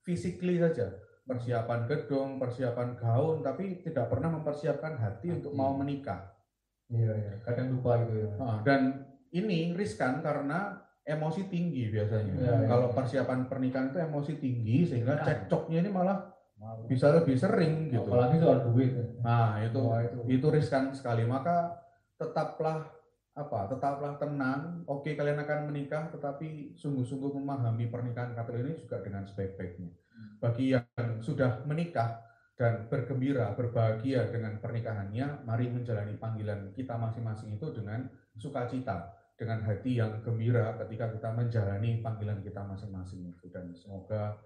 physically 0.00 0.56
saja. 0.56 0.90
Persiapan 1.22 1.86
gedung, 1.86 2.40
persiapan 2.40 2.96
gaun, 2.96 3.44
tapi 3.44 3.78
tidak 3.80 4.10
pernah 4.10 4.32
mempersiapkan 4.32 4.98
hati 4.98 5.30
untuk 5.30 5.52
mau 5.54 5.76
menikah. 5.76 6.32
iya 6.90 7.14
iya 7.14 7.32
kadang 7.46 7.70
lupa 7.70 8.02
gitu 8.02 8.18
ya 8.18 8.28
Nah, 8.34 8.58
dan 8.66 9.06
ini 9.30 9.70
riskan 9.70 10.18
karena 10.18 10.74
emosi 11.06 11.46
tinggi 11.46 11.86
biasanya. 11.86 12.34
Iya, 12.34 12.54
iya. 12.58 12.66
Kalau 12.66 12.90
persiapan 12.90 13.46
pernikahan 13.46 13.94
itu 13.94 13.98
emosi 14.02 14.32
tinggi 14.42 14.82
sehingga 14.82 15.14
Nah. 15.14 15.22
cekcoknya 15.22 15.86
ini 15.86 15.90
malah 15.94 16.18
Mau. 16.58 16.82
bisa 16.90 17.14
lebih 17.14 17.38
sering 17.38 17.94
gitu. 17.94 18.10
apalagi 18.10 18.42
soal 18.42 18.58
duit 18.68 18.90
Nah, 19.22 19.62
itu 19.62 19.78
Wah, 19.78 20.02
itu 20.02 20.18
itu 20.26 20.46
riskan 20.50 20.90
sekali. 20.90 21.22
Maka 21.24 21.78
tetaplah 22.18 22.82
apa? 23.40 23.72
Tetaplah 23.72 24.20
tenang. 24.20 24.84
Oke, 24.84 25.16
kalian 25.16 25.40
akan 25.40 25.72
menikah 25.72 26.12
tetapi 26.12 26.76
sungguh-sungguh 26.76 27.32
memahami 27.40 27.88
pernikahan 27.88 28.36
Katolik 28.36 28.68
ini 28.68 28.74
juga 28.76 29.00
dengan 29.00 29.24
sebaik-baiknya. 29.24 29.90
Bagi 30.40 30.76
yang 30.76 30.84
sudah 31.24 31.64
menikah 31.64 32.20
dan 32.60 32.92
bergembira, 32.92 33.56
berbahagia 33.56 34.28
dengan 34.28 34.60
pernikahannya, 34.60 35.48
mari 35.48 35.72
menjalani 35.72 36.20
panggilan 36.20 36.76
kita 36.76 36.92
masing-masing 36.92 37.56
itu 37.56 37.72
dengan 37.72 38.04
sukacita, 38.36 39.16
dengan 39.40 39.64
hati 39.64 39.96
yang 39.96 40.20
gembira 40.20 40.76
ketika 40.84 41.08
kita 41.08 41.32
menjalani 41.32 42.04
panggilan 42.04 42.44
kita 42.44 42.60
masing-masing 42.60 43.32
itu. 43.32 43.48
Dan 43.48 43.72
semoga 43.72 44.36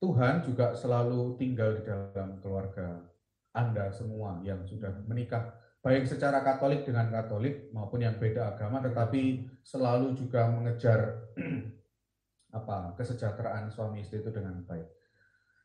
Tuhan 0.00 0.48
juga 0.48 0.72
selalu 0.72 1.36
tinggal 1.36 1.76
di 1.76 1.82
dalam 1.84 2.40
keluarga 2.40 3.04
Anda 3.52 3.92
semua 3.92 4.40
yang 4.40 4.64
sudah 4.64 5.04
menikah, 5.04 5.52
baik 5.86 6.02
secara 6.02 6.42
Katolik 6.42 6.82
dengan 6.82 7.06
Katolik 7.14 7.70
maupun 7.70 8.02
yang 8.02 8.18
beda 8.18 8.58
agama, 8.58 8.82
tetapi 8.82 9.46
selalu 9.62 10.18
juga 10.18 10.50
mengejar 10.50 11.30
apa 12.58 12.98
kesejahteraan 12.98 13.70
suami 13.70 14.02
istri 14.02 14.18
itu 14.18 14.34
dengan 14.34 14.66
baik. 14.66 14.90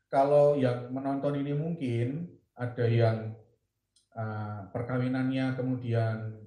Kalau 0.06 0.54
yang 0.54 0.94
menonton 0.94 1.42
ini 1.42 1.58
mungkin 1.58 2.30
ada 2.54 2.86
yang 2.86 3.34
uh, 4.14 4.70
perkawinannya 4.70 5.58
kemudian 5.58 6.38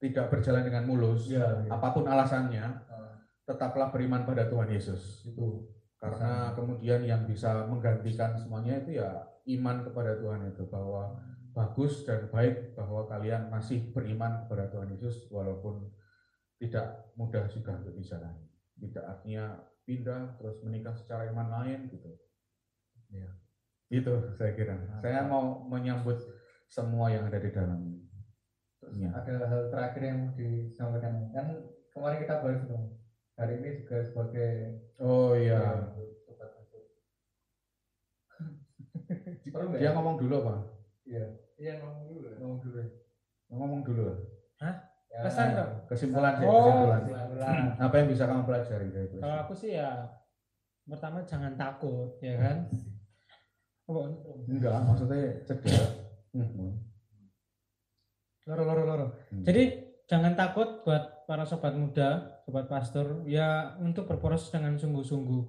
tidak 0.00 0.32
berjalan 0.32 0.64
dengan 0.64 0.88
mulus, 0.88 1.28
iya 1.28 1.60
iya. 1.60 1.76
apa 1.76 1.92
pun 1.92 2.08
alasannya, 2.08 2.64
Ah, 2.88 3.20
tetaplah 3.44 3.92
beriman 3.92 4.24
pada 4.24 4.48
Tuhan 4.48 4.72
Yesus. 4.72 5.28
itu 5.28 5.68
karena 6.00 6.56
kemudian 6.56 7.04
yang 7.04 7.28
bisa 7.28 7.68
menggantikan 7.68 8.32
semuanya 8.32 8.80
itu 8.80 8.96
ya 8.96 9.20
iman 9.60 9.84
kepada 9.84 10.16
Tuhan 10.16 10.48
itu 10.48 10.64
bahwa 10.72 11.12
bagus 11.50 12.06
dan 12.06 12.30
baik 12.30 12.78
bahwa 12.78 13.06
kalian 13.10 13.50
masih 13.50 13.90
beriman 13.90 14.46
kepada 14.46 14.70
Tuhan 14.70 14.94
Yesus 14.94 15.26
walaupun 15.28 15.90
tidak 16.62 17.10
mudah 17.16 17.48
juga 17.50 17.74
untuk 17.80 17.96
dijalani 17.96 18.50
tidak 18.80 19.04
artinya 19.04 19.60
pindah 19.84 20.40
terus 20.40 20.56
menikah 20.64 20.96
secara 20.96 21.28
iman 21.28 21.48
lain 21.60 21.92
gitu. 21.92 22.10
Ya 23.12 23.28
itu 23.90 24.12
saya 24.38 24.54
kira. 24.54 24.78
Saya 25.02 25.26
mau 25.26 25.66
menyambut 25.66 26.16
semua 26.70 27.10
yang 27.10 27.26
ada 27.26 27.42
di 27.42 27.50
dalam. 27.50 27.98
Terus 28.80 28.96
ada 29.02 29.50
hal 29.50 29.68
terakhir 29.68 30.02
yang 30.06 30.18
mau 30.24 30.32
disampaikan? 30.38 31.28
Kan 31.34 31.46
kemarin 31.92 32.22
kita 32.22 32.40
bahas 32.40 32.62
dong. 32.70 32.96
Hari 33.34 33.52
ini 33.60 33.68
juga 33.84 33.96
sebagai 34.06 34.52
oh 35.02 35.36
iya. 35.36 35.60
Ya, 39.50 39.58
dia 39.74 39.90
ya? 39.90 39.98
ngomong 39.98 40.22
dulu 40.22 40.46
apa 40.46 40.79
Iya, 41.10 41.26
Iya 41.58 41.72
ngomong 41.76 42.04
dulu. 42.06 42.24
ya. 42.24 42.36
ngomong 42.38 42.58
dulu. 42.60 42.76
ya. 42.78 42.88
ngomong 43.50 43.80
dulu 43.82 44.04
Ya, 45.10 45.26
Pesan 45.26 45.46
dong. 45.52 45.70
kesimpulan 45.90 46.38
sih 46.38 46.46
Oh, 46.46 46.54
kesimpulan 46.54 47.02
kesimpulan. 47.02 47.54
apa 47.84 47.94
yang 47.98 48.08
bisa 48.08 48.24
kamu 48.24 48.42
pelajari 48.46 48.86
dari 48.88 49.06
itu 49.06 49.16
Kalau 49.18 49.36
aku 49.42 49.52
sih 49.52 49.70
ya 49.74 49.90
pertama 50.86 51.18
jangan 51.24 51.52
takut 51.54 52.14
ya 52.20 52.34
kan. 52.36 52.56
Oh, 53.84 54.06
enggak 54.46 54.70
maksudnya 54.80 55.18
cedera 55.42 55.82
Hmm. 56.30 56.78
loro 58.46 58.62
loro 58.64 58.82
loro. 58.86 59.06
Hmm. 59.28 59.42
Jadi 59.42 59.62
jangan 60.06 60.34
takut 60.34 60.82
buat 60.82 61.26
para 61.26 61.42
sobat 61.42 61.74
muda, 61.74 62.38
sobat 62.40 62.66
pastor 62.66 63.26
ya 63.26 63.74
untuk 63.78 64.06
berproses 64.06 64.46
dengan 64.48 64.74
sungguh-sungguh. 64.74 65.42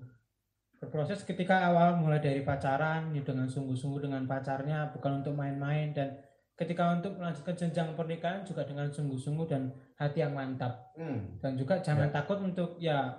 Berproses 0.81 1.21
ketika 1.21 1.61
awal 1.63 1.93
mulai 1.95 2.17
dari 2.17 2.41
pacaran 2.41 3.13
ya 3.13 3.21
dengan 3.21 3.45
sungguh-sungguh 3.45 4.01
dengan 4.01 4.25
pacarnya 4.25 4.89
bukan 4.89 5.21
untuk 5.21 5.37
main-main 5.37 5.93
dan 5.93 6.17
ketika 6.57 6.89
untuk 6.91 7.15
melanjutkan 7.15 7.53
jenjang 7.53 7.93
pernikahan 7.93 8.41
juga 8.41 8.65
dengan 8.65 8.89
sungguh-sungguh 8.89 9.45
dan 9.45 9.69
hati 9.95 10.19
yang 10.19 10.33
mantap. 10.33 10.89
Hmm. 10.93 11.37
dan 11.37 11.53
juga 11.53 11.77
jangan 11.79 12.09
Ya. 12.09 12.13
takut 12.13 12.37
untuk 12.39 12.69
ya 12.77 13.13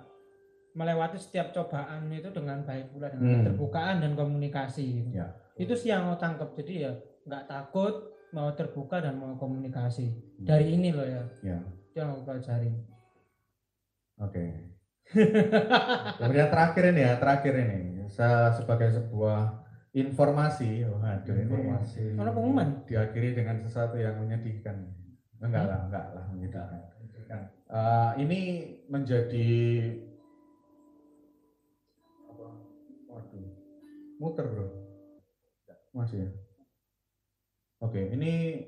melewati 0.73 1.15
setiap 1.15 1.51
cobaan 1.51 2.09
itu 2.09 2.27
dengan 2.29 2.63
baik 2.63 2.91
pula 2.91 3.07
dengan 3.07 3.29
Hmm. 3.29 3.35
keterbukaan 3.41 3.95
dan 3.99 4.11
komunikasi 4.13 5.11
Ya. 5.11 5.31
itu 5.55 5.71
sih 5.71 5.87
yang 5.87 6.03
mau 6.03 6.15
tangkap 6.15 6.51
jadi 6.53 6.73
ya 6.81 6.91
nggak 7.23 7.47
takut 7.47 7.95
mau 8.31 8.51
terbuka 8.51 8.99
dan 8.99 9.15
mau 9.15 9.35
komunikasi 9.35 10.11
Hmm. 10.11 10.43
dari 10.43 10.73
ini 10.73 10.91
loh 10.91 11.05
ya 11.05 11.23
Ya. 11.41 11.59
itu 11.63 11.95
yang 11.95 12.11
aku 12.11 12.27
pelajari 12.27 12.75
Oke. 14.19 14.72
Kemudian 16.19 16.49
terakhir 16.49 16.83
ini 16.89 17.01
ya, 17.01 17.13
terakhir 17.17 17.53
ini 17.55 17.79
saya 18.07 18.51
sebagai 18.51 18.89
sebuah 18.91 19.61
informasi, 19.91 20.85
waduh 20.85 21.33
ini 21.33 21.45
Informasi. 21.45 22.03
Pengumuman? 22.13 22.67
diakhiri 22.83 23.33
dengan 23.33 23.61
sesuatu 23.61 23.95
yang 23.95 24.17
menyedihkan. 24.17 24.89
Enggak 25.37 25.63
Hmm? 25.63 25.69
lah, 25.69 25.79
enggak 25.85 26.05
lah 26.11 26.25
menyedihkan. 26.29 26.81
Kan. 27.23 27.41
Eh, 27.67 28.11
ini 28.21 28.39
menjadi 28.85 29.49
apa? 32.27 32.47
Waduh, 33.07 33.45
muter 34.17 34.45
bro. 34.45 34.67
Masih 35.93 36.25
ya. 36.25 36.29
Oke, 37.79 38.01
ini 38.09 38.65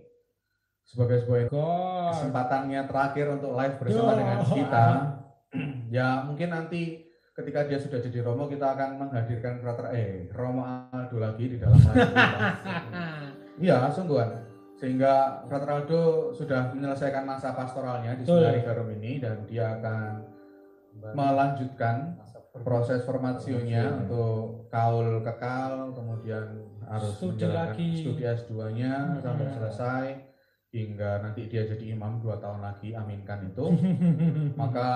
sebagai 0.84 1.24
sebuah 1.24 1.50
kesempatannya 1.50 2.86
terakhir 2.86 3.26
untuk 3.34 3.56
live 3.56 3.76
bersama 3.80 4.12
Yo. 4.14 4.18
dengan 4.22 4.40
kita. 4.46 4.86
ya 5.98 6.24
mungkin 6.24 6.50
nanti 6.50 7.04
ketika 7.32 7.68
dia 7.68 7.76
sudah 7.76 8.00
jadi 8.00 8.24
Romo 8.24 8.48
kita 8.48 8.76
akan 8.76 8.90
menghadirkan 8.98 9.60
Frater 9.60 9.92
eh 9.92 10.32
Romo 10.32 10.64
Aldo 10.90 11.18
lagi 11.20 11.52
di 11.52 11.58
dalam. 11.60 11.76
Iya, 13.56 13.88
sungguhan. 13.88 14.36
Sehingga 14.76 15.40
Frater 15.48 15.70
Aldo 15.70 16.02
sudah 16.32 16.76
menyelesaikan 16.76 17.24
masa 17.24 17.56
pastoralnya 17.56 18.20
di. 18.20 18.28
Sundari 18.28 18.60
Garum 18.60 18.92
ini 18.92 19.24
dan 19.24 19.48
dia 19.48 19.80
akan 19.80 20.28
melanjutkan 21.08 22.20
proses 22.56 23.04
formasionya 23.04 24.04
untuk 24.04 24.68
kaul 24.68 25.20
kekal 25.22 25.92
kemudian 25.92 26.44
harus 26.88 27.12
Studi 27.16 27.44
menjalankan 27.44 27.76
lagi. 27.76 27.90
studi 28.00 28.24
S2-nya 28.24 28.94
sampai 29.20 29.44
Hmm. 29.44 29.56
selesai 29.56 30.06
hingga 30.72 31.12
nanti 31.20 31.48
dia 31.48 31.68
jadi 31.68 31.96
imam 31.96 32.20
dua 32.20 32.40
tahun 32.40 32.64
lagi 32.64 32.96
aminkan 32.96 33.48
itu 33.48 33.66
maka 34.60 34.88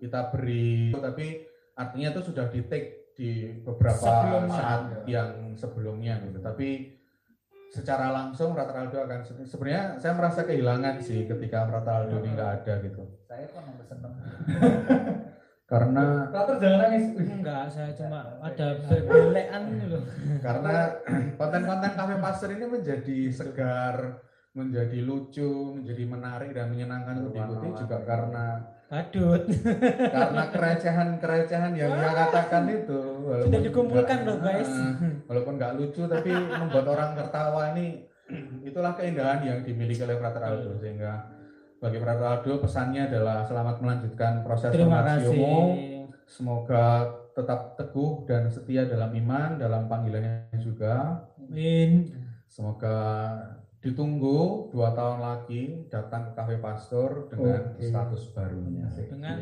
kita 0.00 0.32
beri 0.32 0.88
tapi 0.90 1.44
artinya 1.76 2.08
itu 2.10 2.20
sudah 2.24 2.48
di 2.48 2.60
take 2.64 3.12
di 3.12 3.30
beberapa 3.60 4.00
Sebelumnya. 4.00 4.56
saat 4.56 4.82
yang 5.04 5.30
sebelumnya 5.52 6.14
gitu 6.24 6.40
tapi 6.40 6.96
secara 7.68 8.10
langsung 8.10 8.50
Rata 8.50 8.74
Aldo 8.74 8.96
akan 8.98 9.20
sebenarnya 9.44 10.00
saya 10.00 10.16
merasa 10.16 10.42
kehilangan 10.42 10.98
sih 10.98 11.28
ketika 11.28 11.68
Rata 11.68 12.02
Aldo 12.02 12.18
ini 12.18 12.32
nggak 12.32 12.50
ada 12.58 12.74
gitu 12.82 13.04
Saya 13.22 13.44
kok 13.46 13.60
nambah 13.62 13.86
seneng. 13.86 14.12
karena 15.70 16.26
Rater 16.26 16.56
jangan 16.58 16.78
nangis. 16.82 17.04
enggak 17.14 17.62
saya 17.70 17.90
cuma 17.94 18.42
ada 18.42 18.66
belean 19.06 19.62
gitu 19.70 19.86
loh 19.94 20.02
karena 20.42 20.74
konten-konten 21.38 21.90
kafe 21.94 22.14
pastor 22.18 22.48
ini 22.50 22.66
menjadi 22.66 23.18
segar 23.30 24.18
menjadi 24.60 24.98
lucu 25.00 25.80
menjadi 25.80 26.04
menarik 26.04 26.50
dan 26.52 26.68
menyenangkan 26.68 27.24
untuk 27.24 27.32
diikuti 27.32 27.68
juga 27.80 27.96
karena 28.04 28.46
badut. 28.90 29.42
karena 30.18 30.42
kerecehan-kerecehan 30.50 31.72
yang 31.78 31.90
dia 31.94 32.10
katakan 32.12 32.64
itu. 32.68 33.00
Sudah 33.46 33.60
dikumpulkan 33.62 34.18
loh 34.26 34.38
guys. 34.42 34.72
Walaupun 35.30 35.54
nggak 35.56 35.72
lucu 35.78 36.02
tapi 36.04 36.30
membuat 36.60 36.86
orang 36.90 37.10
tertawa 37.16 37.72
ini 37.72 38.04
itulah 38.66 38.94
keindahan 38.98 39.40
yang 39.46 39.58
dimiliki 39.62 40.02
oleh 40.02 40.18
Frater 40.18 40.42
Aldo. 40.42 40.76
Sehingga 40.76 41.24
bagi 41.80 41.96
Frater 42.02 42.26
Aldo 42.26 42.60
pesannya 42.60 43.08
adalah 43.08 43.46
selamat 43.46 43.76
melanjutkan 43.80 44.44
proses 44.44 44.74
formasimu 44.74 45.56
semoga 46.30 47.10
tetap 47.34 47.74
teguh 47.74 48.22
dan 48.26 48.46
setia 48.46 48.86
dalam 48.86 49.10
iman 49.14 49.58
dalam 49.58 49.86
panggilannya 49.86 50.50
juga. 50.58 51.26
Amin. 51.38 52.10
Semoga 52.50 52.98
ditunggu 53.80 54.68
dua 54.68 54.92
tahun 54.92 55.24
lagi 55.24 55.88
datang 55.88 56.30
ke 56.30 56.32
kafe 56.36 56.60
pastor 56.60 57.32
dengan 57.32 57.72
Oke. 57.72 57.88
status 57.88 58.22
barunya 58.36 58.86
dengan 58.92 59.36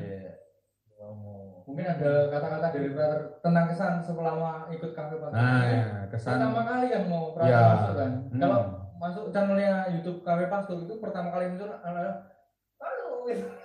Mungkin 1.69 1.85
ada 1.85 2.33
kata-kata 2.33 2.73
dari 2.73 2.97
Rater 2.97 3.45
tentang 3.45 3.69
kesan 3.69 4.01
selama 4.01 4.73
ikut 4.73 4.89
kafe 4.97 5.21
pastor. 5.21 5.37
nah 5.37 5.61
ya, 5.69 5.85
kesan 6.09 6.41
pertama 6.41 6.65
kali 6.65 6.87
yang 6.89 7.05
mau 7.13 7.37
Rater 7.37 7.53
Ya. 7.53 7.61
masuk 7.77 7.93
kan. 7.93 8.13
Hmm. 8.33 8.41
Kalau 8.41 8.61
masuk 8.97 9.25
channelnya 9.29 9.73
YouTube 9.93 10.25
kafe 10.25 10.49
pastor 10.49 10.81
itu 10.81 10.97
pertama 10.97 11.29
kali 11.29 11.53
muncul 11.53 11.69
adalah. 11.69 12.25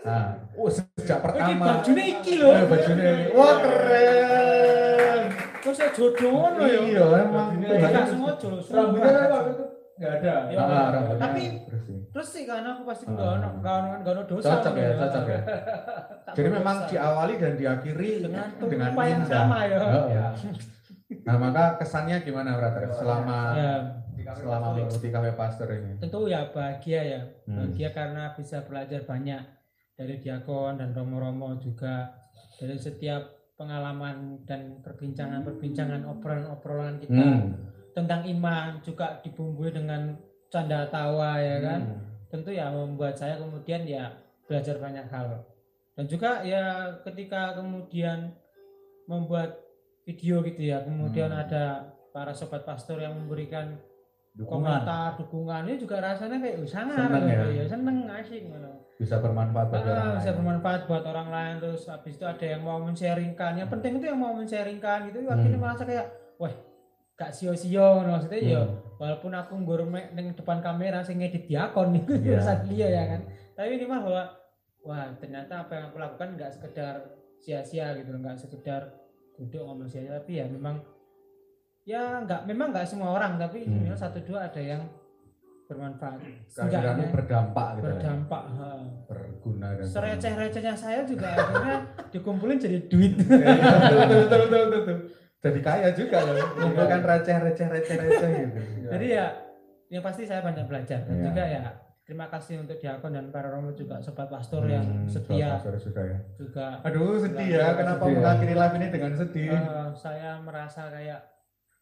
Nah, 0.04 0.36
oh, 0.60 0.68
sejak 0.68 1.24
pertama. 1.24 1.80
bajunya 1.80 2.04
iki 2.20 2.44
loh. 2.44 2.52
Eh, 2.52 2.68
bajunya 2.68 3.04
ini. 3.08 3.26
Wah 3.32 3.56
keren. 3.64 5.22
Kok 5.64 5.72
saya 5.72 5.90
jodoh 5.96 6.44
loh 6.44 6.68
ya? 6.68 6.80
Iya, 6.84 7.06
emang. 7.24 7.48
Bajunya 7.56 8.04
sengaja 8.04 8.48
loh. 8.52 8.60
rambutnya 8.68 9.12
kan 9.16 9.28
waktu 9.32 9.52
itu 9.56 9.66
nggak 9.94 10.12
ada. 10.20 10.34
Ya. 10.48 10.58
Ah, 10.60 10.88
rambutnya 10.90 11.22
Tapi- 11.22 11.50
bersih. 11.66 11.98
Terus 12.10 12.28
sih 12.30 12.44
kan 12.44 12.62
aku 12.64 12.82
pasti 12.84 13.04
Ah. 13.04 13.10
enggak 13.10 13.30
ono 13.32 13.48
enggak 13.56 13.74
ono 13.76 13.90
enggak 13.96 14.14
ono 14.14 14.24
dosa. 14.26 14.50
Cocok 14.52 14.74
ya, 14.74 14.86
loh 14.86 14.98
cocok 15.00 15.26
ya. 15.28 15.40
Jadi 16.36 16.50
memang 16.50 16.78
diawali 16.86 17.34
dan 17.36 17.54
diakhiri 17.54 18.12
dengan 18.22 18.48
dengan 18.60 18.90
tumpah 18.90 19.06
yang 19.06 19.22
indah. 19.22 19.30
sama 19.32 19.58
ya. 19.64 19.78
Oh, 19.78 20.06
Ya. 20.08 20.26
Nah, 21.24 21.38
maka 21.38 21.78
kesannya 21.78 22.18
gimana, 22.20 22.58
Brother? 22.58 22.90
Selama 22.90 23.54
Ya, 23.54 23.74
Di 24.12 24.24
kafe 24.24 24.42
selama 24.42 24.58
pastor. 24.60 24.74
mengikuti 24.74 25.08
kafe 25.10 25.32
pastor 25.32 25.68
ini. 25.72 25.92
tentu 26.00 26.20
ya 26.26 26.42
bahagia 26.48 27.02
ya. 27.04 27.22
Hmm. 27.46 27.56
Bahagia 27.56 27.90
karena 27.92 28.24
bisa 28.32 28.58
belajar 28.62 29.02
banyak 29.04 29.42
dari 29.94 30.16
diakon 30.18 30.74
dan 30.76 30.90
romo-romo 30.92 31.54
juga 31.56 32.10
dari 32.58 32.74
setiap 32.76 33.22
pengalaman 33.54 34.42
dan 34.44 34.82
perbincangan-perbincangan 34.82 36.02
obrolan-obrolan 36.08 36.98
kita 36.98 37.14
Hmm. 37.14 37.54
Tentang 37.94 38.26
iman 38.28 38.82
juga 38.82 39.22
dibumbui 39.22 39.70
dengan 39.70 40.18
canda 40.50 40.86
tawa 40.88 41.38
ya 41.38 41.58
kan. 41.60 41.82
Hmm. 41.84 42.02
tentu 42.28 42.50
ya 42.50 42.66
membuat 42.68 43.14
saya 43.14 43.38
kemudian 43.38 43.86
ya 43.86 44.10
belajar 44.44 44.78
banyak 44.78 45.06
hal 45.08 45.46
dan 45.94 46.06
juga 46.06 46.42
ya 46.42 46.64
ketika 47.04 47.54
kemudian 47.54 48.34
membuat 49.06 49.62
video 50.02 50.42
gitu 50.42 50.62
ya 50.64 50.82
kemudian 50.82 51.30
Hmm. 51.30 51.42
ada 51.42 51.66
para 52.10 52.32
sobat 52.32 52.64
pastor 52.64 52.98
yang 52.98 53.14
memberikan 53.16 53.78
Dukungan 54.34 54.66
komentar 54.82 55.14
dukungannya 55.16 55.76
juga 55.78 56.02
rasanya 56.02 56.42
kayak 56.42 56.58
"Oh, 56.58 56.66
sangar 56.66 56.98
Seneng 56.98 57.22
ya? 57.24 57.38
gitu 57.38 57.48
ya 57.54 57.66
seneng 57.68 57.98
asik 58.10 58.42
gitu. 58.44 58.70
bisa 58.96 59.16
bermanfaat 59.20 59.68
bagi 59.70 59.88
orang 59.88 60.02
Ah, 60.04 60.14
bisa 60.16 60.26
lain. 60.26 60.38
bermanfaat 60.40 60.82
buat 60.84 61.04
orang 61.04 61.28
lain 61.30 61.56
terus 61.60 61.82
habis 61.86 62.14
itu 62.16 62.26
ada 62.26 62.42
yang 62.44 62.62
mau 62.62 62.78
men-sharingkan 62.80 63.54
yang 63.56 63.70
penting 63.70 63.92
itu 63.96 64.06
yang 64.08 64.18
mau 64.18 64.34
men-sharingkan 64.34 65.00
gitu 65.08 65.18
akhirnya 65.28 65.54
Hmm. 65.54 65.62
merasa 65.62 65.84
kayak 65.84 66.06
wah 66.36 66.54
gak 67.14 67.30
sio-sio 67.30 68.02
maksudnya 68.02 68.40
ya 68.40 68.60
Hmm. 68.60 68.78
walaupun 68.98 69.32
aku 69.32 69.54
ngurme 69.58 70.02
ning 70.12 70.34
depan 70.34 70.60
kamera 70.60 71.00
sing 71.00 71.18
ngedit 71.18 71.46
diakon 71.46 71.94
Iya. 72.10 72.38
urusan 72.38 72.60
dia 72.66 72.88
ya 72.90 73.04
kan 73.08 73.22
tapi 73.54 73.70
ini 73.72 73.86
mah 73.86 74.02
bahwa 74.02 74.24
wah 74.82 75.06
ternyata 75.16 75.54
apa 75.60 75.72
yang 75.72 75.86
aku 75.88 75.98
lakukan 75.98 76.30
nggak 76.34 76.52
sekedar 76.52 76.96
sia-sia 77.38 77.94
gitu 77.94 78.10
nggak 78.12 78.36
sekedar 78.36 78.90
duduk 79.34 79.62
ngomong 79.62 79.86
sih 79.86 80.04
tapi 80.04 80.38
ya 80.38 80.46
memang 80.46 80.82
ya 81.84 82.20
nggak 82.20 82.46
memang 82.46 82.72
nggak 82.72 82.86
semua 82.86 83.12
orang 83.12 83.38
tapi 83.38 83.62
Hmm. 83.62 83.78
minimal 83.78 84.00
satu 84.00 84.20
dua 84.20 84.48
ada 84.48 84.60
yang 84.60 84.82
bermanfaat 85.64 86.20
kehadiranmu 86.20 86.52
Seenggaknya 86.52 87.08
berdampak 87.10 87.68
gitu 87.72 87.80
ya. 87.80 87.88
berdampak 87.90 88.44
ha. 88.52 88.70
berguna 89.06 89.68
dan 89.72 89.86
sereceh-recehnya 89.86 90.76
saya 90.76 91.00
juga 91.04 91.30
akhirnya 91.32 91.78
dikumpulin 92.10 92.58
jadi 92.58 92.80
duit 92.84 93.14
Iya, 93.16 93.54
betul, 93.80 93.98
betul, 93.98 94.18
betul, 94.20 94.40
betul, 94.44 94.64
betul. 94.68 94.98
Jadi 95.44 95.60
kaya 95.60 95.90
juga 95.92 96.18
loh 96.24 96.36
mengumpulkan 96.56 97.04
receh 97.04 97.36
receh 97.38 97.68
receh 97.68 97.96
receh 98.00 98.30
gitu. 98.40 98.60
Jadi 98.88 99.06
ya 99.12 99.28
yang 99.88 100.02
pasti 100.02 100.24
saya 100.24 100.40
banyak 100.40 100.64
belajar. 100.64 101.04
Dan 101.04 101.14
Iya. 101.14 101.24
juga 101.26 101.44
ya 101.44 101.64
terima 102.02 102.26
kasih 102.28 102.60
untuk 102.60 102.76
diakon 102.76 103.12
dan 103.12 103.28
para 103.28 103.48
romo 103.48 103.72
juga 103.72 104.00
sobat 104.00 104.28
pastor 104.28 104.64
yang 104.66 104.84
Hmm, 104.84 105.06
setia 105.06 105.56
saudara 105.56 105.78
sudah 105.78 106.04
ya. 106.06 106.20
juga. 106.34 106.68
Aduh 106.82 107.16
sedih 107.18 107.48
ya 107.54 107.68
kenapa 107.74 108.02
Sedih 108.02 108.10
ya. 108.10 108.18
mengakhiri 108.18 108.54
live 108.54 108.76
ini 108.76 108.88
dengan 108.90 109.12
sedih? 109.14 109.48
Eh, 109.52 109.88
saya 109.94 110.32
merasa 110.40 110.82
kayak 110.88 111.20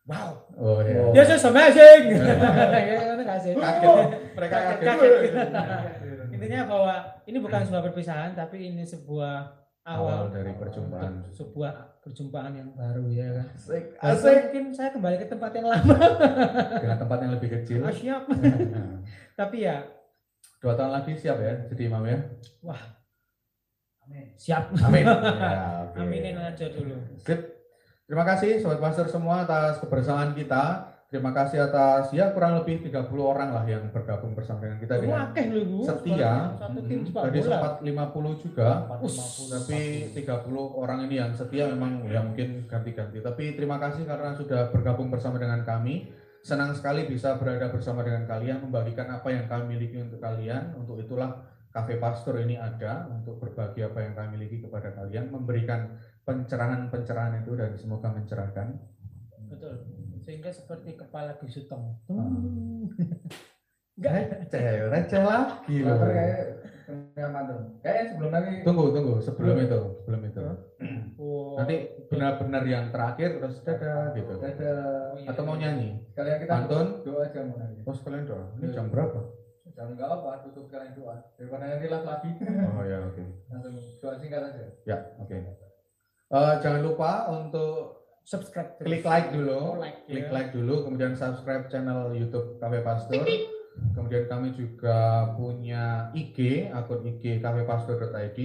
wow. 0.03 0.31
Oh 0.55 0.81
ya 0.81 0.97
Oh. 0.99 1.11
Yes, 1.11 1.29
is 1.31 1.41
amazing. 1.43 2.03
Sih? 3.41 3.53
kaget. 3.57 4.09
Mereka 4.35 4.53
Kaget, 4.53 4.77
kaget, 4.83 5.11
kaget. 5.49 5.81
Intinya 6.31 6.59
bahwa 6.67 6.93
ini 7.23 7.37
bukan 7.37 7.61
sebuah 7.63 7.83
perpisahan, 7.83 8.31
tapi 8.31 8.67
ini 8.67 8.83
sebuah 8.83 9.35
awal 9.83 10.27
awal, 10.27 10.29
dari 10.29 10.53
perjumpaan. 10.53 11.25
sebuah 11.31 11.73
perjumpaan 12.01 12.53
yang 12.57 12.69
baru 12.73 13.05
ya 13.13 13.27
kan. 13.29 13.47
asik 13.53 13.85
Walaupun 14.01 14.09
asik 14.09 14.37
Mungkin 14.49 14.65
saya 14.73 14.89
kembali 14.89 15.15
ke 15.21 15.27
tempat 15.29 15.51
yang 15.53 15.67
lama. 15.69 15.95
dengan 16.81 16.97
tempat 16.97 17.17
yang 17.21 17.31
lebih 17.37 17.49
kecil 17.61 17.79
Oh, 17.85 17.93
siap. 17.93 18.23
tapi 19.39 19.69
ya 19.69 19.85
dua 20.61 20.73
tahun 20.77 20.91
lagi 20.93 21.13
siap 21.17 21.37
ya 21.41 21.53
jadi 21.69 21.81
imam 21.89 22.03
ya 22.05 22.17
siap. 24.35 24.73
amin 24.75 25.05
ya, 25.39 25.87
oke. 25.87 25.97
Aminin 26.01 26.35
aja 26.35 26.65
dulu. 26.67 26.97
Sip. 27.21 27.39
Terima 28.09 28.27
kasih 28.27 28.59
Sobat 28.59 28.83
Pastor 28.83 29.07
semua 29.07 29.47
atas 29.47 29.79
kebersamaan 29.79 30.35
kita. 30.35 30.90
Terima 31.11 31.35
kasih 31.35 31.67
atas 31.67 32.15
ya 32.15 32.31
kurang 32.31 32.63
lebih 32.63 32.87
30 32.87 33.11
orang 33.19 33.51
lah 33.51 33.67
yang 33.67 33.83
bergabung 33.91 34.31
bersama 34.31 34.63
dengan 34.63 34.79
kita 34.79 34.95
dengan 34.95 35.27
lu, 35.51 35.83
setia. 35.83 36.55
Hmm, 36.55 37.03
Tadi 37.11 37.39
sempat 37.43 37.83
50 37.83 38.39
juga. 38.39 38.87
Us. 39.03 39.19
Tapi 39.51 40.07
30 40.15 40.55
orang 40.55 41.03
ini 41.11 41.19
yang 41.19 41.35
setia 41.35 41.67
memang 41.67 42.07
ya 42.07 42.23
mungkin 42.23 42.63
ganti-ganti. 42.63 43.19
Tapi 43.19 43.59
terima 43.59 43.75
kasih 43.75 44.07
karena 44.07 44.31
sudah 44.31 44.71
bergabung 44.71 45.11
bersama 45.11 45.35
dengan 45.35 45.67
kami. 45.67 46.07
Senang 46.47 46.71
sekali 46.71 47.03
bisa 47.03 47.35
berada 47.35 47.67
bersama 47.67 48.07
dengan 48.07 48.23
kalian, 48.23 48.63
membagikan 48.63 49.11
apa 49.11 49.35
yang 49.35 49.51
kami 49.51 49.75
miliki 49.75 49.99
untuk 49.99 50.23
kalian. 50.23 50.79
Untuk 50.79 50.95
itulah 50.95 51.43
Cafe 51.75 51.99
Pastor 51.99 52.39
ini 52.39 52.55
ada 52.55 53.11
untuk 53.11 53.35
berbagi 53.35 53.83
apa 53.83 53.99
yang 53.99 54.15
kami 54.15 54.39
miliki 54.39 54.63
kepada 54.63 54.95
kalian, 54.95 55.27
memberikan 55.27 55.91
pencerahan-pencerahan 56.23 57.43
itu 57.43 57.51
dan 57.59 57.75
semoga 57.75 58.15
mencerahkan. 58.15 58.79
Betul. 59.51 60.00
Sehingga 60.31 60.47
seperti 60.47 60.95
kepala 60.95 61.35
bisutong. 61.43 61.99
Hmm. 62.07 62.87
Enggak. 63.99 64.47
Receh, 64.47 64.87
receh 64.87 65.19
lagi 65.19 65.83
loh. 65.83 65.99
Kayak 67.83 68.15
sebelum 68.15 68.31
lagi 68.31 68.63
Tunggu, 68.63 68.95
tunggu, 68.95 69.19
sebelum 69.19 69.59
itu, 69.59 69.79
sebelum 69.99 70.21
itu. 70.23 70.41
Oh, 71.19 71.59
Nanti 71.59 71.75
benar-benar 72.07 72.63
yang 72.63 72.95
terakhir 72.95 73.43
terus 73.43 73.59
dadah 73.67 74.15
gitu. 74.15 74.39
ada 74.39 74.71
Oh, 75.11 75.19
iya. 75.19 75.27
Atau 75.35 75.43
mau 75.43 75.59
nyanyi? 75.59 75.99
sekalian 76.15 76.39
kita 76.39 76.51
Pantun? 76.63 76.87
doa 77.03 77.27
aja 77.27 77.39
mau 77.43 77.59
nanti. 77.59 77.83
Oh 77.83 77.91
sekalian 77.91 78.23
doa. 78.23 78.43
Ini 78.55 78.67
jam 78.71 78.87
berapa? 78.87 79.19
Jangan 79.75 79.91
enggak 79.99 80.09
apa, 80.15 80.31
tutup 80.47 80.63
sekalian 80.71 80.95
doa. 80.95 81.15
Daripada 81.35 81.63
nanti 81.67 81.87
live 81.91 82.07
lagi. 82.07 82.29
Oh 82.71 82.83
ya 82.87 82.97
oke. 83.03 83.23
Langsung 83.51 83.75
doa 83.99 84.15
singkat 84.15 84.41
aja. 84.47 84.63
Ya 84.87 84.97
oke. 85.19 85.35
Eh, 86.31 86.53
jangan 86.63 86.81
lupa 86.87 87.27
untuk 87.27 88.00
subscribe 88.23 88.75
terus. 88.75 88.87
klik 88.87 89.03
like 89.03 89.29
dulu, 89.29 89.57
Oh, 89.57 89.75
like, 89.75 90.05
klik 90.05 90.27
ya. 90.27 90.31
like 90.31 90.49
dulu, 90.51 90.83
kemudian 90.83 91.13
subscribe 91.13 91.67
channel 91.67 92.11
YouTube 92.11 92.57
Cafe 92.57 92.79
Pastor. 92.79 93.21
Kemudian 93.95 94.27
kami 94.27 94.51
juga 94.51 94.97
punya 95.33 96.11
IG, 96.11 96.69
akun 96.69 97.01
IG 97.03 97.39
cafepastor.id. 97.39 98.39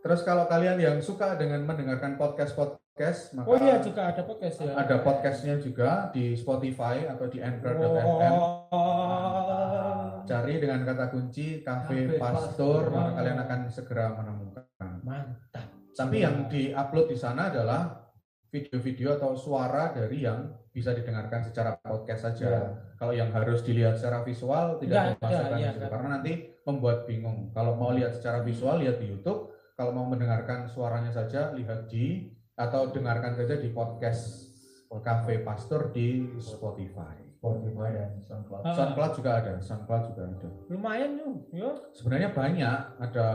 Terus 0.00 0.20
kalau 0.22 0.46
kalian 0.46 0.78
yang 0.78 0.96
suka 0.98 1.34
dengan 1.34 1.62
mendengarkan 1.62 2.16
podcast-podcast, 2.16 3.34
maka 3.34 3.46
Oh 3.46 3.58
iya 3.58 3.76
juga 3.78 4.08
ada 4.08 4.22
podcast 4.22 4.56
ya. 4.58 4.72
ada 4.72 4.96
podcastnya 5.02 5.58
juga 5.58 6.08
di 6.10 6.32
Spotify 6.32 7.04
atau 7.04 7.26
di 7.28 7.38
Anchor.fm. 7.38 8.32
Oh. 8.70 10.24
Cari 10.24 10.54
dengan 10.58 10.82
kata 10.82 11.06
kunci 11.08 11.60
Cafe 11.60 12.06
Cafe 12.06 12.18
Pastor, 12.18 12.46
Pastor. 12.50 12.80
maka 12.90 13.10
kalian 13.14 13.38
akan 13.38 13.60
segera 13.68 14.04
menemukan. 14.12 14.64
Mantap. 15.02 15.66
Tapi 15.92 16.16
yang 16.18 16.46
diupload 16.46 17.06
di 17.08 17.16
sana 17.16 17.48
adalah 17.48 18.05
video-video 18.56 19.20
atau 19.20 19.36
suara 19.36 19.92
dari 19.92 20.24
yang 20.24 20.48
bisa 20.72 20.96
didengarkan 20.96 21.44
secara 21.44 21.76
podcast 21.76 22.32
saja. 22.32 22.48
Ya. 22.48 22.64
Kalau 22.96 23.12
yang 23.12 23.28
harus 23.28 23.60
dilihat 23.60 24.00
secara 24.00 24.24
visual 24.24 24.80
tidak 24.80 24.96
ada, 24.96 25.08
dimasukkan 25.20 25.58
iya, 25.60 25.68
di 25.68 25.74
situ. 25.76 25.80
kan. 25.84 25.90
karena 25.92 26.08
nanti 26.16 26.32
membuat 26.64 26.98
bingung. 27.04 27.38
Kalau 27.52 27.76
mau 27.76 27.92
lihat 27.92 28.16
secara 28.16 28.40
visual 28.40 28.80
lihat 28.80 28.96
di 28.96 29.12
YouTube, 29.12 29.52
kalau 29.76 29.92
mau 29.92 30.08
mendengarkan 30.08 30.64
suaranya 30.64 31.12
saja 31.12 31.52
lihat 31.52 31.92
di 31.92 32.32
atau 32.56 32.88
dengarkan 32.88 33.36
saja 33.36 33.60
di 33.60 33.68
podcast 33.68 34.48
Cafe 35.04 35.44
Pastor 35.44 35.92
di 35.92 36.24
Spotify. 36.40 37.26
Spotify 37.36 37.90
dan 37.92 38.10
SoundCloud. 38.24 38.62
Ah. 38.64 38.72
SoundCloud 38.72 39.12
juga 39.12 39.30
ada, 39.44 39.52
SoundCloud 39.60 40.02
juga 40.08 40.22
ada. 40.24 40.48
Lumayan 40.72 41.10
yo. 41.52 41.76
Sebenarnya 41.92 42.32
banyak, 42.32 42.78
ada 42.96 43.28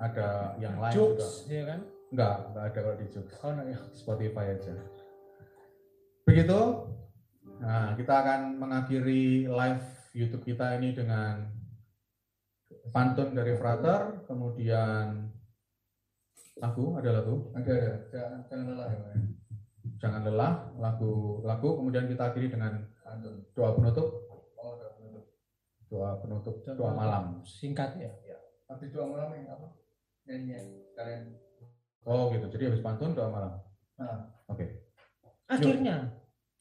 ada 0.00 0.56
yang 0.58 0.80
lain 0.80 0.94
juga. 0.96 1.20
Jokes, 1.20 1.46
ya 1.52 1.62
kan? 1.68 1.80
Enggak, 2.14 2.46
enggak 2.46 2.62
ada 2.62 2.78
kalau 2.78 2.94
di 2.94 3.06
Joox. 3.10 3.28
Oh, 3.42 3.50
no, 3.58 3.62
ya. 3.66 3.78
Spotify 3.90 4.54
aja. 4.54 4.70
Begitu. 6.22 6.60
Nah, 7.58 7.98
kita 7.98 8.14
akan 8.22 8.40
mengakhiri 8.62 9.50
live 9.50 9.82
YouTube 10.14 10.46
kita 10.46 10.78
ini 10.78 10.94
dengan 10.94 11.50
pantun 12.94 13.34
dari 13.34 13.58
Frater, 13.58 14.22
kemudian 14.30 15.26
lagu, 16.62 16.94
ada 16.94 17.10
lagu, 17.18 17.50
Ada 17.50 17.66
ada. 17.74 17.92
Jangan 18.14 18.38
jangan 18.46 18.64
lelah 18.70 18.86
ya. 18.86 18.98
Pak. 19.02 19.14
jangan 19.98 20.20
lelah, 20.22 20.54
lagu 20.78 21.42
lagu, 21.42 21.68
kemudian 21.82 22.06
kita 22.06 22.30
akhiri 22.30 22.46
dengan 22.46 22.78
Pantun. 23.02 23.42
doa 23.58 23.74
penutup, 23.74 24.06
Oh, 24.54 24.78
udah 24.78 24.90
penutup. 24.94 25.24
doa 25.90 26.10
penutup, 26.22 26.54
doa 26.62 26.92
malam. 26.94 27.42
Singkat 27.42 27.98
ya. 27.98 28.14
Habis 28.70 28.94
doa 28.94 29.10
malam 29.10 29.34
ini 29.34 29.50
apa? 29.50 29.66
Nyanyi 30.30 30.62
kalian. 30.94 31.22
Oh 32.04 32.28
gitu, 32.32 32.46
jadi 32.52 32.68
habis 32.68 32.84
pantun 32.84 33.16
doa 33.16 33.32
malam. 33.32 33.52
Nah, 33.96 34.28
Akhirnya 35.48 36.12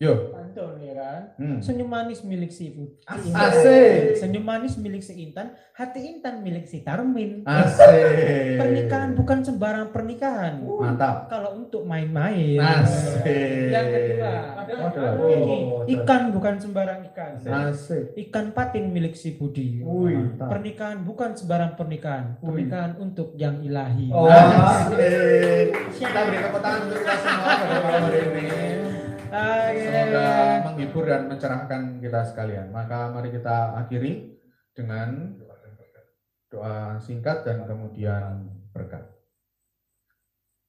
Yuk, 0.04 0.20
pantun 0.30 0.76
ya 0.78 0.94
kan. 0.94 1.22
hmm. 1.36 1.58
Senyum 1.58 1.88
manis 1.88 2.20
milik 2.22 2.52
si 2.52 2.70
Putri. 2.70 3.32
Asik. 3.32 4.20
Senyum 4.20 4.44
manis 4.44 4.76
milik 4.76 5.00
si 5.00 5.16
Intan, 5.18 5.48
hati 5.72 6.00
Intan 6.10 6.44
milik 6.44 6.66
si 6.66 6.84
Tarmin. 6.84 7.40
asik. 7.42 8.60
Pernikahan 8.60 9.12
bukan 9.14 9.40
sembarang 9.42 9.90
pernikahan. 9.90 10.60
Mantap. 10.60 11.28
Kalau 11.28 11.56
untuk 11.58 11.84
main-main. 11.84 12.60
Asik. 12.60 13.72
Yang 13.72 13.88
kedua, 13.90 14.34
Oh, 14.66 14.90
ada 14.90 15.00
lagi. 15.06 15.34
ini, 15.34 15.58
ikan 15.94 16.32
bukan 16.32 16.56
sembarang 16.58 17.00
ikan. 17.08 17.32
Asik. 17.40 18.12
Ikan 18.20 18.52
patin 18.52 18.90
milik 18.90 19.14
si 19.14 19.34
Budi. 19.34 19.80
Mantap. 19.80 20.50
Pernikahan 20.50 21.00
bukan 21.02 21.32
sembarang 21.32 21.74
pernikahan. 21.74 22.36
Wih. 22.38 22.48
Pernikahan 22.66 22.92
untuk 22.98 23.32
yang 23.36 23.62
ilahi. 23.62 24.10
Oh. 24.10 24.28
Asik. 24.28 25.72
Kita 25.94 26.20
beri 26.22 26.40
tepuk 26.42 26.60
tangan 26.60 26.80
untuk 26.84 27.00
kita 27.00 27.16
semua 27.18 27.46
pada 27.56 27.76
malam 27.80 28.02
hari 28.04 28.20
ini. 28.22 28.44
Semoga 29.34 30.30
menghibur 30.70 31.10
dan 31.10 31.26
mencerahkan 31.26 31.98
kita 31.98 32.22
sekalian. 32.22 32.70
Maka 32.70 33.10
mari 33.10 33.34
kita 33.34 33.82
akhiri 33.82 34.30
dengan 34.78 35.34
doa 36.54 37.02
singkat 37.02 37.42
dan 37.42 37.66
kemudian 37.66 38.46
berkat. 38.70 39.10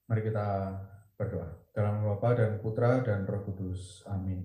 Mari 0.08 0.20
kita 0.24 0.80
berdoa. 1.20 1.60
Dalam 1.76 2.08
Bapa 2.08 2.40
dan 2.40 2.56
Putra 2.64 3.04
dan 3.04 3.28
Roh 3.28 3.44
Kudus. 3.44 4.00
Amin. 4.08 4.40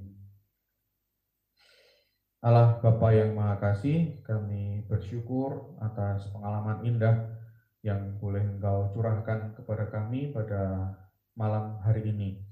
Allah 2.44 2.76
Bapa 2.84 3.16
yang 3.16 3.36
Maha 3.40 3.56
Kasih, 3.60 4.20
kami 4.28 4.84
bersyukur 4.88 5.80
atas 5.80 6.28
pengalaman 6.32 6.84
indah 6.84 7.40
yang 7.84 8.20
boleh 8.20 8.44
Engkau 8.44 8.92
curahkan 8.92 9.56
kepada 9.56 9.88
kami 9.88 10.36
pada 10.36 10.92
malam 11.40 11.80
hari 11.84 12.04
ini. 12.12 12.49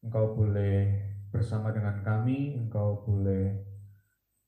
Engkau 0.00 0.32
boleh 0.32 0.96
bersama 1.28 1.76
dengan 1.76 2.00
kami, 2.00 2.56
Engkau 2.56 3.04
boleh 3.04 3.52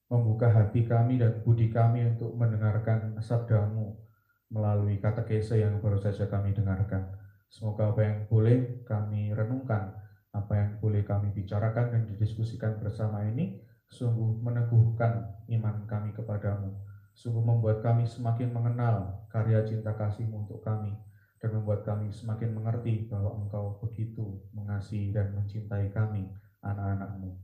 membuka 0.08 0.48
hati 0.48 0.88
kami 0.88 1.20
dan 1.20 1.44
budi 1.44 1.68
kami 1.68 2.08
untuk 2.08 2.32
mendengarkan 2.32 3.20
sabdamu 3.20 4.00
melalui 4.48 4.96
katekese 4.96 5.60
yang 5.60 5.76
baru 5.84 6.00
saja 6.00 6.24
kami 6.24 6.56
dengarkan. 6.56 7.04
Semoga 7.52 7.92
apa 7.92 8.00
yang 8.00 8.18
boleh 8.32 8.80
kami 8.88 9.28
renungkan, 9.36 9.92
apa 10.32 10.52
yang 10.56 10.80
boleh 10.80 11.04
kami 11.04 11.28
bicarakan 11.36 11.92
dan 11.92 12.02
didiskusikan 12.08 12.80
bersama 12.80 13.20
ini, 13.28 13.60
sungguh 13.92 14.40
meneguhkan 14.40 15.36
iman 15.52 15.84
kami 15.84 16.16
kepadamu, 16.16 16.80
sungguh 17.12 17.44
membuat 17.44 17.84
kami 17.84 18.08
semakin 18.08 18.56
mengenal 18.56 19.28
karya 19.28 19.60
cinta 19.68 19.92
kasihmu 19.92 20.48
untuk 20.48 20.64
kami, 20.64 20.96
dan 21.42 21.58
membuat 21.58 21.82
kami 21.82 22.06
semakin 22.14 22.54
mengerti 22.54 23.10
bahwa 23.10 23.34
Engkau 23.42 23.82
begitu 23.82 24.46
mengasihi 24.54 25.10
dan 25.10 25.34
mencintai 25.34 25.90
kami, 25.90 26.30
anak-anakmu. 26.62 27.34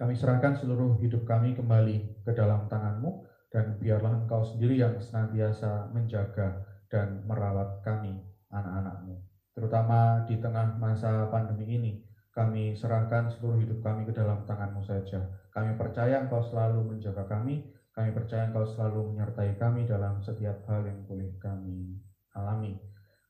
Kami 0.00 0.16
serahkan 0.16 0.56
seluruh 0.56 0.96
hidup 0.96 1.28
kami 1.28 1.52
kembali 1.52 2.24
ke 2.24 2.32
dalam 2.32 2.64
tanganmu, 2.72 3.28
dan 3.52 3.76
biarlah 3.76 4.24
Engkau 4.24 4.40
sendiri 4.48 4.80
yang 4.80 4.96
senantiasa 4.96 5.92
menjaga 5.92 6.64
dan 6.88 7.20
merawat 7.28 7.84
kami, 7.84 8.16
anak-anakmu. 8.48 9.20
Terutama 9.52 10.24
di 10.24 10.40
tengah 10.40 10.80
masa 10.80 11.28
pandemi 11.28 11.68
ini, 11.68 11.92
kami 12.32 12.72
serahkan 12.72 13.28
seluruh 13.28 13.60
hidup 13.60 13.84
kami 13.84 14.08
ke 14.08 14.16
dalam 14.16 14.48
tanganmu 14.48 14.80
saja. 14.80 15.20
Kami 15.52 15.76
percaya 15.76 16.24
Engkau 16.24 16.40
selalu 16.40 16.96
menjaga 16.96 17.28
kami, 17.28 17.60
kami 17.92 18.10
percaya 18.16 18.48
Engkau 18.48 18.64
selalu 18.64 19.12
menyertai 19.12 19.54
kami 19.60 19.84
dalam 19.84 20.24
setiap 20.24 20.64
hal 20.64 20.88
yang 20.88 21.04
boleh 21.04 21.30
kami 21.38 22.00
alami. 22.34 22.76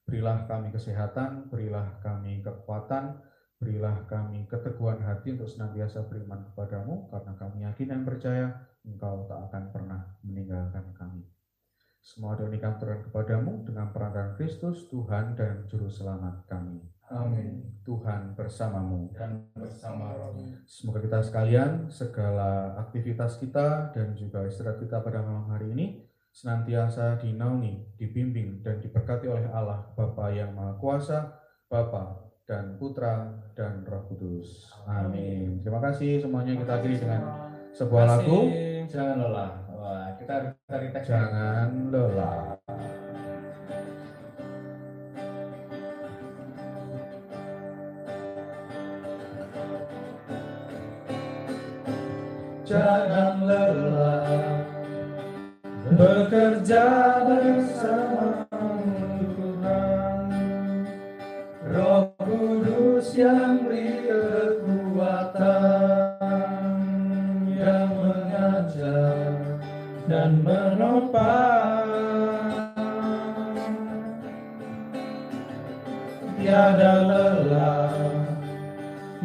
Berilah 0.05 0.45
kami 0.45 0.69
kesehatan, 0.69 1.49
berilah 1.49 2.01
kami 2.05 2.45
kekuatan, 2.45 3.17
berilah 3.57 4.05
kami 4.05 4.45
keteguhan 4.45 5.01
hati 5.01 5.33
untuk 5.33 5.49
senantiasa 5.49 6.05
beriman 6.05 6.45
kepadamu, 6.53 7.09
karena 7.09 7.33
kami 7.41 7.57
yakin 7.65 7.89
dan 7.89 8.03
percaya 8.05 8.47
Engkau 8.85 9.25
tak 9.25 9.49
akan 9.49 9.65
pernah 9.73 10.01
meninggalkan 10.21 10.93
kami. 10.93 11.25
Semua 12.05 12.37
doa 12.37 12.53
kami 12.53 12.77
turun 12.77 13.01
kepadamu 13.01 13.65
dengan 13.65 13.89
peran 13.89 14.37
Kristus, 14.37 14.93
Tuhan 14.93 15.33
dan 15.33 15.65
Juru 15.65 15.89
Selamat 15.89 16.45
kami. 16.45 16.85
Amin. 17.09 17.81
Tuhan 17.81 18.37
bersamamu. 18.37 19.09
Dan 19.17 19.49
bersama 19.57 20.13
roh. 20.13 20.37
Semoga 20.69 21.01
kita 21.01 21.25
sekalian, 21.25 21.89
segala 21.89 22.77
aktivitas 22.77 23.41
kita 23.41 23.89
dan 23.97 24.13
juga 24.13 24.45
istirahat 24.45 24.85
kita 24.85 25.01
pada 25.01 25.25
malam 25.25 25.49
hari 25.49 25.73
ini 25.73 26.05
senantiasa 26.35 27.15
dinaungi, 27.23 27.95
dibimbing, 27.95 28.59
dan 28.59 28.83
diberkati 28.83 29.31
oleh 29.31 29.47
Allah 29.55 29.87
Bapa 29.95 30.35
yang 30.35 30.51
Maha 30.51 30.75
Kuasa, 30.83 31.31
Bapa 31.71 32.27
dan 32.43 32.75
Putra 32.75 33.39
dan 33.55 33.87
Roh 33.87 34.03
Kudus. 34.11 34.67
Amin. 34.83 35.63
Terima 35.63 35.79
kasih 35.79 36.19
semuanya 36.19 36.59
kita 36.59 36.83
akhiri 36.83 36.99
dengan 36.99 37.23
sebuah 37.71 38.05
lagu. 38.19 38.51
Jangan 38.91 39.17
lelah. 39.23 39.53
Wah, 39.79 40.11
kita 40.19 40.59
cari 40.67 40.87
teks. 40.91 41.07
Jangan 41.07 41.71
lelah. 41.95 42.59
Jangan 52.67 53.47
lelah 53.47 54.14
bekerja 55.95 56.87
bersama 57.23 58.43
Tuhan. 58.51 60.43
Roh 61.71 62.11
Kudus 62.19 63.15
yang 63.15 63.63
beri 63.63 64.11
kekuatan, 64.11 65.47
yang 67.55 67.95
mengajar 67.95 69.39
dan 70.11 70.43
menopang. 70.43 71.87
Tiada 76.45 77.09
lelah 77.09 77.97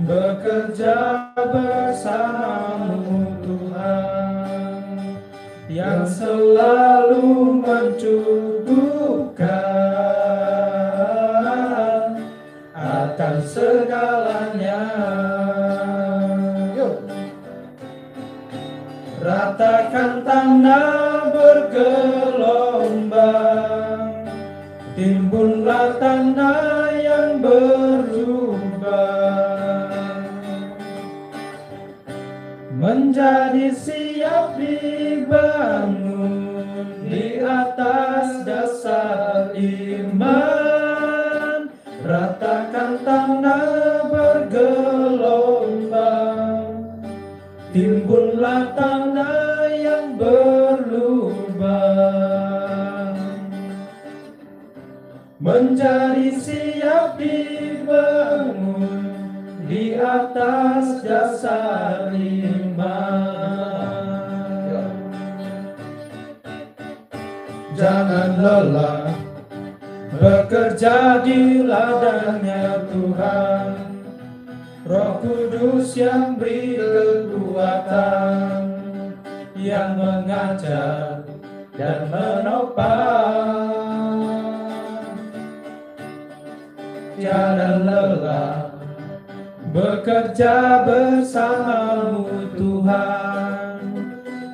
bekerja 0.07 0.95
bersamamu 1.35 2.58
yang 5.99 6.07
selalu 6.07 7.59
mencukupkan 7.59 9.43
akan 12.71 13.35
segalanya. 13.43 14.79
Yuk. 16.79 17.03
Ratakan 19.19 20.23
tanah 20.23 21.35
bergelombang, 21.35 24.23
timbunlah 24.95 25.99
tanah 25.99 26.95
yang 26.95 27.43
berubah 27.43 28.87
menjadi 32.79 33.75
siap 33.75 33.98
dibangun 34.79 36.55
di 37.05 37.37
atas 37.43 38.47
dasar 38.47 39.51
iman. 39.55 41.69
Ratakan 41.99 43.03
tanah 43.05 44.09
bergelombang. 44.09 46.65
Timbunlah 47.69 48.73
tanah 48.73 49.69
yang 49.69 50.17
berlubang. 50.17 51.37
Menjadi 55.37 56.33
siap 56.33 57.21
dibangun 57.21 58.89
di 59.69 59.93
atas 59.93 61.05
dasar 61.05 62.09
iman. 62.09 63.28
Jangan 67.79 68.43
lelah 68.43 69.07
bekerja 70.19 71.23
di 71.23 71.63
ladangnya 71.63 72.83
Tuhan. 72.91 73.67
Roh 74.83 75.23
Kudus 75.23 75.95
yang 75.95 76.35
beri 76.35 76.75
kekuatan, 76.75 78.67
yang 79.55 79.95
mengajar 79.95 81.23
dan 81.79 81.99
menopang. 82.11 83.47
Tiada 87.15 87.79
lelah 87.79 88.75
bekerja 89.71 90.83
bersamamu 90.83 92.27
Tuhan 92.59 93.18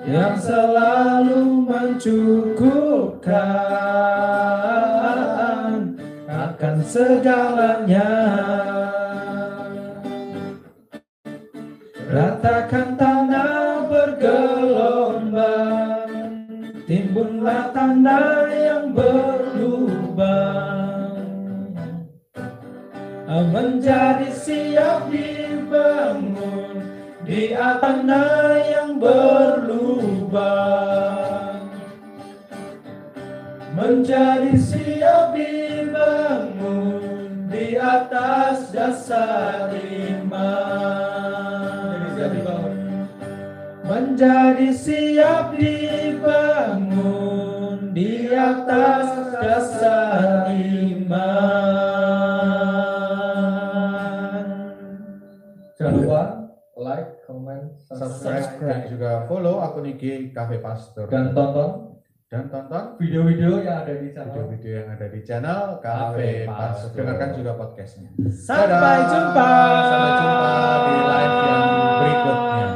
yang 0.06 0.38
selalu 0.38 1.66
mencukupkan 1.66 3.34
akan 6.30 6.76
segalanya. 6.86 8.14
Ratakan 12.06 12.95
tanah 12.95 13.89
bergelombang 13.89 15.49
timbunlah 16.86 17.74
tanah 17.74 18.45
yang 18.53 18.93
berlubang. 18.93 20.53
Menjadi 23.45 24.32
siap 24.36 25.07
dibangun 25.11 26.64
di 27.26 27.57
atas 27.57 28.06
tanah 28.06 28.61
yang 28.69 29.02
berlubang 29.02 30.45
menjadi 33.73 34.53
siap 34.53 35.34
dibangun 35.34 36.69
di 37.49 37.81
atas 37.81 38.69
dasar 38.69 39.73
iman. 39.73 40.85
Menjadi 43.85 44.73
siap 44.73 45.53
dibangun 45.57 46.69
di 47.93 48.30
atas 48.34 49.34
dasar 49.34 50.49
iman 50.53 51.94
Subscribe 57.95 58.43
subscribe, 58.43 58.67
dan 58.67 58.80
juga 58.91 59.11
follow 59.26 59.63
akun 59.63 59.88
IG 59.88 60.35
Cafe 60.35 60.59
Pastor 60.59 61.07
dan 61.07 61.31
tonton 61.31 61.95
dan 62.27 62.51
tonton 62.51 62.99
video-video 62.99 63.63
yang 63.63 63.85
ada 63.85 63.93
di 63.95 64.11
channel. 64.11 64.34
video-video 64.34 64.72
yang 64.84 64.89
ada 64.91 65.07
di 65.07 65.19
channel 65.23 65.61
Cafe 65.80 66.30
Pastor. 66.43 66.91
Pastor. 66.91 66.97
Dengarkan 66.99 67.30
juga 67.38 67.51
podcastnya. 67.55 68.09
Sampai 68.34 68.67
Dadah. 68.67 69.07
jumpa. 69.07 69.51
Sampai 69.88 70.11
jumpa 70.19 70.51
di 70.85 70.95
live 70.99 71.38
yang 71.45 71.65
berikutnya. 72.01 72.67